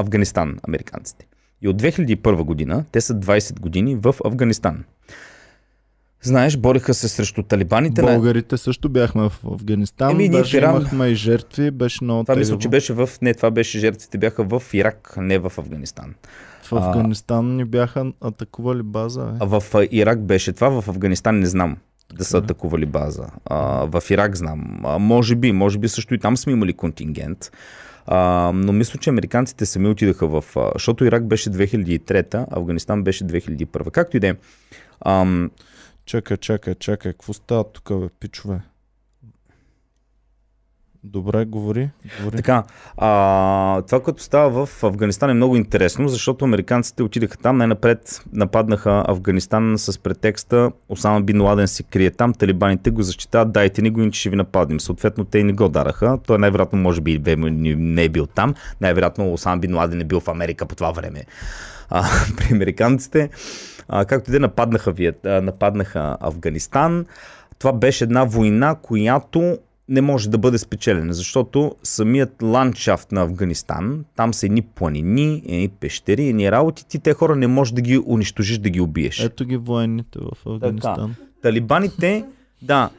[0.00, 1.26] Афганистан, американците.
[1.62, 4.84] И от 2001 година, те са 20 години в Афганистан.
[6.24, 8.02] Знаеш, бориха се срещу талибаните.
[8.02, 10.10] Българите също бяхме в Афганистан.
[10.10, 11.70] Еми, ние даже Иран- имахме и жертви.
[11.70, 13.08] Беше много Това мисля, че беше в...
[13.22, 16.14] Не, това беше жертвите бяха в Ирак, не в Афганистан.
[16.62, 19.22] В Афганистан ни бяха атакували база.
[19.22, 19.36] Е.
[19.40, 21.76] А в а, Ирак беше това, в Афганистан не знам
[22.14, 23.26] да са атакували база.
[23.44, 24.80] А, в Ирак знам.
[24.84, 27.50] А, може би, може би също и там сме имали контингент.
[28.06, 30.44] А, но мисля, че американците сами отидаха в...
[30.56, 33.90] А, защото Ирак беше 2003, Афганистан беше 2001.
[33.90, 34.34] Както и да е.
[36.06, 37.12] Чакай, чакай, чакай.
[37.12, 38.60] Какво става тук, бе, пичове?
[41.04, 41.90] Добре, говори.
[42.18, 42.36] говори.
[42.36, 42.64] Така,
[42.96, 49.04] а, това, което става в Афганистан е много интересно, защото американците отидаха там, най-напред нападнаха
[49.08, 54.00] Афганистан с претекста Осама Бин Ладен се крие там, талибаните го защитават, дайте ни го,
[54.00, 54.80] иначе ще ви нападнем.
[54.80, 56.18] Съответно, те и не го дараха.
[56.26, 57.36] Той най-вероятно може би
[57.76, 58.54] не е бил там.
[58.80, 61.24] Най-вероятно Осама Бин Ладен е бил в Америка по това време.
[61.90, 62.02] А,
[62.36, 63.30] при американците,
[63.88, 67.06] а, както и да е, нападнаха, Виет, а, нападнаха Афганистан.
[67.58, 69.58] Това беше една война, която
[69.88, 75.68] не може да бъде спечелена, защото самият ландшафт на Афганистан, там са едни планини, едни
[75.68, 79.24] пещери, едни работи, ти те хора не можеш да ги унищожиш, да ги убиеш.
[79.24, 81.14] Ето ги военните в Афганистан.
[81.42, 82.24] Талибаните,
[82.62, 82.90] да,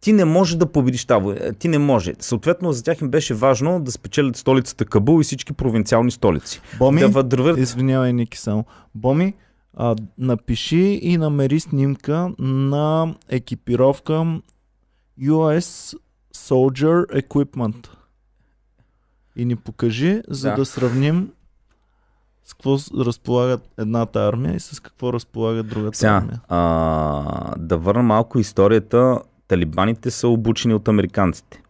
[0.00, 1.52] ти не може да победиш война.
[1.58, 2.12] Ти не може.
[2.18, 6.60] Съответно, за тях им беше важно да спечелят столицата Кабул и всички провинциални столици.
[6.78, 7.58] Боми, Да въдвърт...
[7.58, 8.64] извинявай, Ники, само.
[8.94, 9.34] Боми,
[9.76, 14.40] а, напиши и намери снимка на екипировка
[15.20, 15.96] US
[16.34, 17.88] Soldier Equipment.
[19.36, 20.56] И ни покажи, за Да.
[20.56, 21.32] да, сравним
[22.44, 26.40] с какво разполагат едната армия и с какво разполага другата Сега, армия.
[26.48, 29.20] а, да върна малко историята.
[29.48, 31.62] Талибаните са обучени от американците.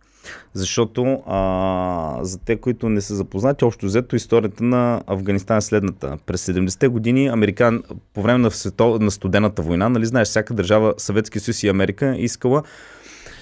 [0.55, 6.19] Защото а, за те, които не са запознати, общо взето историята на Афганистан е следната.
[6.27, 7.83] През 70-те години Американ,
[8.15, 12.17] по време на, свето, на студената война, нали знаеш, всяка държава, Съветски съюз и Америка
[12.19, 12.63] искала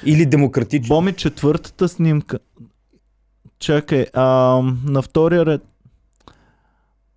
[0.07, 0.95] или демократично.
[0.97, 2.39] Боми четвъртата снимка.
[3.59, 4.25] Чакай, а,
[4.85, 5.63] на втория ред.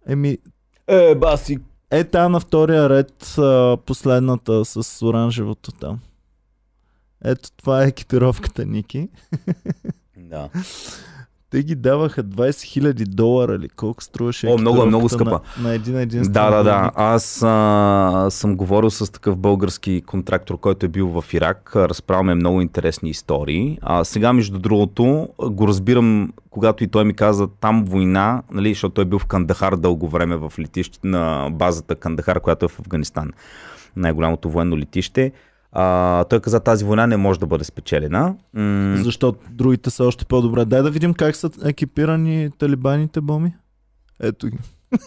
[0.07, 0.37] Еми,
[0.87, 1.57] Е, баси.
[1.91, 5.99] е та на втория ред, а, последната с оранжевото там.
[7.23, 9.09] Ето това е екипировката, Ники.
[10.17, 10.49] Да.
[11.49, 15.39] Те ги даваха 20 000 долара или колко струваше О, много е, много скъпа.
[15.57, 16.91] На, на един единствен Да, да, да.
[16.95, 21.75] Аз а, съм говорил с такъв български контрактор, който е бил в Ирак.
[21.75, 23.77] А, Разправил ме много интересни истории.
[23.81, 28.93] А сега, между другото, го разбирам, когато и той ми каза там война, нали, защото
[28.93, 32.79] той е бил в Кандахар дълго време в летище на базата Кандахар, която е в
[32.79, 33.31] Афганистан.
[33.95, 35.31] Най-голямото военно летище.
[35.77, 38.35] А, той каза, тази война не може да бъде спечелена.
[38.53, 40.65] М- Защото другите са още по-добре.
[40.65, 43.53] Дай да видим как са екипирани талибаните, Боми.
[44.19, 44.57] Ето ги.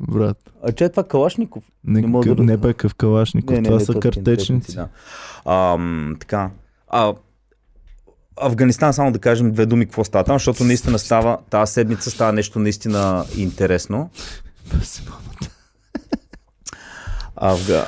[0.00, 0.50] Брат.
[0.66, 1.64] а че е това Калашников?
[1.84, 2.34] Не, Не мога къ...
[2.34, 4.74] да не бе къв калашников, това са точно, картечници.
[4.76, 4.88] Да.
[5.52, 6.50] Ам, така.
[6.88, 7.14] А,
[8.40, 12.32] Афганистан, само да кажем две думи какво става там, защото наистина става, тази седмица става
[12.32, 14.10] нещо наистина интересно.
[17.36, 17.86] Афга...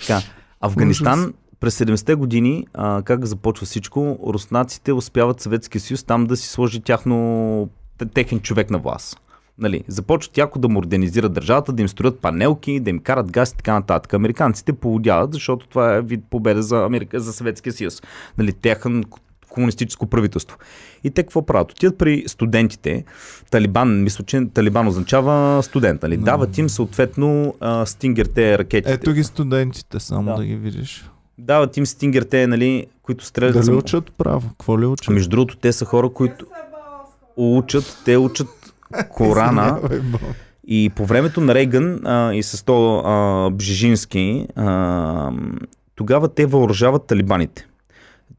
[0.00, 0.20] така,
[0.60, 6.48] Афганистан през 70-те години, а, как започва всичко, руснаците успяват Съветския съюз там да си
[6.48, 7.68] сложи тяхно,
[8.14, 9.20] техен човек на власт.
[9.58, 13.56] Нали, започват яко да модернизират държавата, да им строят панелки, да им карат газ и
[13.56, 14.14] така нататък.
[14.14, 18.02] Американците полудяват, защото това е вид победа за, Америка, за Съветския съюз.
[18.38, 19.04] Нали, тяхен
[19.58, 20.56] комунистическо правителство.
[21.04, 21.72] И те какво правят?
[21.72, 23.04] Отиват при студентите.
[23.50, 26.02] Талибан, мисля, че Талибан означава студент.
[26.02, 26.16] Нали?
[26.16, 28.92] Дават им съответно а, стингерте ракетите.
[28.92, 30.36] Ето ги студентите, само Да.
[30.36, 31.10] да, ги видиш.
[31.38, 33.52] Дават им стингерте, нали, които стрелят.
[33.54, 34.48] Дали за- учат право?
[34.48, 35.14] Какво ли учат?
[35.14, 36.46] Между другото, те са хора, които
[37.36, 38.48] учат, те учат
[39.10, 39.80] Корана.
[40.66, 45.30] И по времето на Рейган а, и с то а, Бжежински, а,
[45.94, 47.67] тогава те въоръжават талибаните.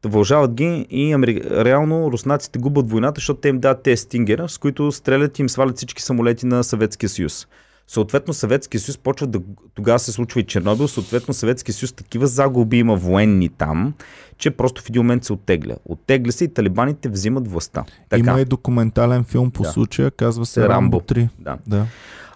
[0.04, 1.42] Въоръжават ги и Амери...
[1.50, 5.48] реално руснаците губят войната, защото те им дават тези стингера, с които стрелят и им
[5.48, 7.46] свалят всички самолети на Съветския съюз.
[7.86, 9.40] Съответно Съветския съюз почва да...
[9.74, 13.94] Тогава се случва и Чернобил, съответно Съветския съюз такива загуби има военни там,
[14.38, 15.76] че просто в един момент се оттегля.
[15.84, 17.84] Оттегля се и талибаните взимат властта.
[18.08, 19.68] Така, Има и документален филм по Да.
[19.68, 20.72] случая, казва се Рамбо.
[20.74, 21.28] Рамбо 3.
[21.38, 21.58] да.
[21.66, 21.86] Да.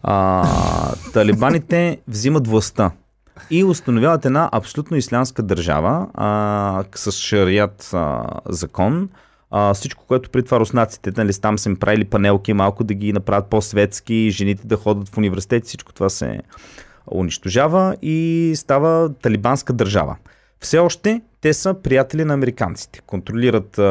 [0.03, 2.91] а, талибаните взимат властта
[3.51, 9.09] и установяват една абсолютно ислямска държава а, с шарият а, закон.
[9.51, 13.13] А, всичко, което при това руснаците, нали, там са им правили панелки малко да ги
[13.13, 16.41] направят по-светски, жените да ходят в университет, всичко това се
[17.11, 20.17] унищожава и става талибанска държава.
[20.61, 23.01] Все още те са приятели на американците.
[23.07, 23.83] Контролират а,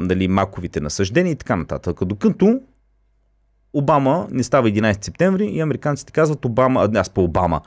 [0.00, 2.04] нали, маковите насъждения и така нататък.
[2.04, 2.60] Докато
[3.72, 7.60] Обама не става 11 септември и американците казват Обама, аз по Обама,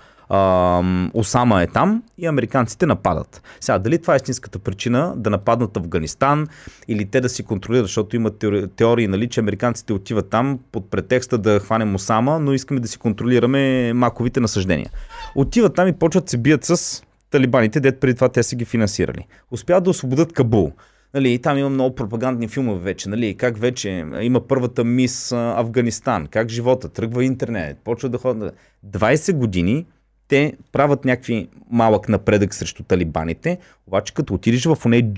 [1.14, 3.41] Осама е там и американците нападат.
[3.60, 6.47] Сега, дали това е истинската причина да нападнат Афганистан
[6.88, 10.91] или те да си контролират, защото има теори- теории, нали, че американците отиват там под
[10.91, 14.89] претекста да хванем Осама, но искаме да си контролираме маковите насъждения.
[15.35, 19.27] Отиват там и почват се бият с талибаните, дет преди това те са ги финансирали.
[19.51, 20.72] Успяват да освободят Кабул.
[21.14, 26.49] Нали, там има много пропагандни филмове вече, нали, как вече има първата мис Афганистан, как
[26.49, 28.56] живота, тръгва интернет, почва да ходят.
[28.88, 29.85] 20 години
[30.30, 33.57] те правят някакви малък напредък срещу талибаните,
[33.88, 35.11] обаче като отидеш в оне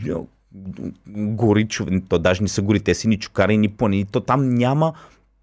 [1.07, 1.67] гори,
[2.09, 4.93] то даже не са гори, те си ни чукари, ни планини, то там няма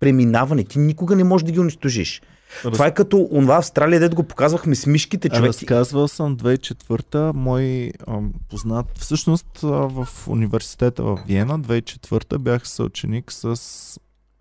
[0.00, 2.22] преминаване, ти никога не можеш да ги унищожиш.
[2.62, 5.48] Това е като онова Австралия, дето го показвахме с мишките, човек.
[5.48, 13.32] Разказвал съм 2004-та, мой ам, познат, всъщност а, в университета в Виена, 2004-та бях съученик
[13.32, 13.60] с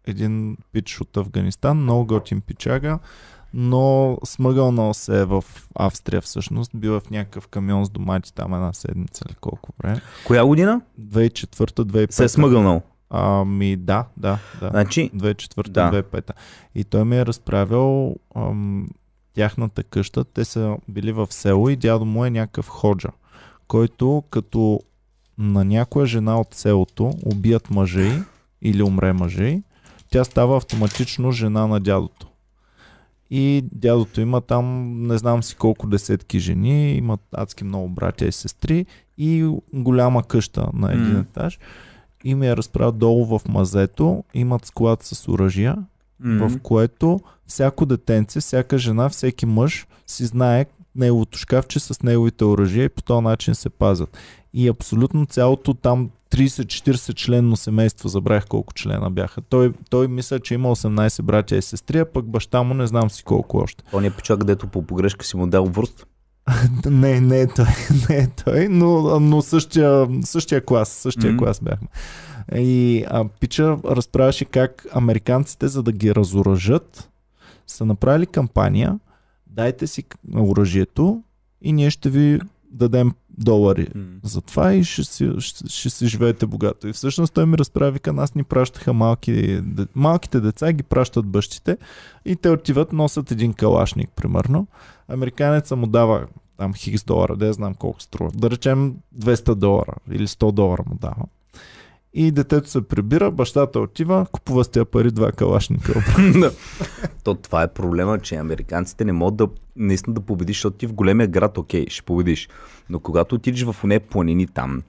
[0.07, 2.99] един пич от Афганистан, много готин пичага,
[3.53, 5.43] но смъгълнал се е в
[5.75, 10.01] Австрия всъщност, бил в някакъв камион с домати там една седмица или колко време.
[10.25, 10.81] Коя година?
[11.01, 12.11] 2004-та, 2005-та.
[12.13, 12.81] Се е смъгълнал.
[13.09, 14.69] Ами да, да, да.
[14.69, 15.91] Значи, 2004 Да.
[15.91, 16.31] 2005
[16.75, 18.87] И той ми е разправил ам,
[19.33, 20.23] тяхната къща.
[20.23, 23.09] Те са били в село и дядо му е някакъв ходжа,
[23.67, 24.79] който като
[25.37, 28.23] на някоя жена от селото убият мъжа й
[28.61, 29.63] или умре мъжа й,
[30.09, 32.27] тя става автоматично жена на дядото.
[33.29, 38.31] И дядото има там не знам си колко десетки жени, имат адски много братя и
[38.31, 38.85] сестри
[39.17, 41.19] и голяма къща на един М.
[41.19, 41.59] етаж.
[42.23, 45.75] И ми е разправил долу в мазето, имат склад с оръжия,
[46.19, 52.45] м, в което всяко детенце, всяка жена, всеки мъж си знае неговото шкафче с неговите
[52.45, 54.17] оръжия и по този начин се пазят.
[54.53, 59.41] И абсолютно цялото там 30-40 членно семейство, забравих колко члена бяха.
[59.41, 63.09] Той, той мисля, че има 18 братя и сестри, а пък баща му не знам
[63.09, 63.83] си колко още.
[63.93, 66.07] Он е печак, където по погрешка си му дал върст.
[66.85, 67.65] не, не е той,
[68.09, 71.43] не е той, но, но същия, същия клас, същия Мгм.
[71.43, 71.87] клас бяхме.
[72.55, 77.09] И а, Пича разправяше как американците, за да ги разоръжат,
[77.67, 78.99] са направили кампания,
[79.47, 80.03] дайте си
[80.35, 81.23] оръжието
[81.61, 82.39] и ние ще ви
[82.71, 83.87] дадем долари
[84.23, 86.87] за това и ще си, ще, ще си живеете богато.
[86.87, 89.61] И всъщност той ми разправи, вика, нас ни пращаха малки,
[89.95, 91.77] малките деца, ги пращат бащите
[92.25, 94.67] и те отиват, носят един калашник, примерно.
[95.07, 96.27] Американеца му дава
[96.57, 98.31] там хикс долара, да я знам колко струва.
[98.35, 101.25] Да речем 200 долара или 100 долара му дава.
[102.19, 106.03] И детето се прибира, бащата отива, купува с тия пари два калашника.
[106.39, 106.51] Да.
[107.23, 110.93] То това е проблема, че американците не могат да наистина да победиш, защото ти в
[110.93, 112.49] големия град, окей, ще победиш.
[112.89, 114.83] Но когато отидеш в оне планини там,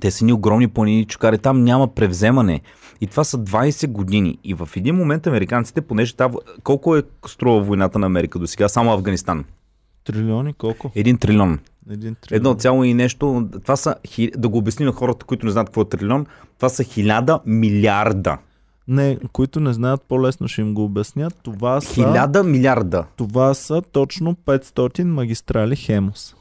[0.00, 2.60] те са ни огромни планини чукари, там няма превземане.
[3.00, 4.38] И това са 20 години.
[4.44, 8.68] И в един момент американците, понеже там, колко е струва войната на Америка до сега,
[8.68, 9.44] само Афганистан?
[10.04, 10.90] Трилиони колко?
[10.94, 11.58] Един трилион.
[11.90, 12.36] Един трилион.
[12.36, 13.48] Едно цяло и нещо.
[13.62, 13.94] Това са,
[14.36, 16.26] да го обясни на хората, които не знаят какво е трилион,
[16.56, 18.38] това са хиляда милиарда.
[18.88, 21.34] Не, които не знаят, по-лесно ще им го обяснят.
[21.42, 23.04] Това са, Хиляда милиарда.
[23.16, 26.36] това са точно 500 магистрали Хемос.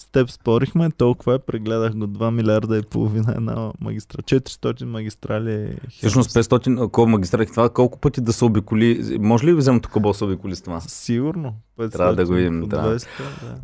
[0.00, 4.22] С теб спорихме, толкова е, прегледах го 2 милиарда и половина една магистрала.
[4.22, 5.94] 400 магистрали Хемос.
[5.94, 10.00] Всъщност 500 колко магистрали, това колко пъти да се обиколи, може ли да взема тук
[10.00, 10.80] да се обиколи с това?
[10.80, 11.54] Сигурно.
[11.78, 12.98] 500 Трябва да го видим, да.
[12.98, 13.06] 200,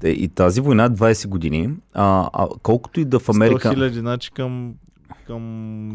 [0.01, 0.09] да.
[0.09, 3.69] И тази война е 20 години, а, а колкото и да в Америка...
[3.69, 4.75] 100 хиляди, значи към,
[5.27, 5.43] към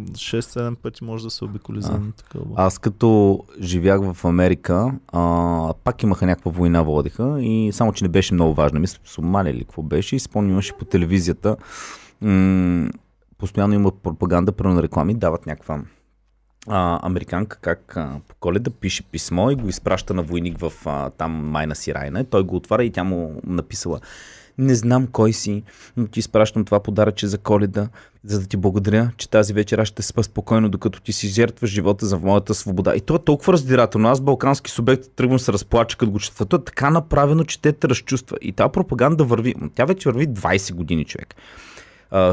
[0.07, 2.45] 6-7 пъти може да се обиколи за такова.
[2.55, 8.09] Аз като живях в Америка, а, пак имаха някаква война водиха и само, че не
[8.09, 8.79] беше много важна.
[8.79, 11.57] Мисля, Сомалия или какво беше и спомням, имаше по телевизията
[12.21, 12.89] м-
[13.37, 15.81] постоянно има пропаганда, на реклами, дават някаква
[16.67, 21.09] а, американка как а, по коледа пише писмо и го изпраща на войник в а,
[21.09, 22.25] там майна си Райна.
[22.25, 23.99] Той го отваря и тя му написала
[24.61, 25.63] не знам кой си,
[25.97, 27.89] но ти изпращам това подаръче за коледа,
[28.23, 31.69] за да ти благодаря, че тази вечер аз ще спа спокойно, докато ти си жертваш
[31.69, 32.95] живота за моята свобода.
[32.95, 34.09] И то е толкова раздирателно.
[34.09, 36.45] Аз, балкански субект, тръгвам се разплача, като го чета.
[36.45, 38.37] То е така направено, че те те разчувства.
[38.41, 39.55] И тази пропаганда върви.
[39.75, 41.35] Тя вече върви 20 години, човек.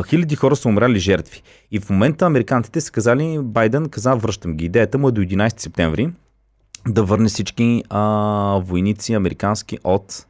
[0.08, 1.42] Хиляди хора са умряли жертви.
[1.70, 4.64] И в момента американците са казали, Байден каза, връщам ги.
[4.64, 6.10] Идеята му е до 11 септември
[6.88, 10.26] да върне всички а, войници американски от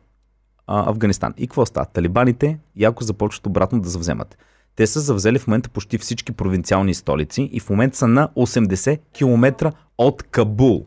[0.68, 1.34] а, Афганистан.
[1.36, 1.86] И какво става?
[1.86, 4.38] Талибаните яко започват обратно да завземат.
[4.76, 9.00] Те са завзели в момента почти всички провинциални столици и в момента са на 80
[9.12, 10.86] км от Кабул.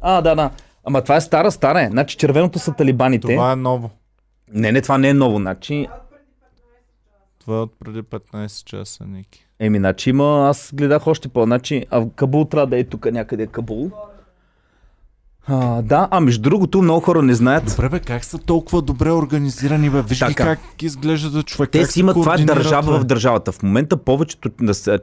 [0.00, 0.50] А, да, да.
[0.84, 1.88] Ама това е стара, стара е.
[1.90, 3.34] Значи червеното са талибаните.
[3.34, 3.90] Това е ново.
[4.52, 5.36] Не, не, това не е ново.
[5.36, 5.88] Значи,
[7.40, 9.46] Това е от преди 15 часа, Ники.
[9.58, 11.42] еми, значи има, аз гледах още по.
[11.42, 13.90] Значи, а Кабул трябва да е тук някъде Кабул.
[15.50, 17.64] А, да, а между другото, много хора не знаят.
[17.64, 20.02] Добре бе, как са толкова добре организирани бе?
[20.02, 20.44] Виж Така.
[20.44, 21.70] как изглежда човек.
[21.70, 23.52] Те си имат това е държава в държавата.
[23.52, 24.50] В момента повечето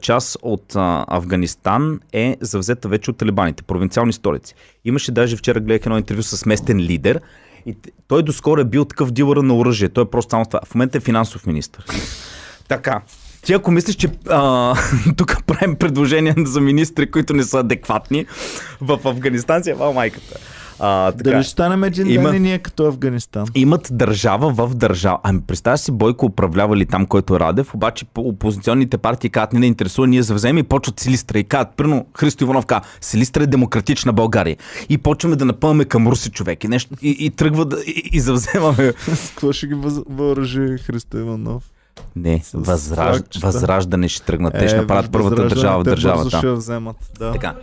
[0.00, 4.54] част от а, Афганистан е завзета вече от талибаните, провинциални столици.
[4.84, 7.20] Имаше даже вчера гледах едно интервю с местен лидер
[7.66, 7.76] и
[8.08, 9.88] той доскоро е бил такъв дилър на оръжие.
[9.88, 10.60] Той е просто само това.
[10.64, 11.84] В момента е финансов министр.
[12.68, 13.02] така.
[13.46, 14.74] Ти ако мислиш, че а,
[15.16, 18.26] тук правим предложения за министри, които не са адекватни,
[18.80, 20.38] в Афганистан си е вал майката.
[20.78, 21.30] А, така.
[21.30, 23.46] Дали ще станем един Има- ден и ние като Афганистан?
[23.54, 25.18] Имат държава в държава.
[25.22, 29.52] Ами представя си Бойко управлява ли там, който е Радев, обаче по опозиционните партии казват
[29.52, 33.42] не, не интересува, ние завземем и почват Силистра и казват, примерно Христо Иванов казва, Силистра
[33.42, 34.56] е демократична България.
[34.88, 38.20] И почваме да напъваме към руси човек и, нещо, и, и тръгва да и, и
[38.20, 38.92] завземаме.
[39.06, 39.74] Какво ще ги
[40.08, 41.62] въоръжи Христо Иванов?
[42.16, 43.08] Не, С възраж...
[43.08, 43.46] флагчета.
[43.46, 44.54] възраждане ще тръгнат.
[44.54, 46.36] Те ще Е, направят първата държава в държавата.
[46.38, 47.32] ще я вземат, да.
[47.32, 47.54] Така.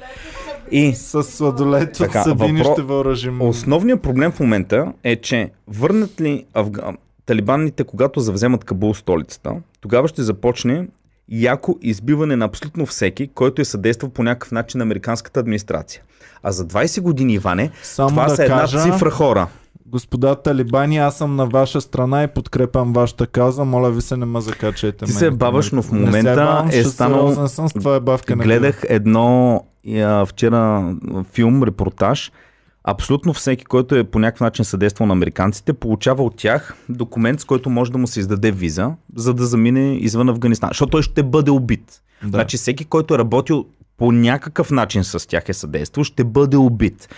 [0.72, 3.42] И С сладолет от Така, Сабини въпро- ще въоръжим.
[3.42, 6.82] Основният проблем в момента е, че върнат ли Афга...
[7.26, 9.52] талибаните, когато завземат Кабул столицата,
[9.82, 10.88] тогава ще започне
[11.30, 16.02] яко избиване на абсолютно всеки, който е съдействал по някакъв начин на американската администрация.
[16.44, 19.48] А за 20 години, Иване, Само това да са една кажа, цифра хора.
[19.94, 23.66] Господа талибани, аз съм на ваша страна и подкрепям вашата каза.
[23.66, 25.06] Моля ви се, не ме закачайте.
[25.06, 28.00] Ти се баваш, но в момента бавам, е ще станал- сериозен съм с това е
[28.00, 29.62] бавка на Гледах едно
[29.96, 30.94] а, вчера
[31.32, 32.32] филм, репортаж.
[32.84, 37.46] Абсолютно всеки, който е по някакъв начин съдействал на американците, получава от тях документ, с
[37.46, 40.70] който може да му се издаде виза, за да замине извън Афганистан.
[40.70, 42.02] Защото той ще бъде убит.
[42.24, 42.30] Да.
[42.30, 43.66] Значи всеки, който е работил
[43.98, 47.10] по някакъв начин с тях е съдействал, ще бъде убит.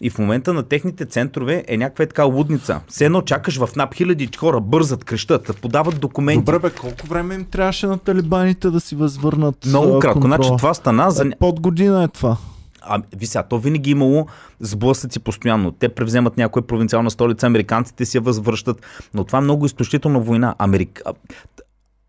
[0.00, 2.80] И в момента на техните центрове е някаква е така лудница.
[2.88, 6.44] Все едно чакаш в НАП хиляди хора, бързат, крещат, подават документи.
[6.44, 10.20] Добре, бе, колко време им трябваше на талибаните да си възвърнат Много кратко.
[10.20, 10.36] контрола?
[10.44, 11.30] Значи това стана за...
[11.38, 12.36] Под година е това.
[12.80, 14.26] А, ви сега, то винаги е имало
[14.60, 15.72] сблъсъци постоянно.
[15.72, 18.82] Те превземат някоя провинциална столица, американците си я възвръщат,
[19.14, 20.54] но това е много изключителна война.
[20.58, 21.02] Америк...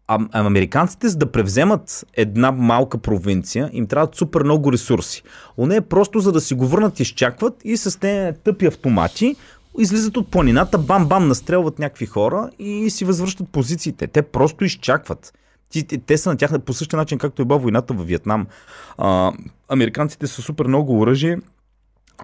[0.08, 5.24] А, американците, за да превземат една малка провинция, им трябват супер много ресурси.
[5.58, 9.36] Оне е просто за да си го върнат, изчакват и с тези тъпи автомати
[9.80, 14.08] излизат от планината, бам-бам, настрелват някакви хора и си възвръщат позициите.
[14.08, 15.34] Те просто изчакват.
[15.74, 18.48] Те, те са на тях по същия начин, както е била войната във Виетнам.
[18.98, 19.32] А,
[19.70, 21.40] американците са супер много оръжие,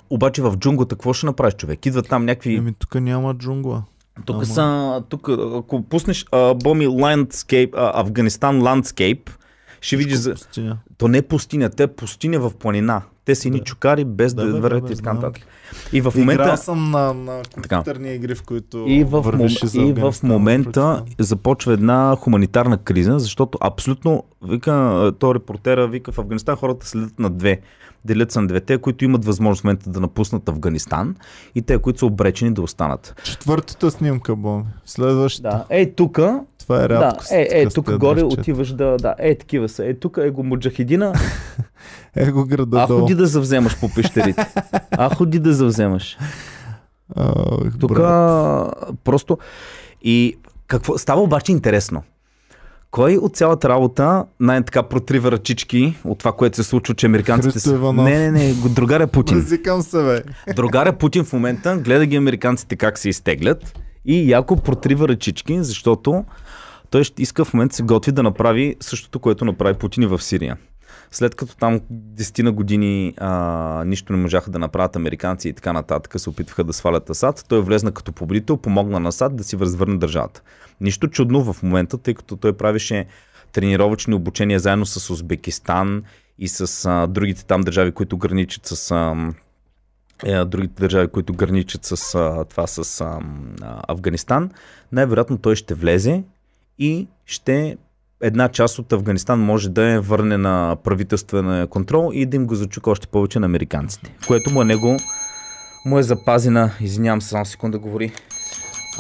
[0.10, 1.86] обаче в джунглата какво ще направиш човек?
[1.86, 2.56] Идват там някакви...
[2.56, 3.84] Еми, тук няма джунгла.
[4.26, 5.02] Тук ама- са...
[5.10, 9.30] Тук, ако пуснеш а, Боми Landscape, а, Афганистан Landscape,
[9.82, 10.18] ще видиш...
[10.18, 10.32] За...
[10.34, 10.78] Пустиня.
[10.98, 13.02] То не е пустиня, те е пустиня в планина.
[13.26, 13.66] Те са едни Да.
[13.66, 15.44] чукари без да, Да, вървят и така нататък.
[15.94, 16.44] И в момента...
[16.44, 19.50] Играл съм на, на компютърни игри, в които И в, мом...
[19.64, 26.20] за и в момента започва една хуманитарна криза, защото абсолютно, вика, то репортера, вика, в
[26.20, 27.62] Афганистан хората следят на две.
[28.06, 28.62] Делят се на две.
[28.62, 31.16] Те, които имат възможност в момента да напуснат Афганистан
[31.56, 33.22] и те, които са обречени да останат.
[33.24, 34.64] Четвъртата снимка, Боми.
[34.86, 35.50] Следващата.
[35.50, 36.20] Да, е, тук,
[36.60, 37.24] Това е да, рядко.
[37.32, 39.86] е, е, тук горе отиваш да, да, е, такива са.
[39.86, 41.14] Е, тук е го муджахидина,
[42.16, 44.48] Е го града а ходи да завземаш по пещерите.
[44.92, 46.18] А ходи да завземаш.
[47.80, 47.98] Тук
[49.04, 49.38] просто.
[50.02, 52.04] И какво става обаче интересно?
[52.92, 57.94] Кой от цялата работа най-така протрива ръчички от това, което се случва, че американците са...
[57.94, 59.38] Не, не, не, другаря Путин.
[59.38, 60.54] Разикам се, бе.
[60.54, 66.24] Другаря Путин в момента гледа ги американците как се изтеглят и яко протрива ръчички, защото
[66.90, 70.22] той ще иска в момента се готви да направи същото, което направи Путин и в
[70.22, 70.58] Сирия.
[71.12, 75.74] След като там 10 на години а, нищо не можаха да направят американци и така
[75.74, 79.56] нататък, се опитваха да свалят Асад, той влезна като победител, помогна на Асад да си
[79.56, 80.42] възвърне държавата.
[80.82, 83.06] Нищо чудно в момента, тъй като той правеше
[83.52, 86.04] тренировъчни обучения заедно с Узбекистан
[86.40, 89.34] и с а, другите там държави, които граничат с а,
[90.24, 93.20] е, другите държави, които граничат с а, това с а,
[93.88, 94.52] Афганистан,
[94.92, 96.24] най-вероятно той ще влезе
[96.80, 97.78] и ще
[98.22, 102.56] една част от Афганистан може да я върне на правителствен контрол и да им го
[102.56, 104.16] зачука още повече на американците.
[104.28, 104.98] Което му е него
[105.86, 108.12] му е запазена, извинявам се, само секунда говори.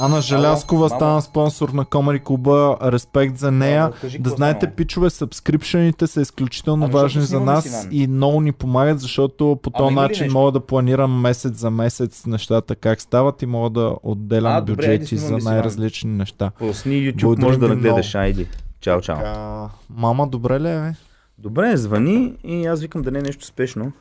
[0.01, 2.77] Ана Желязкова Ало, стана спонсор на Комари Клуба.
[2.83, 3.81] Респект за нея.
[3.81, 4.75] Мамо, кажи да знаете, стана?
[4.75, 9.59] пичове, сабскрипшените са изключително Ами, защото важни за нас си, и много ни помагат, защото
[9.63, 13.45] по Ама този ли начин мога да планирам месец за месец нещата как стават и
[13.45, 15.43] мога да отделям А, добре, бюджети за си, Иван.
[15.43, 16.51] най-различни неща.
[16.59, 18.47] Пусни YouTube, Благодарим може да нагледаш, айди.
[18.81, 19.15] Чао, чао.
[19.15, 20.95] Така, мама, добре ли е?
[21.37, 23.91] Добре, звъни и аз викам да не е нещо спешно.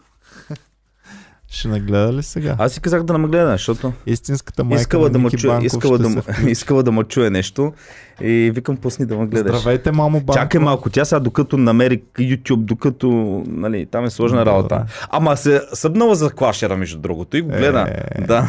[1.51, 2.57] Ще нагледа ли сега?
[2.59, 5.47] Аз си казах да не ме гледа, защото Истинската майка искала на да, ме Ники
[5.47, 7.73] Банков искала, да, се искала да ме чуе нещо
[8.21, 9.57] и викам пусни да ме гледаш.
[9.57, 10.35] Здравейте, мамо Банкова.
[10.35, 13.09] Чакай малко, тя сега докато намери YouTube, докато,
[13.47, 14.51] нали, там е сложна Добре.
[14.51, 14.85] работа.
[15.11, 17.87] Ама се събнала за клашера, между другото, и го гледа.
[17.89, 18.21] Е.
[18.21, 18.49] Да.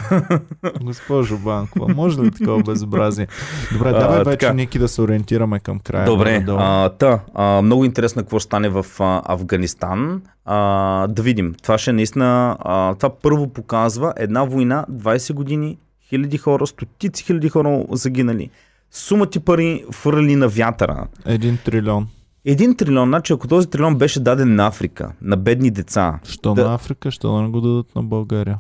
[0.81, 3.27] Госпожо Банкова, може ли такова безобразие?
[3.73, 4.53] Добре, А, давай вече, така.
[4.53, 6.05] Ники, да се ориентираме към края.
[6.05, 10.21] Добре, а, та, а, много интересно какво ще стане в а, Афганистан.
[10.45, 11.55] А, да видим.
[11.63, 15.77] Това ще наистина, а, това първо показва една война, 20 години,
[16.09, 18.49] хиляди хора, стотици хиляди хора загинали.
[18.91, 21.07] Сума ти пари фърли на вятъра.
[21.26, 22.07] Един трилион.
[22.45, 26.68] Един трилион, значи ако този трилион беше даден на Африка, на бедни деца, Що Да.
[26.68, 28.57] на Африка, що да не го дадат на България?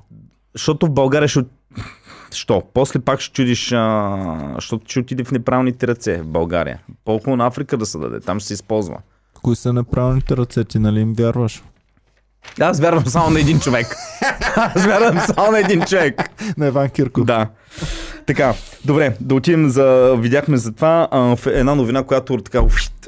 [0.53, 1.43] защото в България ще...
[2.31, 2.63] Що?
[2.73, 4.51] После пак ще чудиш, а...
[4.55, 6.79] защото ще отиде в неправилните ръце в България.
[7.05, 8.97] По-хубаво на Африка да се даде, там ще се използва.
[9.41, 11.63] Кои са неправилните ръце, ти нали им вярваш?
[12.59, 13.87] Аз вярвам само на един човек.
[14.55, 16.29] Аз вярвам само на един човек.
[16.57, 17.25] На Иван Кирков.
[17.25, 17.47] Да.
[18.25, 18.53] Така,
[18.85, 20.15] добре, да отидем за...
[20.19, 22.61] Видяхме за това а, една новина, която така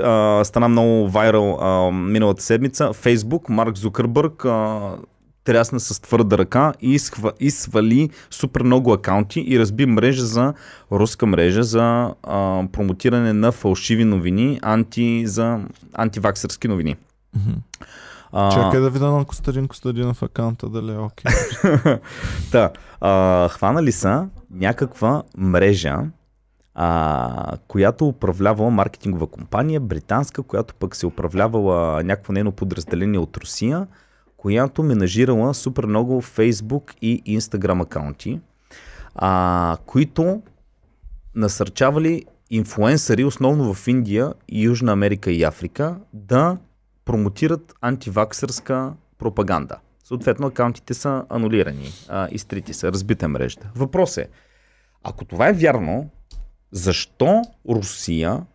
[0.04, 2.94] а, стана много вайрал а, миналата седмица.
[2.94, 4.46] Фейсбук, Марк Зукърбърг
[5.44, 10.54] трясна с твърда ръка и, изхва, и свали супер много акаунти и разби мрежа за
[10.92, 15.60] руска мрежа за а, промотиране на фалшиви новини, анти, за
[15.94, 16.96] антиваксърски новини.
[17.36, 17.52] Мгм.
[18.32, 21.32] А, Чакай да видя на Костадин Костадинов акаунта дали е окей.
[22.52, 22.72] Та,
[23.02, 25.98] а, хванали са някаква мрежа,
[26.76, 33.88] а, която управлявала маркетингова компания, британска, която пък се управлявала някакво нейно подразделение от Русия,
[34.38, 38.40] която менажирала супер много Facebook и Instagram акаунти,
[39.16, 40.42] а, които
[41.36, 46.58] насърчавали инфуенсъри, основно в Индия, Южна Америка и Африка, да
[47.06, 49.76] промотират антиваксърска пропаганда.
[50.04, 53.72] Съответно, акаунтите са анулирани, а, изтрити са, разбита мрежата.
[53.76, 54.30] Въпрос е,
[55.04, 56.10] ако това е вярно,
[56.72, 58.46] защо Русия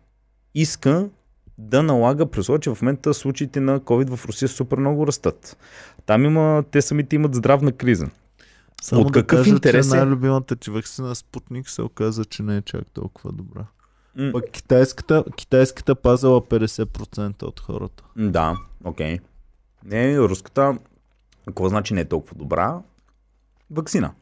[0.55, 1.09] иска
[1.57, 5.57] да налага, при условие, че в момента случаите на COVID в Русия супер много растат.
[6.05, 8.07] Там има, те самите имат здравна криза.
[8.81, 12.57] Само От да какъв кажа, интерес че най-любимата ти вакцина Спутник се оказа, че не
[12.57, 13.65] е чак толкова добра.
[14.17, 18.03] М, Пък китайската, китайската пазала 50% от хората.
[18.15, 19.19] Да, окей.
[19.85, 20.77] Не, руската,
[21.47, 22.81] какво значи не е толкова добра?
[23.71, 24.13] Ваксина.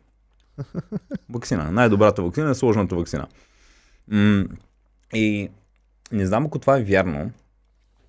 [1.30, 1.72] Ваксина.
[1.72, 3.28] Най-добрата ваксина е сложната ваксина.
[4.08, 4.46] М-
[5.14, 5.50] и
[6.12, 7.32] не знам ако това е вярно.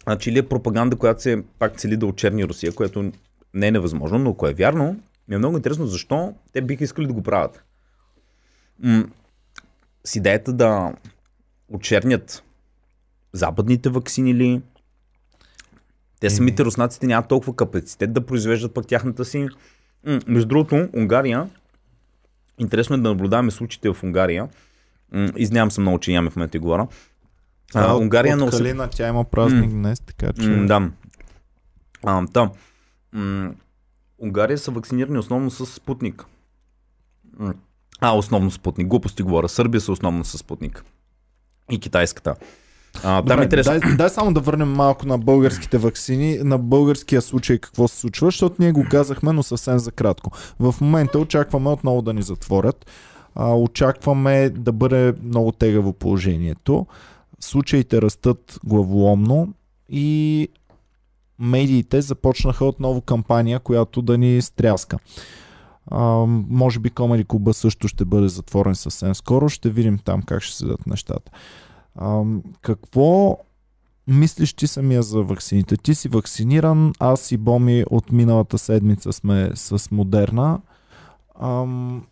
[0.02, 3.12] Значи ли е пропаганда, която се пак цели да очерни Русия, което
[3.54, 7.06] не е невъзможно, но ако е вярно, ми е много интересно защо те биха искали
[7.06, 7.62] да го правят.
[8.78, 9.04] М-
[10.04, 10.94] с идеята да
[11.68, 12.42] очернят
[13.32, 14.62] западните ваксини ли,
[16.20, 19.48] те самите руснаците нямат толкова капацитет да произвеждат пък тяхната си.
[20.04, 21.48] М, Между другото, Унгария,
[22.58, 24.48] интересно е да наблюдаваме случаите в Унгария.
[25.12, 26.88] М, Изнявам се много, че нямаме в момента и говоря.
[27.74, 30.48] А, от- Унгария от много се Калина, тя има празник днес, така че...
[30.48, 30.90] М, да.
[32.04, 32.50] А, да.
[33.12, 33.54] М,
[34.18, 36.24] Унгария са вакцинирани основно с Спутник.
[37.38, 37.54] М,
[38.00, 38.88] А, основно Спутник.
[38.88, 39.48] Глупости говоря.
[39.48, 40.84] Сърбия са основно с Спутник.
[41.70, 42.34] И китайската.
[42.96, 43.80] А, там Добре, е интересно.
[43.80, 48.26] дай, дай само да върнем малко на българските вакцини, на българския случай какво се случва,
[48.26, 50.30] защото ние го казахме, но съвсем за кратко.
[50.58, 52.86] В момента очакваме отново да ни затворят.
[53.34, 56.86] А, очакваме да бъде много тегаво положението.
[57.40, 59.54] Случаите растат главоломно
[59.88, 60.48] и
[61.38, 64.98] медиите започнаха отново кампания, която да ни стряска.
[65.90, 69.48] А, може би Комери Куба също ще бъде затворен съвсем скоро.
[69.48, 71.32] Ще видим там как ще седат нещата.
[72.00, 73.38] Ам, какво
[74.06, 75.76] мислиш ти самия за ваксините?
[75.76, 80.60] Ти си вакциниран, аз и Боми от миналата седмица сме с Модерна.
[81.40, 82.06] Ам,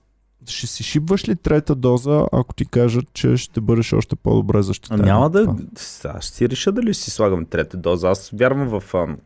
[0.46, 4.62] ще си шибваш ли трета доза, ако ти кажат, че ще бъдеш още по-добре А
[4.62, 5.00] защитен?
[5.00, 5.56] няма от да.
[5.76, 8.08] Сега ще си реша дали си слагам трета доза.
[8.08, 9.16] Аз вярвам в а,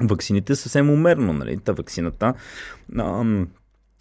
[0.00, 1.32] ваксините съвсем умерено.
[1.32, 1.58] Нали?
[1.58, 2.34] Та ваксината.
[2.98, 3.24] А,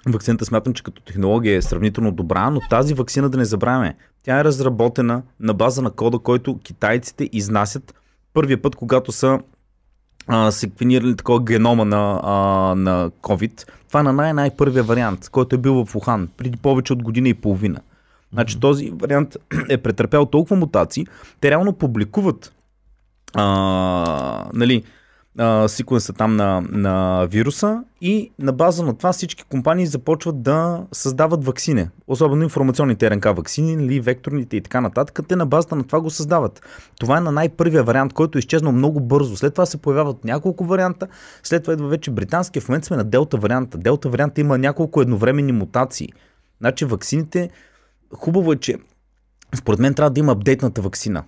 [0.06, 3.96] м, ваксината смятам, че като технология е сравнително добра, но тази ваксина да не забравяме.
[4.24, 7.96] Тя е разработена на база на кода, който китайците изнасят
[8.34, 9.40] първия път, когато са
[10.28, 12.34] а, секвенирали такова генома на, а,
[12.76, 13.68] на COVID.
[13.88, 17.34] Това е на най-най-първия вариант, който е бил в Ухан, преди повече от година и
[17.34, 17.80] половина.
[18.34, 19.38] Значи този вариант
[19.70, 21.08] е претърпял толкова мутации,
[21.42, 22.54] те реално публикуват
[23.34, 24.84] а, нали,
[25.40, 30.86] а, секвенса там на, на вируса и на база на това всички компании започват да
[30.92, 31.88] създават ваксини.
[32.08, 35.20] Особено информационните РНК ваксини, нали, векторните и така нататък.
[35.28, 36.62] Те на базата на това го създават.
[37.00, 39.38] Това е на най-първия вариант, който е изчезнал много бързо.
[39.38, 41.08] След това се появяват няколко варианта.
[41.44, 42.62] След това идва вече британския.
[42.62, 43.78] В момента сме на делта варианта.
[43.78, 46.10] Делта варианта има няколко едновременни мутации.
[46.60, 47.50] Значи ваксините,
[48.14, 48.78] хубаво е, че
[49.56, 51.24] според мен трябва да има апдейтната ваксина.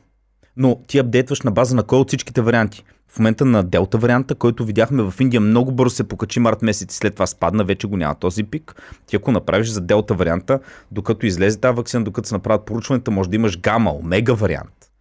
[0.58, 2.84] Но ти апдейтваш на база на кой от всичките варианти.
[3.14, 6.94] В момента на Делта варианта, който видяхме в Индия, много бързо се покачи март месец
[6.94, 8.76] и след това спадна, вече го няма този пик.
[9.08, 10.60] Ти ако направиш за Делта варианта,
[10.92, 14.92] докато излезе тази вакцина, докато се направят поручването, може да имаш гама, омега вариант.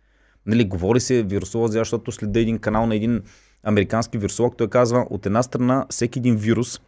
[0.47, 3.23] Нали, говори се вирусолози, защото следа един канал на един
[3.65, 6.81] американски вирусолог, той казва, от една страна, всеки един вирус,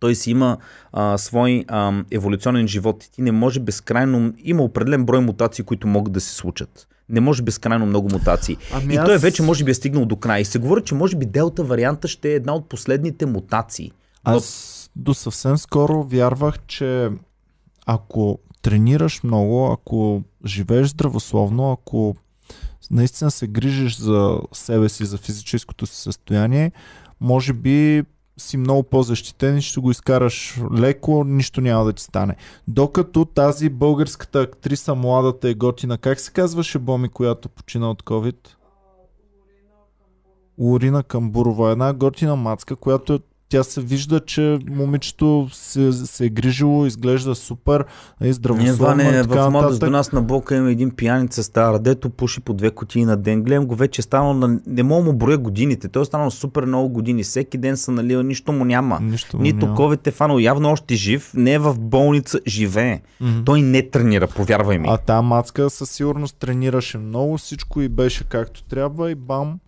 [0.00, 0.58] той си има
[0.92, 3.08] а, свой а, еволюционен живот.
[3.12, 6.88] Ти не може безкрайно, има определен брой мутации, които могат да се случат.
[7.08, 8.56] Не може безкрайно много мутации.
[8.72, 10.40] Ами и аз- той вече може би е стигнал до край.
[10.40, 13.92] И се говори, че може би делта варианта ще е една от последните мутации.
[14.26, 17.10] Но Аз до съвсем скоро вярвах, че
[17.86, 22.16] ако тренираш много, ако живееш здравословно, ако
[22.90, 26.72] наистина се грижиш за себе си, за физическото си състояние,
[27.20, 28.02] може би
[28.42, 32.36] си много по-защитен ще го изкараш леко, нищо няма да ти стане.
[32.68, 38.36] Докато тази българската актриса, младата е готина, как се казваше Боми, която почина от COVID?
[40.58, 41.70] Лорина Камбурова.
[41.70, 43.20] Една готина мацка, която
[43.52, 47.84] тя се вижда, че момичето се, се е грижило, изглежда супер, е
[48.24, 49.88] Ние здравословно и в така младост нататък.
[49.88, 53.42] до нас на блока има един пияница стара, дето пуши по две кутии на ден.
[53.42, 54.60] Гледам го вече е станал на...
[54.66, 55.88] Не мога му броя годините.
[55.88, 57.22] Той е станал супер много години.
[57.22, 58.98] Всеки ден са налива, нищо му няма.
[59.02, 59.96] Нищо му Нито няма.
[60.06, 60.38] Е фанал.
[60.38, 63.00] Явно още жив, не е в болница, живее.
[63.20, 63.44] Мгм.
[63.44, 64.88] Той не тренира, повярвай ми.
[64.90, 69.58] А та мацка със сигурност тренираше много, всичко и беше както трябва и бам,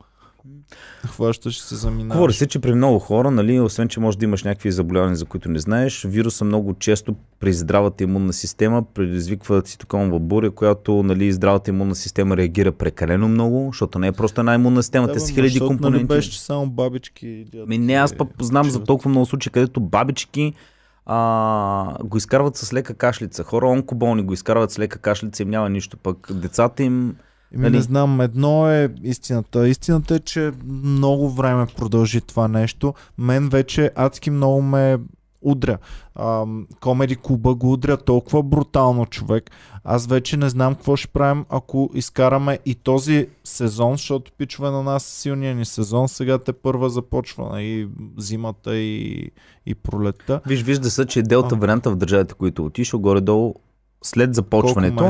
[1.07, 2.17] Хващаш се за минаваш.
[2.17, 5.25] Говори се, че при много хора, нали, освен, че може да имаш някакви заболявания, за
[5.25, 11.33] които не знаеш, вируса много често при здравата имунна система предизвиква цитоконова буря, която нали,
[11.33, 15.21] здравата имунна система реагира прекалено много, защото не е просто една имунна система, те бе,
[15.21, 16.05] са хиляди защото, компоненти.
[16.05, 17.29] Нали беше, че само бабички.
[17.29, 20.53] и дядовци Ми не, аз пък знам за толкова много случаи, където бабички
[21.07, 23.43] а, го изкарват с лека кашлица.
[23.43, 25.97] Хора онкоболни го изкарват с лека кашлица им няма нищо.
[25.97, 27.17] Пък децата им...
[27.55, 27.77] Еми, Нали?
[27.77, 29.69] Не знам, едно е истината.
[29.69, 32.95] Истината е, че много време продължи това нещо.
[33.19, 34.99] Мен вече адски много ме
[35.45, 35.79] удря.
[36.81, 39.51] Комеди клуба го удря толкова брутално човек.
[39.85, 44.83] Аз вече не знам какво ще правим, ако изкараме и този сезон, защото пичове на
[44.83, 46.09] нас е силния ни сезон.
[46.09, 49.31] Сега те първа започва и зимата и,
[49.67, 50.41] и пролетта.
[50.47, 51.59] Виж, вижда се, че делта А.
[51.59, 53.55] варианта в държавите, които отишъл, горе-долу
[54.05, 55.09] след започването,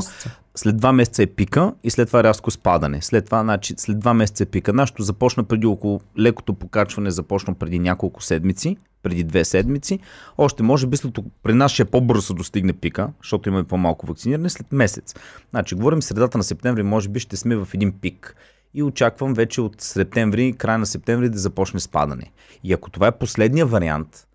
[0.55, 3.03] след два месеца е пика и след това рязко спадане.
[3.03, 4.73] След това, значи, след два месеца е пика.
[4.73, 9.99] Нашето започна преди около лекото покачване, започна преди няколко седмици, преди две седмици.
[10.39, 14.51] Още може би след, при нас ще е по-бързо достигне пика, защото имаме по-малко вакциниране
[14.51, 15.15] след месец.
[15.51, 18.37] Значи, говорим средата на септември, може би ще сме в един пик.
[18.75, 22.33] И очаквам вече от септември, края на септември да започне спадане.
[22.65, 24.27] И ако това е последния вариант,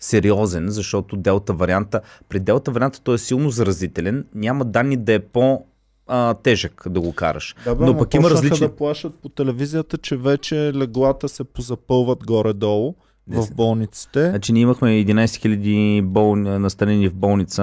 [0.00, 5.18] сериозен, защото делта варианта, при делта варианта той е силно заразителен, няма данни да е
[5.18, 5.64] по
[6.06, 7.54] а, тежък да го караш.
[7.64, 8.66] Да, бе, Но пък има различни...
[8.66, 12.94] да плашат по телевизията, че вече леглата се позапълват горе-долу
[13.28, 14.30] В болниците.
[14.30, 16.36] Значи ние имахме 11 000 бол...
[16.36, 17.62] настанени в болница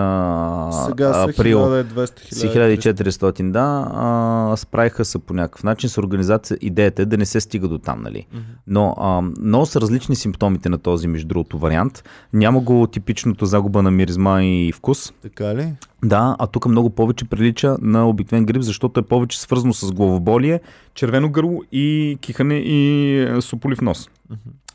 [0.86, 1.60] Сега са април.
[1.60, 3.92] 1200 Си 1400, да.
[3.94, 6.58] А, справиха се по някакъв начин с организация.
[6.62, 8.28] Идеята е да не се стига до там, нали?
[8.68, 12.04] Но а, много са различни симптомите на този, между другото, вариант.
[12.34, 15.14] Няма го типичното загуба на миризма и вкус.
[15.22, 15.74] Така ли?
[16.06, 20.60] Да, а тук много повече прилича на обикновен грип, защото е повече свързано с главоболие,
[20.94, 24.10] червено гърло и кихане и е, сополив нос.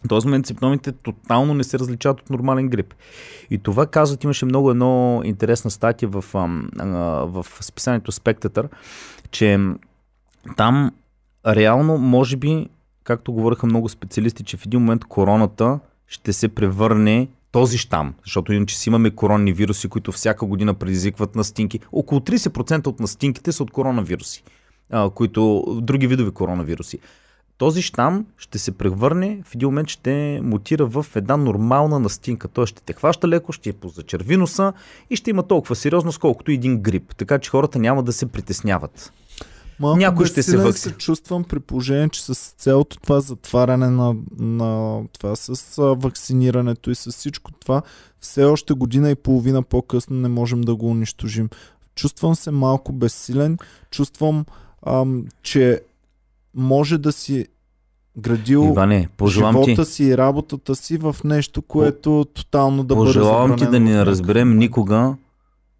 [0.04, 2.94] В този момент симптомите тотално не се различават от нормален грип.
[3.50, 6.24] И това казват, имаше много едно интересна статия в,
[7.26, 8.68] в списанието Spectator,
[9.30, 9.58] че
[10.56, 10.90] там
[11.46, 12.68] реално, може би,
[13.04, 18.52] както говориха много специалисти, че в един момент короната ще се превърне този щам, защото
[18.52, 21.80] иначе си имаме коронни вируси, които всяка година предизвикват настинки.
[21.92, 24.42] Около 30% от настинките са от коронавируси,
[25.14, 26.98] които други видови коронавируси.
[27.58, 32.48] Този щам ще се превърне, в един момент ще мутира в една нормална настинка.
[32.48, 34.72] Той ще те хваща леко, ще е позачерви носа
[35.10, 37.14] и ще има толкова сериозност, колкото един грип.
[37.16, 39.12] Така че хората няма да се притесняват.
[39.80, 40.80] Малко Някой ще се вакси.
[40.80, 46.94] се чувствам при положение, че с цялото това затваряне на, на това, с вакцинирането и
[46.94, 47.82] с всичко това,
[48.20, 51.48] все още година и половина по-късно не можем да го унищожим.
[51.94, 53.58] Чувствам се малко безсилен,
[53.90, 54.44] чувствам,
[54.86, 55.80] ам, че
[56.58, 57.46] може да си
[58.18, 63.08] градил Иване, пожелавам ти, живота си и работата си в нещо, което тотално да бъде
[63.08, 65.16] пожелавам ти да не разберем никога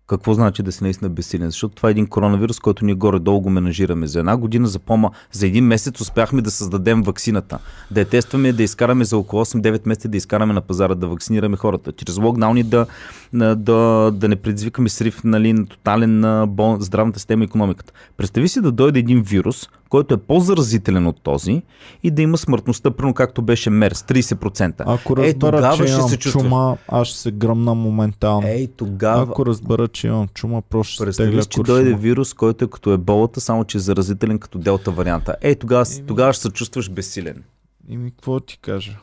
[0.08, 1.50] какво значи да си наистина безсилен.
[1.50, 4.06] Защото това е един коронавирус, който ние горе-долу го менажираме.
[4.06, 7.58] За една година, за пома, за един месец успяхме да създадем ваксината.
[7.90, 11.56] Да я тестваме, да изкараме за около 8-9 месеца, да изкараме на пазара, да вакцинираме
[11.56, 11.92] хората.
[11.92, 12.86] Чрез локдауни да,
[13.32, 16.76] да, да, да не предизвикаме срив нали, на тотален на бол...
[16.80, 17.92] здравната система и економиката.
[18.16, 21.62] Представи си да дойде един вирус, който е по-заразителен от този
[22.02, 24.82] и да има смъртността, примерно както беше МЕРС, 30%.
[24.86, 26.42] Ако Е, разбера, тогава че ще имам се чувстваш.
[26.42, 28.48] чума, аз ще се гръмна моментално.
[28.48, 29.22] Ей, тогава...
[29.22, 33.40] Ако разбера, че имам чума, просто ще Представи че дойде вирус, който е като еболата,
[33.40, 35.34] само че е заразителен като делта варианта.
[35.40, 36.06] Е, тогава, Еми.
[36.06, 37.42] тогава ще се чувстваш безсилен.
[37.88, 38.98] Ими, какво ти кажа?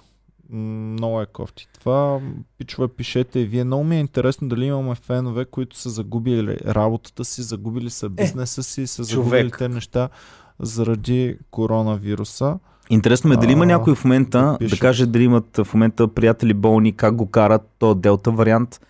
[0.50, 1.68] Много е кофти.
[1.80, 2.20] Това,
[2.58, 3.64] пичове, пишете и вие.
[3.64, 8.64] Много ми е интересно дали имаме фенове, които са загубили работата си, загубили са бизнеса
[8.64, 9.58] си, са загубили човек.
[9.58, 10.10] те неща
[10.60, 12.60] заради коронавируса.
[12.90, 16.54] Интересно ме дали има някой в момента да да, каже дали имат в момента приятели
[16.54, 18.82] болни, как го карат, то делта вариант.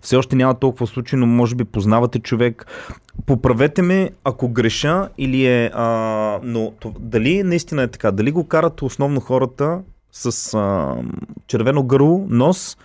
[0.00, 2.66] Все още няма толкова случаи, но може би познавате човек.
[3.26, 5.70] Поправете ме, ако греша или е...
[5.74, 8.12] А, но дали наистина е така?
[8.12, 9.80] Дали го карат основно хората
[10.12, 10.94] с а,
[11.46, 12.76] червено гърло, нос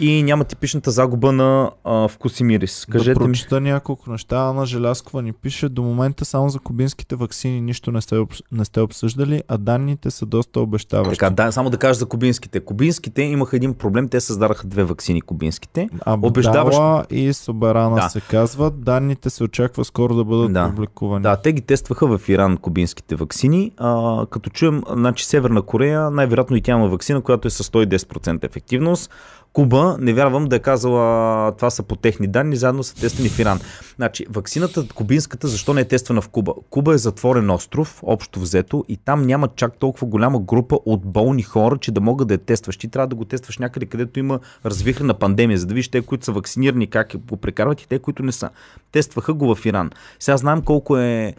[0.00, 2.86] и няма типичната загуба на а, вкус и мирис?
[2.88, 3.60] да Кажете ми.
[3.60, 4.36] няколко неща.
[4.38, 8.16] Ана Желяскова ни пише, до момента само за кубинските вакцини нищо не сте,
[8.52, 11.18] не сте обсъждали, а данните са доста обещаващи.
[11.18, 12.60] Така, да, само да кажа за кубинските.
[12.60, 15.88] Кубинските имаха един проблем, те създадаха две вакцини кубинските.
[16.06, 18.08] Абдала и Соберана Да.
[18.08, 18.80] се казват.
[18.80, 20.68] Данните се очаква скоро да бъдат Да.
[20.68, 21.22] публикувани.
[21.22, 23.72] Да, те ги тестваха в Иран кубинските вакцини.
[23.76, 28.44] А, като чуем, значи Северна Корея, най-вероятно и тя има вакцина, която е с 110%
[28.44, 29.10] ефективност.
[29.52, 33.38] Куба, не вярвам да е казала, това са по техни данни, заедно са тествани в
[33.38, 33.60] Иран.
[33.96, 36.52] Значи, вакцината кубинската, защо не е тествана в Куба?
[36.70, 41.42] Куба е затворен остров, общо взето, и там няма чак толкова голяма група от болни
[41.42, 42.76] хора, че да могат да я тестваш.
[42.76, 46.24] Ти трябва да го тестваш някъде, където има развихрена пандемия, за да видиш те, които
[46.24, 48.50] са вакцинирани, как го прекарват и те, които не са.
[48.92, 49.90] Тестваха го в Иран.
[50.18, 51.34] Сега знаем колко е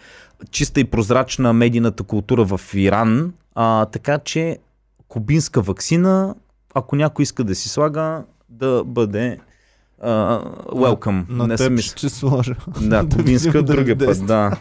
[0.51, 4.57] чиста и прозрачна медийната култура в Иран, а, така че
[5.07, 6.35] кубинска вакцина,
[6.73, 9.39] ако някой иска да си слага, да бъде
[10.03, 11.29] uh, welcome.
[11.29, 12.55] На не теб ще сложа.
[12.81, 14.57] Да, да кубинска дали другия път, да.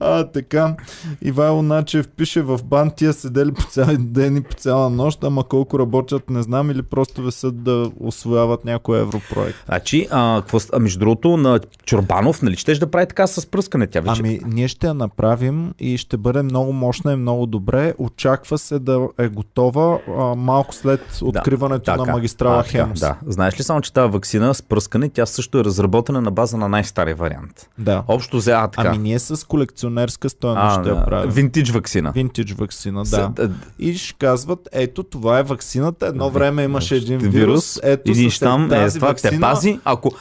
[0.00, 0.76] А, така.
[1.22, 5.44] Ивайло Начев пише в бан, тия седели по цял ден и по цяла нощ, ама
[5.44, 9.58] колко работят не знам или просто висят да освояват някой европроект.
[9.66, 13.86] Значи, а, какво, а между другото, на Чорбанов, нали, щеш да прави така с пръскане
[13.86, 14.20] тя вече?
[14.20, 17.94] Ами, ние ще я направим и ще бъде много мощна и много добре.
[17.98, 23.00] Очаква се да е готова а, малко след откриването на магистрала а, така, Хемус.
[23.00, 23.16] Да.
[23.26, 26.68] Знаеш ли само, че тази вакцина с пръскане, тя също е разработена на база на
[26.68, 27.68] най-стария вариант.
[27.78, 28.04] да.
[28.08, 28.88] Общо взе, а така.
[28.88, 29.46] Ами ние с
[29.76, 31.30] колекционерска стоеност ще я да, правим.
[31.30, 32.12] винтидж вакцина.
[32.12, 33.32] Винтидж вакцина, да.
[33.78, 36.06] И ще казват, ето това е ваксината.
[36.06, 37.34] Едно време имаше един вирус.
[37.34, 39.80] вирус, Ето идиш там, е, това те ваксина, пази.
[39.84, 40.12] Ако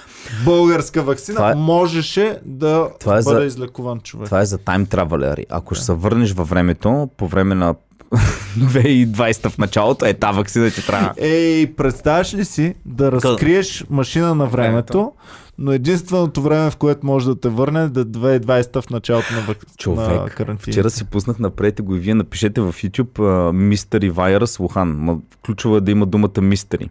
[0.45, 4.25] българска вакцина, Това е- можеше да Това е бъде за- излекуван човек.
[4.25, 5.45] това е за тайм травелери.
[5.49, 7.75] Ако ще се върнеш във времето, по време на
[8.55, 11.13] 2020 в началото, е та вакцина ти трябва.
[11.17, 15.11] Ей, представяш ли си да разкриеш машина на времето,
[15.57, 19.39] но единственото време, в което може да те върне е да 2020 в началото на,
[19.47, 20.73] на Човек, карантина.
[20.73, 24.83] вчера си пуснах напред го и вие напишете в YouTube Мистери Wuhan.
[24.83, 26.89] Ма, ключово е да има думата Мистери.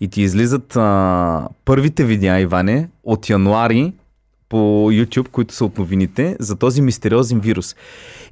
[0.00, 3.92] И ти излизат а, първите видеа, Иване, от януари
[4.52, 7.76] по YouTube, които са от новините, за този мистериозен вирус.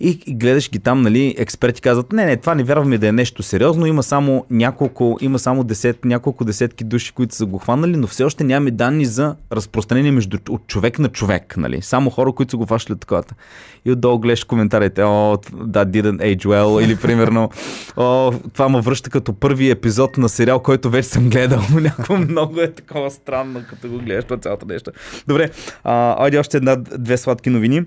[0.00, 3.42] И, гледаш ги там, нали, експерти казват, не, не, това не вярваме да е нещо
[3.42, 8.06] сериозно, има само няколко, има само десет, няколко десетки души, които са го хванали, но
[8.06, 12.50] все още нямаме данни за разпространение между, от човек на човек, нали, само хора, които
[12.50, 13.32] са го фащали от.
[13.84, 17.50] И отдолу гледаш коментарите, о, that didn't age well, или примерно,
[17.96, 21.60] о, това ме връща като първи епизод на сериал, който вече съм гледал.
[21.80, 24.90] Някакво много е такова странно, като го гледаш това цялото нещо.
[25.26, 25.50] Добре,
[25.84, 27.84] а, айде още една, две сладки новини.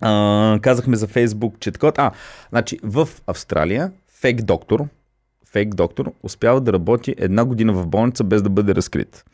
[0.00, 1.92] А, казахме за Фейсбук, че такова.
[1.96, 2.10] А,
[2.50, 4.84] значи в Австралия фейк доктор,
[5.52, 9.24] фейк доктор успява да работи една година в болница без да бъде разкрит.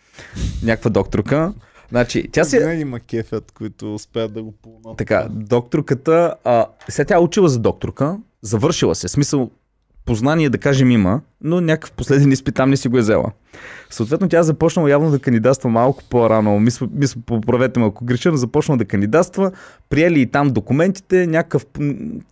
[0.63, 1.55] Някаква докторка.
[1.89, 2.59] Значи, тя си...
[2.59, 4.99] Винаги има кефят, които успеят да го пълнат.
[4.99, 9.51] Така, докторката, а, сега тя е учила за докторка, завършила се, смисъл
[10.05, 13.33] познание да кажем има, но някакъв последен изпит там не си го е взела.
[13.91, 16.61] Съответно, тя започнала явно да кандидатства малко по-рано.
[16.61, 16.89] Мисля,
[17.27, 19.53] поправете ме ако греша, започнала да кандидатства,
[19.91, 21.67] приели и там документите, някакъв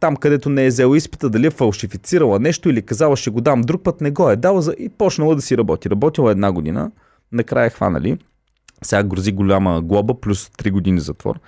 [0.01, 3.61] там където не е взела изпита, дали е фалшифицирала нещо или казала ще го дам
[3.61, 5.91] друг път, не го е дала и почнала да си работи.
[5.91, 6.91] Работила една година,
[7.33, 8.19] накрая е хванали.
[8.83, 11.41] Сега грози голяма глоба плюс 3 години затвор.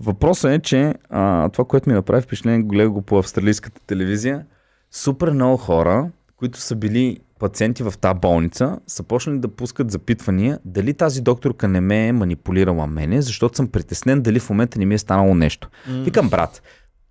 [0.00, 4.44] Въпросът е, че а, това, което ми направи впечатление, гледах го по австралийската телевизия,
[4.92, 10.58] супер много хора, които са били пациенти в тази болница, са почнали да пускат запитвания
[10.64, 14.86] дали тази докторка не ме е манипулирала мене, защото съм притеснен дали в момента не
[14.86, 15.68] ми е станало нещо.
[15.90, 16.02] Mm.
[16.02, 16.62] Викам, брат,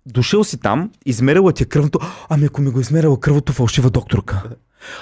[0.06, 1.98] дошъл си там, измерила ти е кръвното,
[2.28, 4.42] ами ако ми го измерила кръвото, фалшива докторка.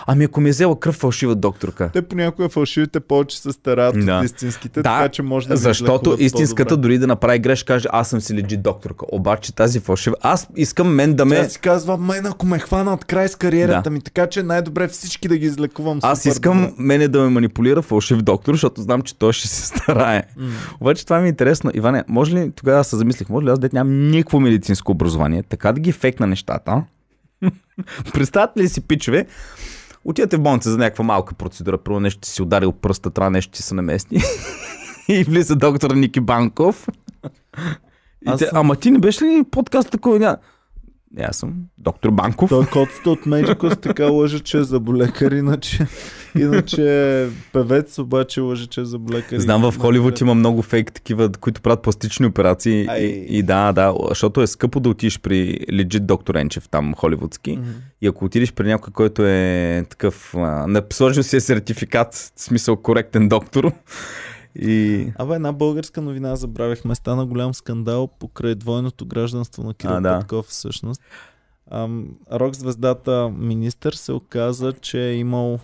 [0.07, 1.91] Ами ако ми е взела кръв, фалшива докторка.
[1.93, 4.19] Те понякога фалшивите повече се стараят Да.
[4.19, 8.09] от истинските, Да, така че може да Защото истинската дори да направи греш, каже, аз
[8.09, 9.07] съм си лежит докторка.
[9.13, 10.17] Обаче тази фалшива.
[10.23, 11.37] Аз искам мен да ме.
[11.37, 13.91] Тя си казва, мен ако ме хванат край с кариерата Да.
[13.91, 16.73] ми, така че най-добре всички да ги излекувам Аз искам добре.
[16.79, 20.23] мене да ме манипулира фалшив доктор, защото знам, че той ще се старае.
[20.81, 21.71] Обаче това ми е интересно.
[21.75, 25.73] Иване, може ли, тогава се замислих, може ли аз дете нямам никакво медицинско образование, така
[25.73, 26.83] да ги фекна нещата?
[28.13, 29.27] Представете ли си, пичове,
[30.05, 33.63] отидете в болница за някаква малка процедура, първо нещо си ударил пръста, трябва нещо ти
[33.63, 34.19] се намести.
[35.09, 36.89] и влиза доктор Ники Банков.
[38.27, 40.37] И Аз те, Ама ти не беше ли подкаст такова?
[41.17, 42.49] Не, аз съм доктор Банков.
[42.49, 45.87] Той котста от Медикос така лъже, че е заболекар, иначе,
[46.39, 46.83] иначе
[47.23, 49.39] е певец, обаче лъже, че е заболекар.
[49.39, 52.87] Знам, в Холивуд има много фейк такива, които правят пластични операции.
[52.89, 53.01] Ай.
[53.01, 57.53] И, и да, да, защото е скъпо да отидеш при легит доктор Енчев, там холивудски.
[57.53, 57.71] Мгм.
[58.03, 62.33] И ако отидеш при някой, който е такъв, а, не- сложил си е сертификат, в
[62.37, 63.73] смисъл коректен доктор.
[64.55, 65.07] И...
[65.19, 66.95] Абе, една българска новина забравихме.
[66.95, 70.19] Стана голям скандал покрай двойното гражданство на Кирил А, да.
[70.19, 71.03] Петков всъщност.
[71.71, 75.59] Ам, рок звездата министър се оказа, че е имал...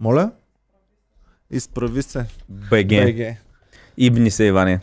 [0.00, 0.30] Моля?
[1.50, 2.26] Изправи се.
[2.48, 2.88] БГ.
[2.88, 3.36] БГ.
[3.96, 4.80] Ибни се, Иване.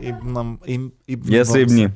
[0.00, 1.60] Ибнам, им, ибнам Я се.
[1.60, 1.88] ибни.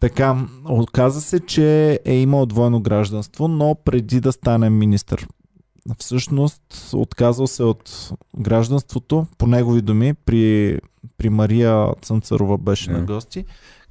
[0.00, 0.36] Така,
[0.68, 5.26] оказа се, че е имал двойно гражданство, но преди да стане министър.
[5.98, 6.62] Всъщност
[6.92, 10.78] отказал се от гражданството, по негови думи, при,
[11.18, 12.98] при Мария Цънцарова беше Да.
[12.98, 13.44] на гости.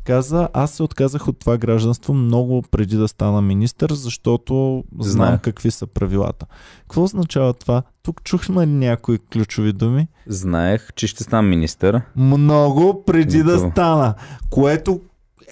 [0.04, 5.38] Каза, аз се отказах от това гражданство много преди да стана министър, защото знам Знае.
[5.38, 6.46] какви са правилата.
[6.82, 7.84] Какво означава това?
[8.04, 10.08] Тук чухме някои ключови думи?
[10.28, 12.02] Знаех, че ще стана министър.
[12.16, 13.70] Много преди да Ето.
[13.72, 14.14] стана.
[14.50, 15.02] Което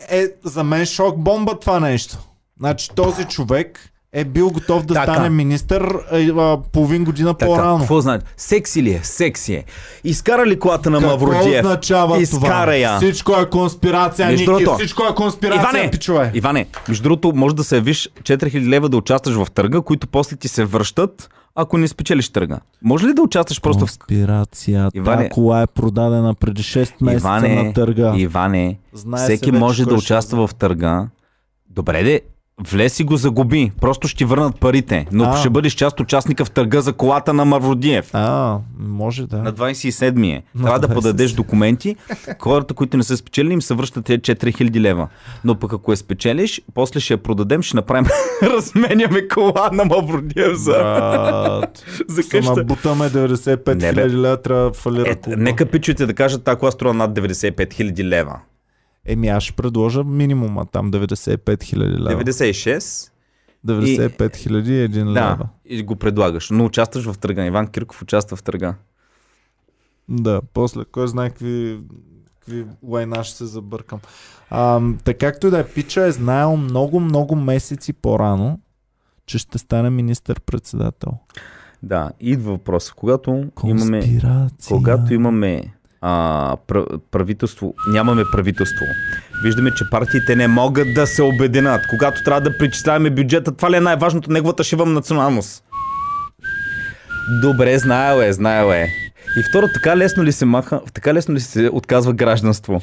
[0.10, 2.18] е за мен шок бомба това нещо.
[2.60, 3.80] Значи този човек
[4.14, 5.14] е бил готов да Така.
[5.14, 7.78] стане министър е, а, половин година Така, по-рано.
[7.80, 8.26] какво значи?
[8.38, 9.00] Секси ли е?
[9.04, 9.64] Секси е.
[10.04, 11.66] Изкара ли колата на Какво Мавродиев?
[11.66, 12.76] означава Изкара това?
[12.76, 12.98] я.
[12.98, 16.32] Всичко е конспирация, Между Ники, другото, всичко е конспирация, Иване, пичове.
[16.34, 20.36] Иване, между другото, може да се явиш 4000 лева да участваш в търга, които после
[20.36, 22.60] ти се връщат, ако не спечелиш търга.
[22.82, 23.90] Може ли да участваш просто в...
[23.90, 24.90] Конспирация.
[25.32, 28.14] Кола е продадена преди 6 месеца Иване, на търга.
[28.18, 31.08] Иване, Знае всеки се вече може да ще участва в търга.
[31.70, 32.22] Добре де,
[32.62, 33.72] влез и го загуби.
[33.82, 35.06] Просто ще ти върнат парите.
[35.12, 35.38] Но А.
[35.38, 38.10] ще бъдеш част участника в търга за колата на Мавродиев.
[38.14, 39.38] А, може да.
[39.38, 40.44] На 27 е.
[40.56, 40.94] Трябва да 27.
[40.94, 41.96] подадеш документи.
[42.40, 45.08] Хората, които не са спечелили, им се връщат тези 4000 лева.
[45.44, 48.06] Но пък ако я спечелиш, после ще я продадем, ще направим
[48.44, 52.54] разменяме кола на Мавродиев за, Брат, за къща.
[52.54, 53.90] набутаме 95 Не, бе.
[53.90, 57.52] хиляди лева, трябва да фалира Е, нека пичуите да кажат, тази кола струва над 95
[57.74, 58.40] 000 лева.
[59.08, 62.24] Еми аз ще предложа минимума там 95 хиляди лева.
[62.24, 63.12] 96.
[63.66, 65.50] 95 хиляди и един Да, лева.
[65.66, 66.50] и го предлагаш.
[66.50, 67.46] Но участваш в търга.
[67.46, 68.76] Иван Кирков участва в търга.
[70.10, 71.80] Да, после кой знае какви,
[72.40, 74.00] какви лайна ще се забъркам.
[74.50, 78.60] А, така както и да е, Пича е знаел много, много месеци по-рано,
[79.26, 81.12] че ще стане министър-председател.
[81.84, 82.92] Да, идва въпрос.
[82.92, 84.20] Когато имаме,
[84.68, 88.86] когато имаме а, пра- правителство, нямаме правителство.
[89.44, 91.88] Виждаме, че партиите не могат да се обединят.
[91.88, 94.32] Когато трябва да причисляваме бюджета, това ли е най-важното?
[94.32, 95.64] Неговата шива националност.
[97.42, 98.88] Добре, знаел е, знаел е.
[99.38, 102.82] И второ, така лесно ли се маха, така лесно ли се отказва гражданство?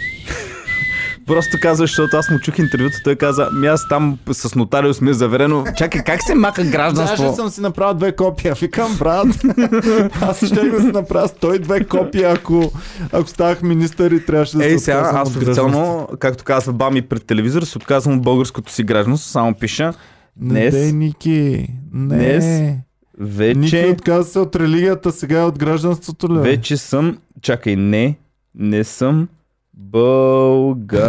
[1.27, 5.11] Просто казва, защото аз му чух интервюто, той каза, ми аз там с нотариус ми
[5.11, 5.65] е заверено.
[5.77, 7.25] Чакай, как се маха гражданство?
[7.25, 8.55] Даже съм си направил две копия.
[8.55, 9.27] Викам, брат,
[10.21, 12.73] аз ще да си направя 102 копия, ако,
[13.13, 17.27] ако ставах министър и трябваше да Ей, се сега аз официално, както казва Бами пред
[17.27, 19.93] телевизор, се отказвам от българското си гражданство, само пиша.
[20.41, 21.69] Не, Днес, дей, Ники.
[21.93, 22.17] Не.
[22.17, 22.81] Днес Ники
[23.19, 26.39] вече, отказа се от религията, сега е от гражданството ли?
[26.39, 28.19] вече съм, чакай, не,
[28.55, 29.29] не съм
[29.77, 31.01] българин.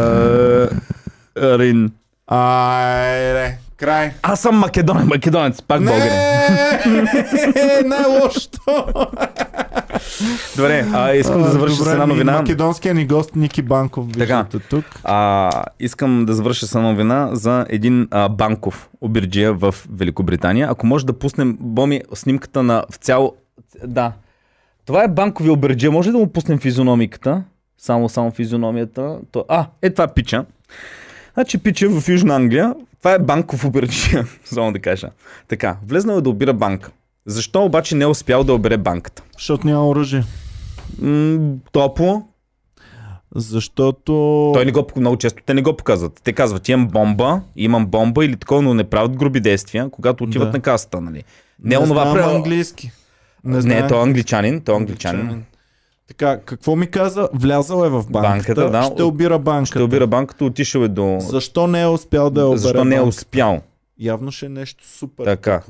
[2.28, 4.12] Айде, край.
[4.22, 6.14] Аз съм македонен, македонец, пак българин.
[6.86, 8.86] Не, най-лошото.
[10.56, 12.32] Добре, а, искам да завърша Добре, с една новина.
[12.32, 14.20] Македонския ни гост Ники Банков, Така.
[14.20, 14.86] виждате тук.
[15.04, 20.68] А, искам да завърша с една новина за един а, банков обирджия в Великобритания.
[20.72, 23.34] Ако може да пуснем, Боми, снимката на в цяло...
[23.84, 24.12] Да.
[24.86, 25.92] Това е банкови обирджия.
[25.92, 27.44] Може ли да му пуснем физиономиката?
[27.77, 29.18] Само, само физиономията.
[29.31, 29.45] То...
[29.47, 30.45] А, е това пича.
[31.34, 32.73] Значи пича в Южна Англия.
[32.99, 35.10] Това е банков обирджия, само да кажа.
[35.47, 36.91] Така, влезнал е да обира банка.
[37.26, 39.23] Защо обаче не е успял да обере банката?
[39.34, 40.23] Защото няма оръжие.
[41.02, 41.39] М-
[41.72, 42.23] топло,
[43.35, 44.11] Защото...
[44.53, 46.22] Той не го, много често те не го показват.
[46.23, 50.52] Те казват, имам бомба, имам бомба или такова, но не правят груби действия, когато отиват
[50.52, 50.57] Да.
[50.57, 51.23] на касата, нали?
[51.64, 52.91] Не, не онова знам пре- английски.
[53.43, 55.43] Не, не, той е англичанин, той е англичанин.
[56.07, 57.30] Така, какво ми каза?
[57.34, 58.84] Влязъл е в банката, Банката, да.
[58.84, 59.65] ще обира банката.
[59.65, 61.18] Ще обира банката, отишъл е до...
[61.19, 63.10] Защо не е успял да я обере Защо не е банката?
[63.10, 63.61] успял?
[63.99, 65.26] Явно ще е нещо супер.
[65.26, 65.64] Така.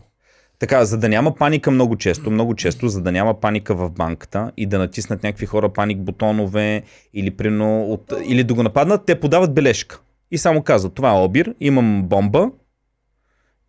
[0.60, 4.52] Така, за да няма паника много често, много често, за да няма паника в банката
[4.58, 6.84] и да натиснат някакви хора паник бутонове
[7.14, 10.00] или, прино, от, или да го нападнат, те подават бележка.
[10.32, 12.52] И само казват, това е обир, имам бомба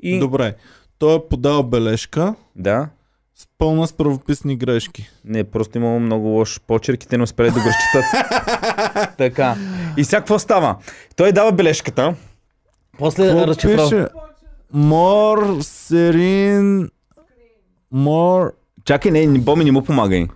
[0.00, 0.18] и...
[0.18, 0.54] Добре.
[0.98, 2.88] Той е подал бележка Да,
[3.38, 5.10] с пълна с правописни грешки.
[5.24, 9.16] Не, просто имало много лош почерк и те не успели да го разчитат.
[9.18, 9.56] така.
[9.96, 10.76] И сега какво става?
[11.16, 12.14] Той дава бележката.
[12.98, 13.84] После Какво разшифрова.
[13.84, 14.08] пише?
[14.74, 16.90] More serene...
[17.94, 18.52] More...
[18.84, 20.26] Чакай, не, не, Боми, не му помагай.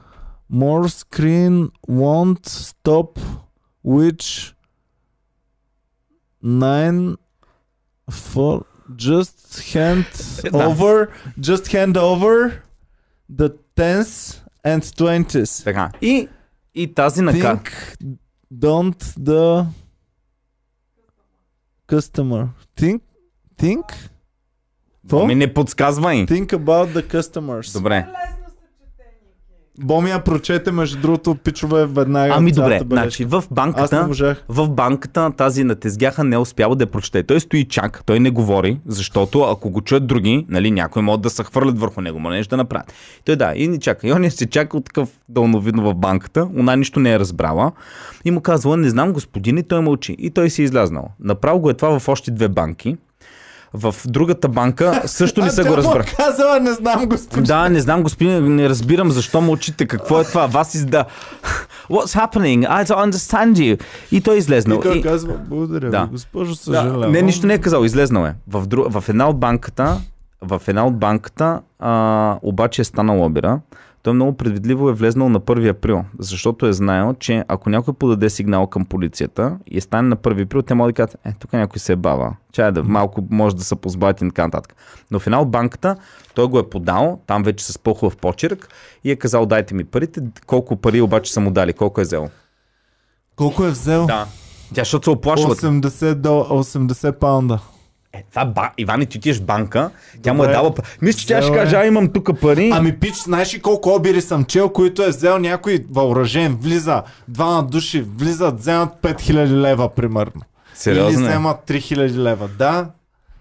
[0.52, 3.20] More screen won't stop
[3.84, 4.54] which
[6.42, 7.16] nine
[8.10, 8.64] for
[8.96, 9.38] just
[9.72, 10.06] hand
[10.52, 11.08] over
[11.48, 12.62] just hand over
[13.36, 15.64] the tens and twenties.
[15.64, 15.90] Така.
[16.02, 16.28] И,
[16.74, 17.38] и тази нака.
[17.38, 18.16] Think
[18.52, 19.66] don't the
[21.88, 22.48] customer.
[22.76, 23.00] Think
[23.58, 23.84] think
[25.02, 25.18] Какво?
[25.18, 26.26] Боми, не подсказвай.
[26.26, 27.72] Think about the customers.
[27.72, 27.96] Добре.
[27.96, 29.69] Лесно се чете, Ники.
[29.82, 32.34] Боми я прочете, между другото, пичове веднага.
[32.36, 34.08] Ами добре, значи в банката,
[34.48, 37.22] в банката тази на тезгяха не е успява да я прочете.
[37.22, 41.30] Той стои чак, той не говори, защото ако го чуят други, нали, някои могат да
[41.30, 42.92] се хвърлят върху него, но нещо да направят.
[43.24, 44.08] Той да, и ни чака.
[44.08, 47.72] И он се чака от такъв дълновидно в банката, она нищо не е разбрала.
[48.24, 50.16] И му казва, не знам господин, и той мълчи.
[50.18, 51.08] И той си е излязнал.
[51.20, 52.96] Направо го е това в още две банки.
[53.74, 56.06] В другата банка също не са го разбрали.
[56.16, 57.44] казала, не знам, господин.
[57.44, 59.86] Да, не знам, господин, не разбирам защо мълчите.
[59.86, 60.46] Какво е това?
[60.46, 61.04] Вас изда.
[61.90, 62.68] What's happening?
[62.70, 63.80] I don't understand you.
[64.12, 64.78] И той е излезнал.
[64.78, 66.02] И той И- казва, благодаря Да.
[66.02, 67.12] ви, госпожо, да, съжалявам.
[67.12, 68.34] не, нищо не е казал, излезнал е.
[68.48, 68.84] В, дру...
[68.90, 69.96] в една от банката,
[70.42, 71.92] в една от банката, а,
[72.42, 73.60] обаче е станал обира.
[74.02, 78.30] Той много предвидливо е влезнал на 1 април, защото е знаел, че ако някой подаде
[78.30, 81.78] сигнал към полицията и стане на 1 април, те могат да кажат, е, тук някой
[81.78, 82.36] се е бава.
[82.52, 84.74] Чай да малко може да се позбавят и така нататък.
[85.10, 85.96] Но в от банката
[86.34, 88.68] той го е подал, там вече се спълхва в почерк
[89.04, 90.20] и е казал, дайте ми парите.
[90.46, 92.28] Колко пари обаче са му дали, колко е взел?
[93.36, 94.06] Колко е взел?
[94.06, 94.26] Да.
[94.74, 95.54] Тя, защото се оплашва.
[95.56, 97.58] 80, до, 80 паунда.
[98.12, 98.70] Е, това ба...
[98.78, 99.90] Иване, ти отиваш в банка,
[100.22, 100.72] тя му е дала...
[101.02, 101.56] Мисля, че тя ще Взел е.
[101.56, 102.70] каже, а имам тук пари.
[102.74, 107.62] Ами пич, знаеш ли колко обири съм чел, които е взел някой въоръжен, влиза, двама
[107.62, 110.42] души влизат, вземат 5000 лева, примерно.
[110.74, 111.28] Сериозно Или е?
[111.28, 112.48] вземат 3000 лева.
[112.48, 112.86] Да.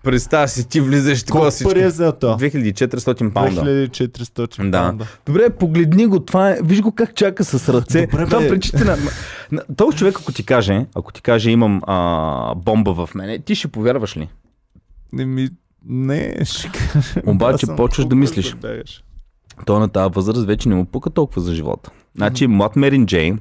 [0.04, 1.70] Представя си, ти влизаш такова Колко всичко.
[1.72, 2.28] пари е взел то?
[2.28, 3.62] 2400 паунда.
[3.62, 4.78] 2400 Да.
[4.80, 5.06] паунда.
[5.26, 8.02] Добре, погледни го, това е, виж го как чака с ръце.
[8.02, 8.98] Добре, това пречите на...
[9.52, 9.62] на...
[9.78, 13.68] Този човек, ако ти каже, ако ти каже, имам а, бомба в мене, ти ще
[13.68, 14.30] повярваш ли?
[15.14, 15.50] Не ми...
[15.86, 17.22] Не, ще кажа.
[17.26, 18.56] Обаче почваш да мислиш.
[18.56, 19.04] бягаш.
[19.66, 21.92] Той на тази възраст вече не му пука толкова за живота.
[22.16, 23.34] Значи, млад Мерин Джей,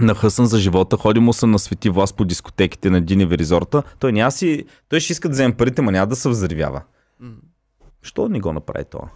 [0.00, 3.82] нахъсан за живота, ходи му се на свети власт по дискотеките на Диневе резорта.
[3.98, 4.64] Той няма си...
[4.88, 6.82] Той ще иска да вземе парите, ма няма да се взривява.
[8.02, 9.08] Що не го направи това?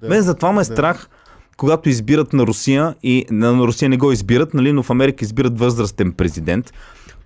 [0.00, 0.08] Да.
[0.08, 0.64] Мен затова ме е Да.
[0.64, 1.08] страх,
[1.56, 5.24] когато избират на Русия и на на Русия не го избират, нали, но в Америка
[5.24, 6.72] избират възрастен президент.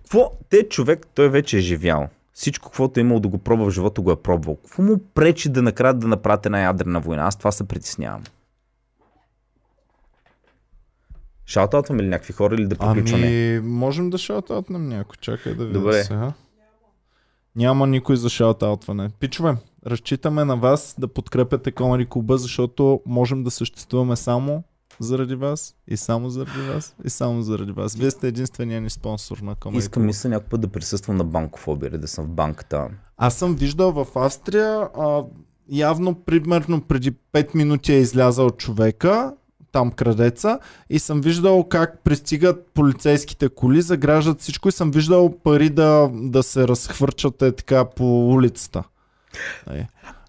[0.03, 0.31] Какво?
[0.51, 2.09] Те човек, той вече е живял.
[2.33, 4.57] Всичко, каквото е имал да го пробва в живота, го е пробвал.
[4.57, 7.23] Какво му пречи да накрая да направят една ядрена война?
[7.23, 8.23] Аз това се притеснявам.
[11.47, 13.27] Шаутаутваме ли някакви хора или да приключваме?
[13.27, 15.17] Ами, можем да шаутаутнем някой.
[15.21, 16.05] Чакай да видя Добре.
[16.05, 16.33] сега.
[17.57, 19.11] Няма никой за шаутаутване.
[19.21, 24.65] Пичове, разчитаме на вас да подкрепяте Комари Клуба, защото можем да съществуваме само
[25.01, 27.95] заради вас и само заради вас и само заради вас.
[27.95, 31.69] Вие сте единствения ни спонсор на Комари Искам мисля някой път да присъствам на банков
[31.69, 32.89] обир, да съм в банката.
[33.17, 35.25] Аз съм виждал в Австрия, а,
[35.69, 39.35] явно примерно преди 5 минути е излязал човека,
[39.73, 40.59] там крадеца,
[40.91, 46.43] и съм виждал как пристигат полицейските коли, заграждат всичко и съм виждал пари да, да
[46.43, 48.83] се разхвърчат е така по улицата.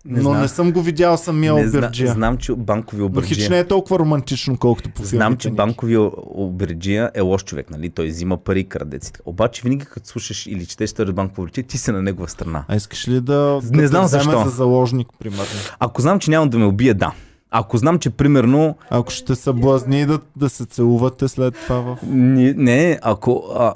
[0.05, 0.41] Не Но знам.
[0.41, 2.13] не съм го видял самия Не, зна, обирджия.
[2.13, 3.49] знам, че банкови Но хич обирджия...
[3.49, 5.15] не е толкова романтично, колкото по филмите.
[5.15, 5.55] Знам, че ни.
[5.55, 7.89] банковия обирджия е лош човек, нали?
[7.89, 9.07] Той взима пари, крадец.
[9.09, 9.23] и така.
[9.25, 12.63] Обаче винаги като слушаш или четеш история банково обирджия, ти си на негова страна.
[12.67, 14.43] А искаш ли да, Не да знам защо.
[14.43, 15.45] за заложник, примерно?
[15.79, 17.11] Ако знам, че няма да ме убие, да.
[17.53, 18.75] Ако знам, че примерно...
[18.89, 23.43] Ако ще съблазни да, да се целувате след това в Не, не ако...
[23.55, 23.73] А,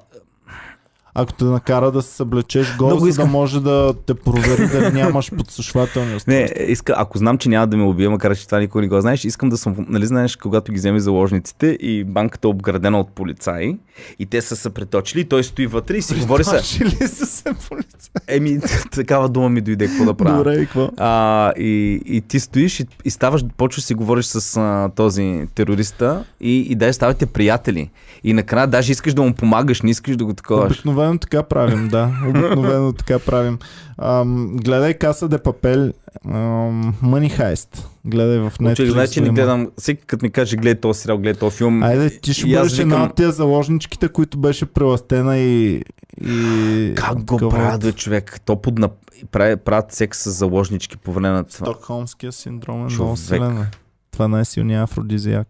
[1.18, 5.32] Ако те накара да се съблечеш гол, за да може да те провери дали нямаш
[5.38, 8.88] подслушвателни не, иска, ако знам, че няма да ме убие, макар че това никой не
[8.88, 13.00] го знаеш, искам да съм, нали знаеш, когато ги вземе заложниците и банката е обградена
[13.00, 13.78] от полицаи
[14.20, 16.58] и те са се преточили, той стои вътре и си говори се.
[16.58, 18.10] Точи ли са се полица?
[18.28, 18.60] Еми,
[18.92, 20.38] такава дума ми дойде, какво да правя.
[20.38, 20.90] Добре, и какво?
[20.98, 25.48] А, и, и ти стоиш и, и ставаш, почваш да си говориш с а, този
[25.56, 27.90] терориста и, и даже ставате приятели.
[28.24, 30.34] И накрая даже искаш да му помагаш, не искаш да го.
[30.50, 32.11] Обикновено така правим, да.
[32.30, 33.60] Обикновено така правим.
[33.98, 35.94] Ам, гледай Каса де Папел,
[36.26, 37.84] ам, Money Heist.
[38.06, 38.90] Гледай в Netflix.
[38.91, 41.84] значи го не гледам, всеки като ми каже гледай този сериал, гледай този филм.
[41.84, 45.82] Айде, ти ще бъдеш една викам, от тия заложничките, които беше преластена и...
[46.27, 48.41] и Как го такова правят, бе, човек?
[48.45, 48.91] То под нап...
[49.32, 51.65] прави, правят секс с заложнички по време на това.
[51.65, 52.99] Стокхолмския синдром е Човек.
[52.99, 53.65] много силен.
[54.11, 55.48] Това е най-силният афродизиак.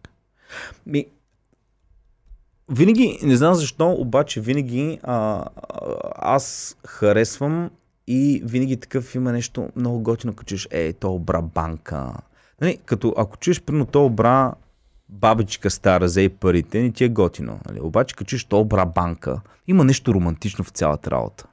[0.85, 1.05] Ми,
[2.69, 5.45] винаги, не знам защо, обаче винаги а,
[6.15, 7.69] аз харесвам
[8.07, 12.13] и винаги такъв има нещо много готино, като чуеш, е, то обра банка.
[12.61, 14.53] Нали, като ако чуеш, примерно, то обра
[15.09, 17.59] бабичка стара, взе и парите, не ти е готино.
[17.67, 17.79] Нали?
[17.81, 21.45] Обаче, като чуеш, то обра банка, има нещо романтично в цялата работа.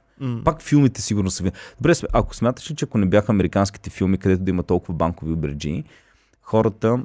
[0.43, 1.51] Пак филмите сигурно са.
[1.77, 5.83] Добре, ако смяташ че ако не бяха американските филми, където да има толкова банкови обреджи,
[6.41, 6.99] хората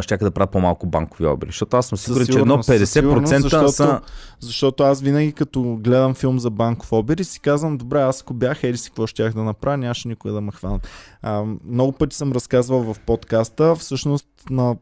[0.00, 1.48] ще да правят по-малко банкови обри.
[1.48, 4.00] Защото аз съм сигурен, че едно сигурност, със 50% сигурност, защото, са...
[4.40, 8.34] Защото аз винаги като гледам филм за банков обир и си казвам, добре, аз ако
[8.34, 10.88] бях ели си какво щях да направя, нямаше никой да ме хванат.
[11.22, 14.76] А, много пъти съм разказвал в подкаста, всъщност на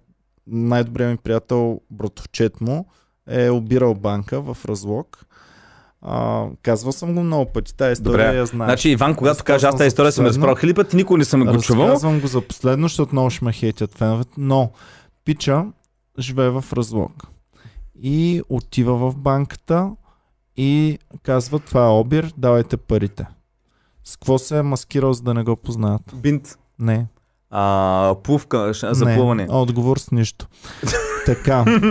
[0.46, 2.86] най-добрият ми приятел, братовчет му,
[3.28, 5.26] е обирал банка в разлог.
[6.02, 7.76] А, казвал съм го много пъти.
[7.76, 8.38] Тая история Добре.
[8.38, 8.68] я знаеш.
[8.68, 11.44] Значи Иван, когато Разказвам каже аз тази история съм разправил хиляди пъти, никой не съм
[11.44, 11.86] го чувал.
[11.86, 14.70] Разказвам го за последно, защото много ще ме хейтят феновете, но
[15.24, 15.64] Пича
[16.18, 17.12] живее в разлог
[18.02, 19.90] и отива в банката
[20.56, 23.26] и казва това е обир, давайте парите.
[24.04, 26.02] С какво се е маскирал, за да не го познаят?
[26.14, 26.58] Бинт.
[26.78, 27.06] Не.
[27.50, 29.16] А, плувка за не.
[29.16, 29.46] плуване.
[29.50, 30.46] Отговор с нищо.
[31.26, 31.64] така.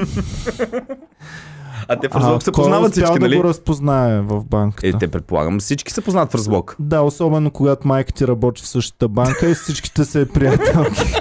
[1.89, 3.37] А те в разлог се кой познават всички, да нали?
[3.37, 4.87] го разпознае в банката?
[4.87, 6.75] Е, те предполагам, всички се познават в разлог.
[6.79, 11.13] Да, особено когато майка ти работи в същата банка и всичките са е приятелки.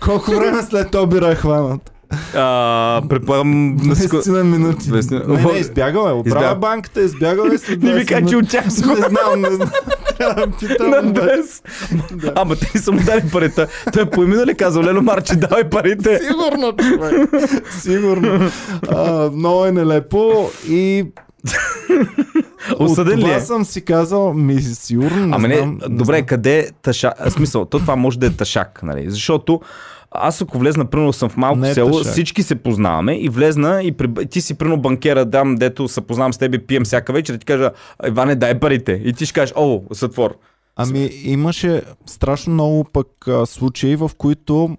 [0.00, 1.92] Колко време след обира е хванат?
[2.34, 4.16] А, предполагам, на ско...
[4.16, 4.84] 20 на минути.
[4.84, 6.12] Двадесет- Не, не, избягал е.
[6.12, 6.54] Обрава Избяга.
[6.54, 9.70] банката, избягал е след 20 Не ми кажа, че участва Не знам, не знам.
[10.18, 10.90] Трябва да питам.
[10.90, 11.62] на адрес.
[12.12, 12.32] Да.
[12.36, 13.66] Ама те са му дали парите.
[13.92, 16.20] Той е поименно ли казал, Лело Марче, давай парите.
[16.20, 17.30] Сигурно, човек.
[17.72, 18.50] Сигурно.
[18.88, 20.32] А, много е нелепо
[20.68, 21.04] и
[22.78, 23.40] Осъден от ли това е?
[23.40, 25.78] съм си казал, ми сигурно не Ама не, знам.
[25.88, 26.26] добре, знам.
[26.26, 27.12] къде е тъша...
[27.28, 29.04] Смисъл, то това може да е тъшак, нали?
[29.08, 29.60] Защото
[30.14, 32.12] аз ако влезна, примерно съм в малко Не е село, тъшак.
[32.12, 34.26] всички се познаваме и влезна и при...
[34.26, 37.38] ти си примерно банкера, дам, дето се познавам с теб и пием всяка вечер, и
[37.38, 37.70] ти кажа,
[38.06, 38.92] Иване, дай парите.
[39.04, 40.36] И ти ще кажеш, о, сътвор.
[40.76, 44.76] Ами имаше страшно много пък а, случаи, в които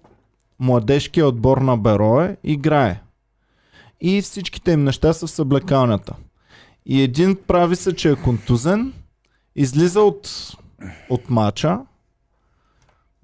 [0.60, 3.00] младежкият отбор на Берое играе.
[4.00, 6.14] И всичките им неща са в съблекалнята.
[6.86, 8.92] И един прави се, че е контузен,
[9.56, 10.52] излиза от,
[11.10, 11.78] от мача,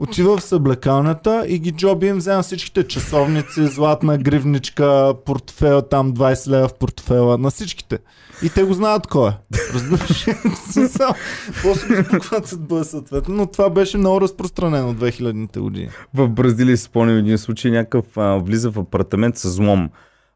[0.01, 6.51] отива в съблекалнята и ги джоби им взема всичките часовници, златна гривничка, портфел, там 20
[6.51, 7.98] лева в портфела, на всичките.
[8.43, 9.32] И те го знаят кой е.
[9.74, 10.27] Разбираш?
[10.70, 11.10] Смисъл,
[11.62, 15.89] После го спукват се бъде съответно, но това беше много разпространено 2000-те години.
[16.14, 19.90] В Бразилия си спомням един случай, някакъв а, влиза в апартамент с злом,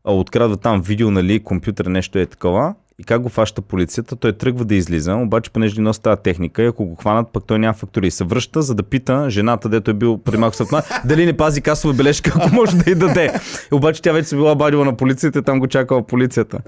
[0.04, 2.74] а, открадва там видео, нали, компютър, нещо е такова.
[2.98, 6.66] И как го фаща полицията, той тръгва да излиза, обаче понеже носи тази техника и
[6.66, 8.06] ако го хванат, пък той няма фактури.
[8.06, 11.36] И се връща, за да пита жената, дето е бил преди малко съвна, дали не
[11.36, 13.32] пази касова бележка, ако може да й даде.
[13.72, 16.58] И обаче тя вече се била бадила на полицията там го чакала полицията.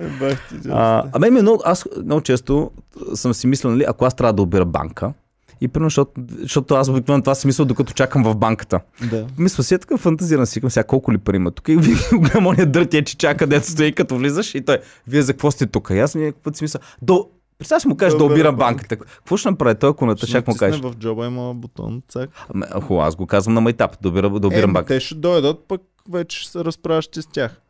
[0.71, 2.71] А, а мен много, аз много често
[3.15, 5.13] съм си мислил, нали, ако аз трябва да обира банка,
[5.61, 8.81] и примерно, защото, защото аз обикновено това си мисля, докато чакам в банката.
[9.11, 9.27] Да.
[9.39, 11.69] Мисля си, е така фантазиран си, към сега колко ли пари има тук.
[11.69, 11.77] И
[12.13, 15.67] гледам ония дъртия, че чака, дето стои, като влизаш и той, вие за какво сте
[15.67, 15.89] тук?
[15.91, 17.29] И аз ми някакъв път си мисля, до...
[17.59, 18.97] Представя си му кажеш Да да обира обирам банката.
[18.97, 19.17] банката.
[19.17, 20.81] Какво ще направи той, ако натъшак му Натисне кажеш?
[20.83, 22.31] в джоба има бутон, цак.
[22.55, 24.95] Ами, Хубаво, аз го казвам на майтап, да обирам, да обирам Е, банката.
[24.95, 25.81] те ще дойдат, пък
[26.11, 27.61] вече ще се разправяш ти с тях.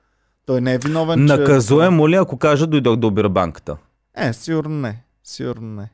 [0.46, 3.76] Той не е виновен, Наказуемо ли, ако кажа, дойдох да обира банката?
[4.18, 4.28] че...
[4.28, 5.02] Е, сигурно не.
[5.24, 5.88] Сигурно не.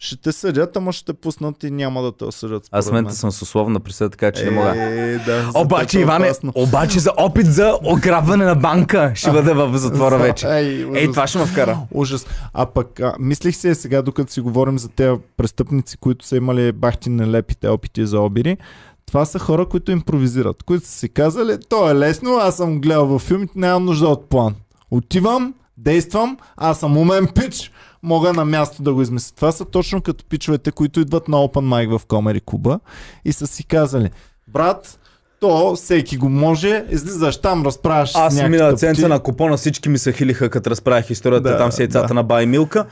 [0.00, 3.14] Ще те съдят, ама ще те пуснат и няма да те осъдят Аз в момента
[3.14, 4.76] съм с условна присъда, така че не мога.
[4.76, 9.78] Е, да, Обаче, е Иване, обаче за опит за ограбване на банка ще бъде в
[9.78, 10.46] затвора За- вече.
[10.46, 11.78] Ей, Ей, това ще ме вкара.
[11.90, 12.26] Ужас.
[12.54, 16.36] А пък, а, мислих си е сега, докато си говорим за тези престъпници, които са
[16.36, 18.56] имали бахти нелепите опити за обири,
[19.06, 23.06] това са хора, които импровизират, които са си казали, то е лесно, аз съм гледал
[23.06, 24.54] във филмите, нямам нужда от план.
[24.90, 27.72] Отивам, действам, аз съм умен пич,
[28.02, 29.32] мога на място да го измисля.
[29.36, 32.80] Това са точно като пичовете, които идват на Open Mic в Комери Куба
[33.24, 34.10] и са си казали,
[34.48, 34.98] брат,
[35.40, 38.36] то всеки го може, излизаш там, разправяш Аз с
[38.68, 38.80] тъпоти.
[38.80, 42.14] ценца на купона, всички ми се хилиха, като разправях историята, Да, там с яйцата да.
[42.14, 42.86] на Бай Милка.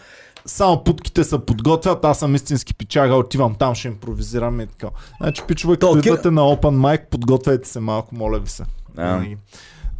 [0.46, 4.88] само путките се подготвят, аз съм истински пичага, отивам там, ще импровизирам и така.
[5.20, 8.64] Значи, пичове, като идвате на Open Mic, подготвяйте се малко, моля ви се.
[8.96, 9.22] А.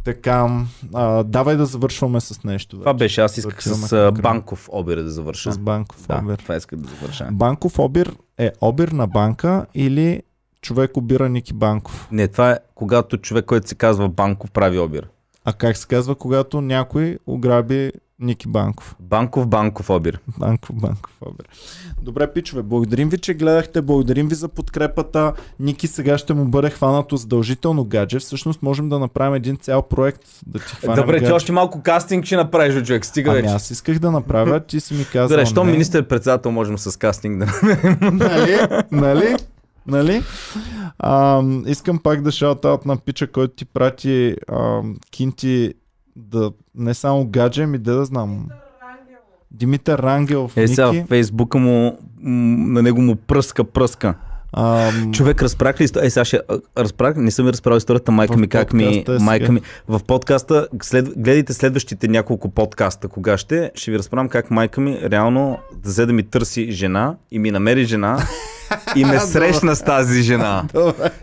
[0.07, 2.79] Така, а, давай да завършваме с нещо.
[2.79, 3.03] Това вече.
[3.03, 5.51] беше, аз исках Отиваме с а, банков обир да завърша.
[5.51, 6.37] С банков Да, обир.
[6.37, 7.27] това исках да завърша.
[7.31, 10.21] Банков обир е обир на банка или
[10.61, 12.07] човек обира Ники Банков.
[12.11, 15.07] Не, това е когато човек, който се казва банков, прави обир.
[15.45, 18.95] А как се казва, когато някой ограби Ники Банков?
[18.99, 20.19] Банков, банков обир.
[20.37, 21.45] Банков, банков обир.
[22.01, 25.33] Добре, пичове, благодарим ви, че гледахте, благодарим ви за подкрепата.
[25.59, 28.19] Ники сега ще му бъде хванато задължително гадже.
[28.19, 31.33] Всъщност можем да направим един цял проект да ти хванем Добре, ти гадже.
[31.33, 33.05] още малко кастинг ще направиш, човек.
[33.05, 33.53] Стига Ами вече.
[33.53, 37.45] аз исках да направя, ти си ми казал Добре, що министър-председател можем с кастинг да
[38.11, 38.57] нали?
[38.91, 39.35] Нали?
[39.87, 40.23] Нали?
[40.99, 44.81] А, искам пак да шаутаут на пича, който ти прати а,
[45.11, 45.73] кинти
[46.17, 48.47] да не само гадже, ми да знам.
[49.51, 51.03] Димитър Рангелов, Е, сега Ники.
[51.03, 54.13] в фейсбука му, на него му пръска, пръска.
[54.53, 55.83] А, Човек, разправях ли?
[55.83, 58.83] Е, сега ще а, разправях, не съм ви разправил историята, майка В ми как ми,
[58.83, 59.51] е майка сега.
[59.51, 64.81] ми, в подкаста, след, гледайте следващите няколко подкаста, кога ще, ще ви разправям как майка
[64.81, 68.17] ми реално да взе да ми търси жена и ми намери жена
[68.95, 70.63] и ме срещна с тази жена.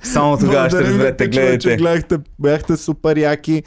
[0.03, 1.77] Само тогава ще разберете, пичове, че гледайте.
[1.77, 3.63] гледахте, бяхте супер яки.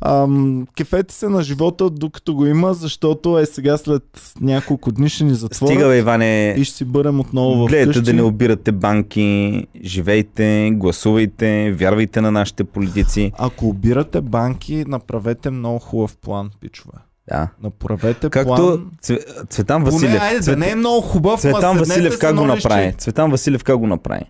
[0.00, 4.02] Ам, кефете се на живота, докато го има, защото е сега след
[4.40, 6.54] няколко дни ще ни затворят Стига бе, Иване.
[6.58, 12.32] и ще си бъдем отново в Гледайте да не обирате банки, живейте, гласувайте, вярвайте на
[12.32, 13.32] нашите политици.
[13.38, 16.92] Ако обирате банки, направете много хубав план, пичове.
[17.28, 17.48] Да.
[17.62, 18.90] Направете Както план.
[19.02, 20.22] Цве- Цветан Поне, Василев.
[20.22, 22.92] айде, Цвет- да не е много хубав, Цветан Василев как го направи?
[22.92, 24.24] Цветан Василев как го направи?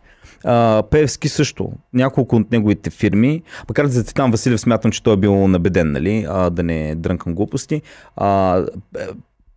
[0.44, 1.72] А, Певски също.
[1.92, 6.26] Няколко от неговите фирми, макар за Цветан Василев смятам, че той е бил набеден, нали?
[6.28, 7.82] А, да не дрънкам глупости.
[8.16, 8.58] А,
[8.98, 9.06] е,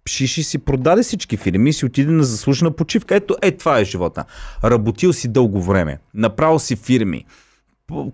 [0.10, 3.16] Шиши си продаде всички фирми си отиде на заслужена почивка.
[3.16, 4.26] Ето, е, това е живота.
[4.64, 7.26] Работил си дълго време, направил си фирми,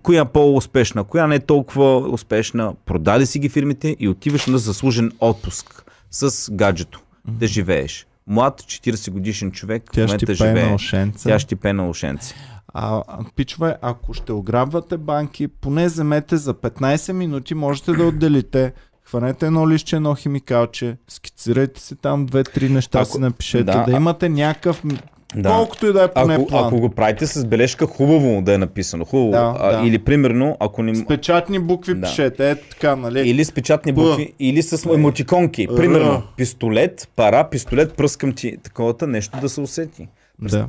[0.02, 5.12] коя по-успешна, коя не е толкова успешна, продаде си ги фирмите и отиваш на заслужен
[5.20, 8.06] отпуск с гаджето да живееш.
[8.26, 10.74] Млад 40 годишен човек в Тя ще момента живее.
[10.74, 11.28] ушенце.
[11.28, 12.34] Тя ще ти пее на ушенци.
[12.78, 13.02] А,
[13.36, 18.72] пичове, ако ще ограбвате банки, поне вземете за 15 минути, можете да отделите.
[19.04, 23.92] Хванете едно лище, едно химикалче, скицирайте си там две-три неща, Ако- си напишете, да, да,
[23.92, 24.82] имате някакъв,
[25.36, 25.48] Да.
[25.48, 26.66] колкото и да е поне Ако, план.
[26.66, 29.04] ако го правите с бележка, хубаво да е написано.
[29.04, 29.30] Хубаво.
[29.30, 29.86] Да, а, да.
[29.88, 30.94] Или примерно, ако не...
[30.94, 32.00] С печатни букви Да.
[32.00, 33.20] пишете, ето така, нали?
[33.20, 34.02] Или с печатни Б.
[34.02, 35.68] букви, или с емотиконки.
[35.70, 35.76] Р.
[35.76, 38.56] Примерно, пистолет, пара, пистолет, пръскам ти.
[38.56, 40.08] Таковата нещо да се усети.
[40.40, 40.66] Да.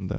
[0.00, 0.16] Да.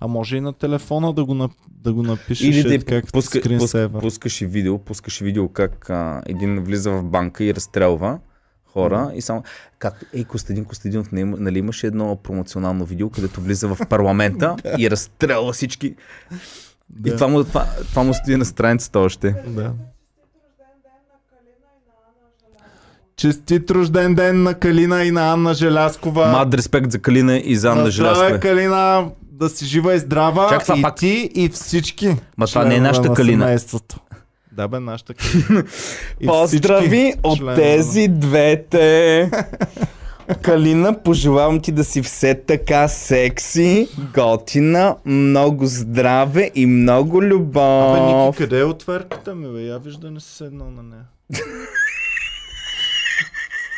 [0.00, 3.58] А може и на телефона да го, да го напишеш Или да как пуска, скрин
[3.58, 8.18] пус, пускаш и видео, пускаш и видео как а, един влиза в банка и разстрелва
[8.72, 9.42] хора и само...
[9.78, 15.52] Как, ей, Костадин Костадинов, нали имаше едно промоционално видео, където влиза в парламента и разстрелва
[15.52, 15.94] всички.
[17.06, 19.34] И това му, това, това му стои на страницата още.
[19.46, 19.72] Да.
[23.16, 26.26] Честит рожден ден на Калина и на Анна Желяскова.
[26.26, 28.40] Мад респект за Калина и за Анна На здраве.
[28.40, 29.10] Калина,
[29.40, 30.48] да си жива и здрава.
[30.48, 32.16] Чак и пак- ти, и всички.
[32.36, 33.44] Ма това не е нашата на Калина.
[33.44, 33.96] семейството.
[34.52, 35.64] Да бе, нашата Калина.
[36.20, 39.30] И Поздрави от тези двете.
[40.42, 47.34] Калина, пожелавам ти да си все така секси, готина, много здраве и много Абе, Ники,
[47.34, 48.36] любов.
[48.36, 49.60] къде е отверката ми, бе?
[49.60, 51.02] Я виж да не си седнал на нея.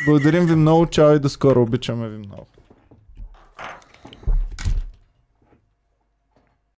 [0.05, 1.61] Благодарим ви много, чао и до скоро.
[1.61, 2.45] Обичаме ви много.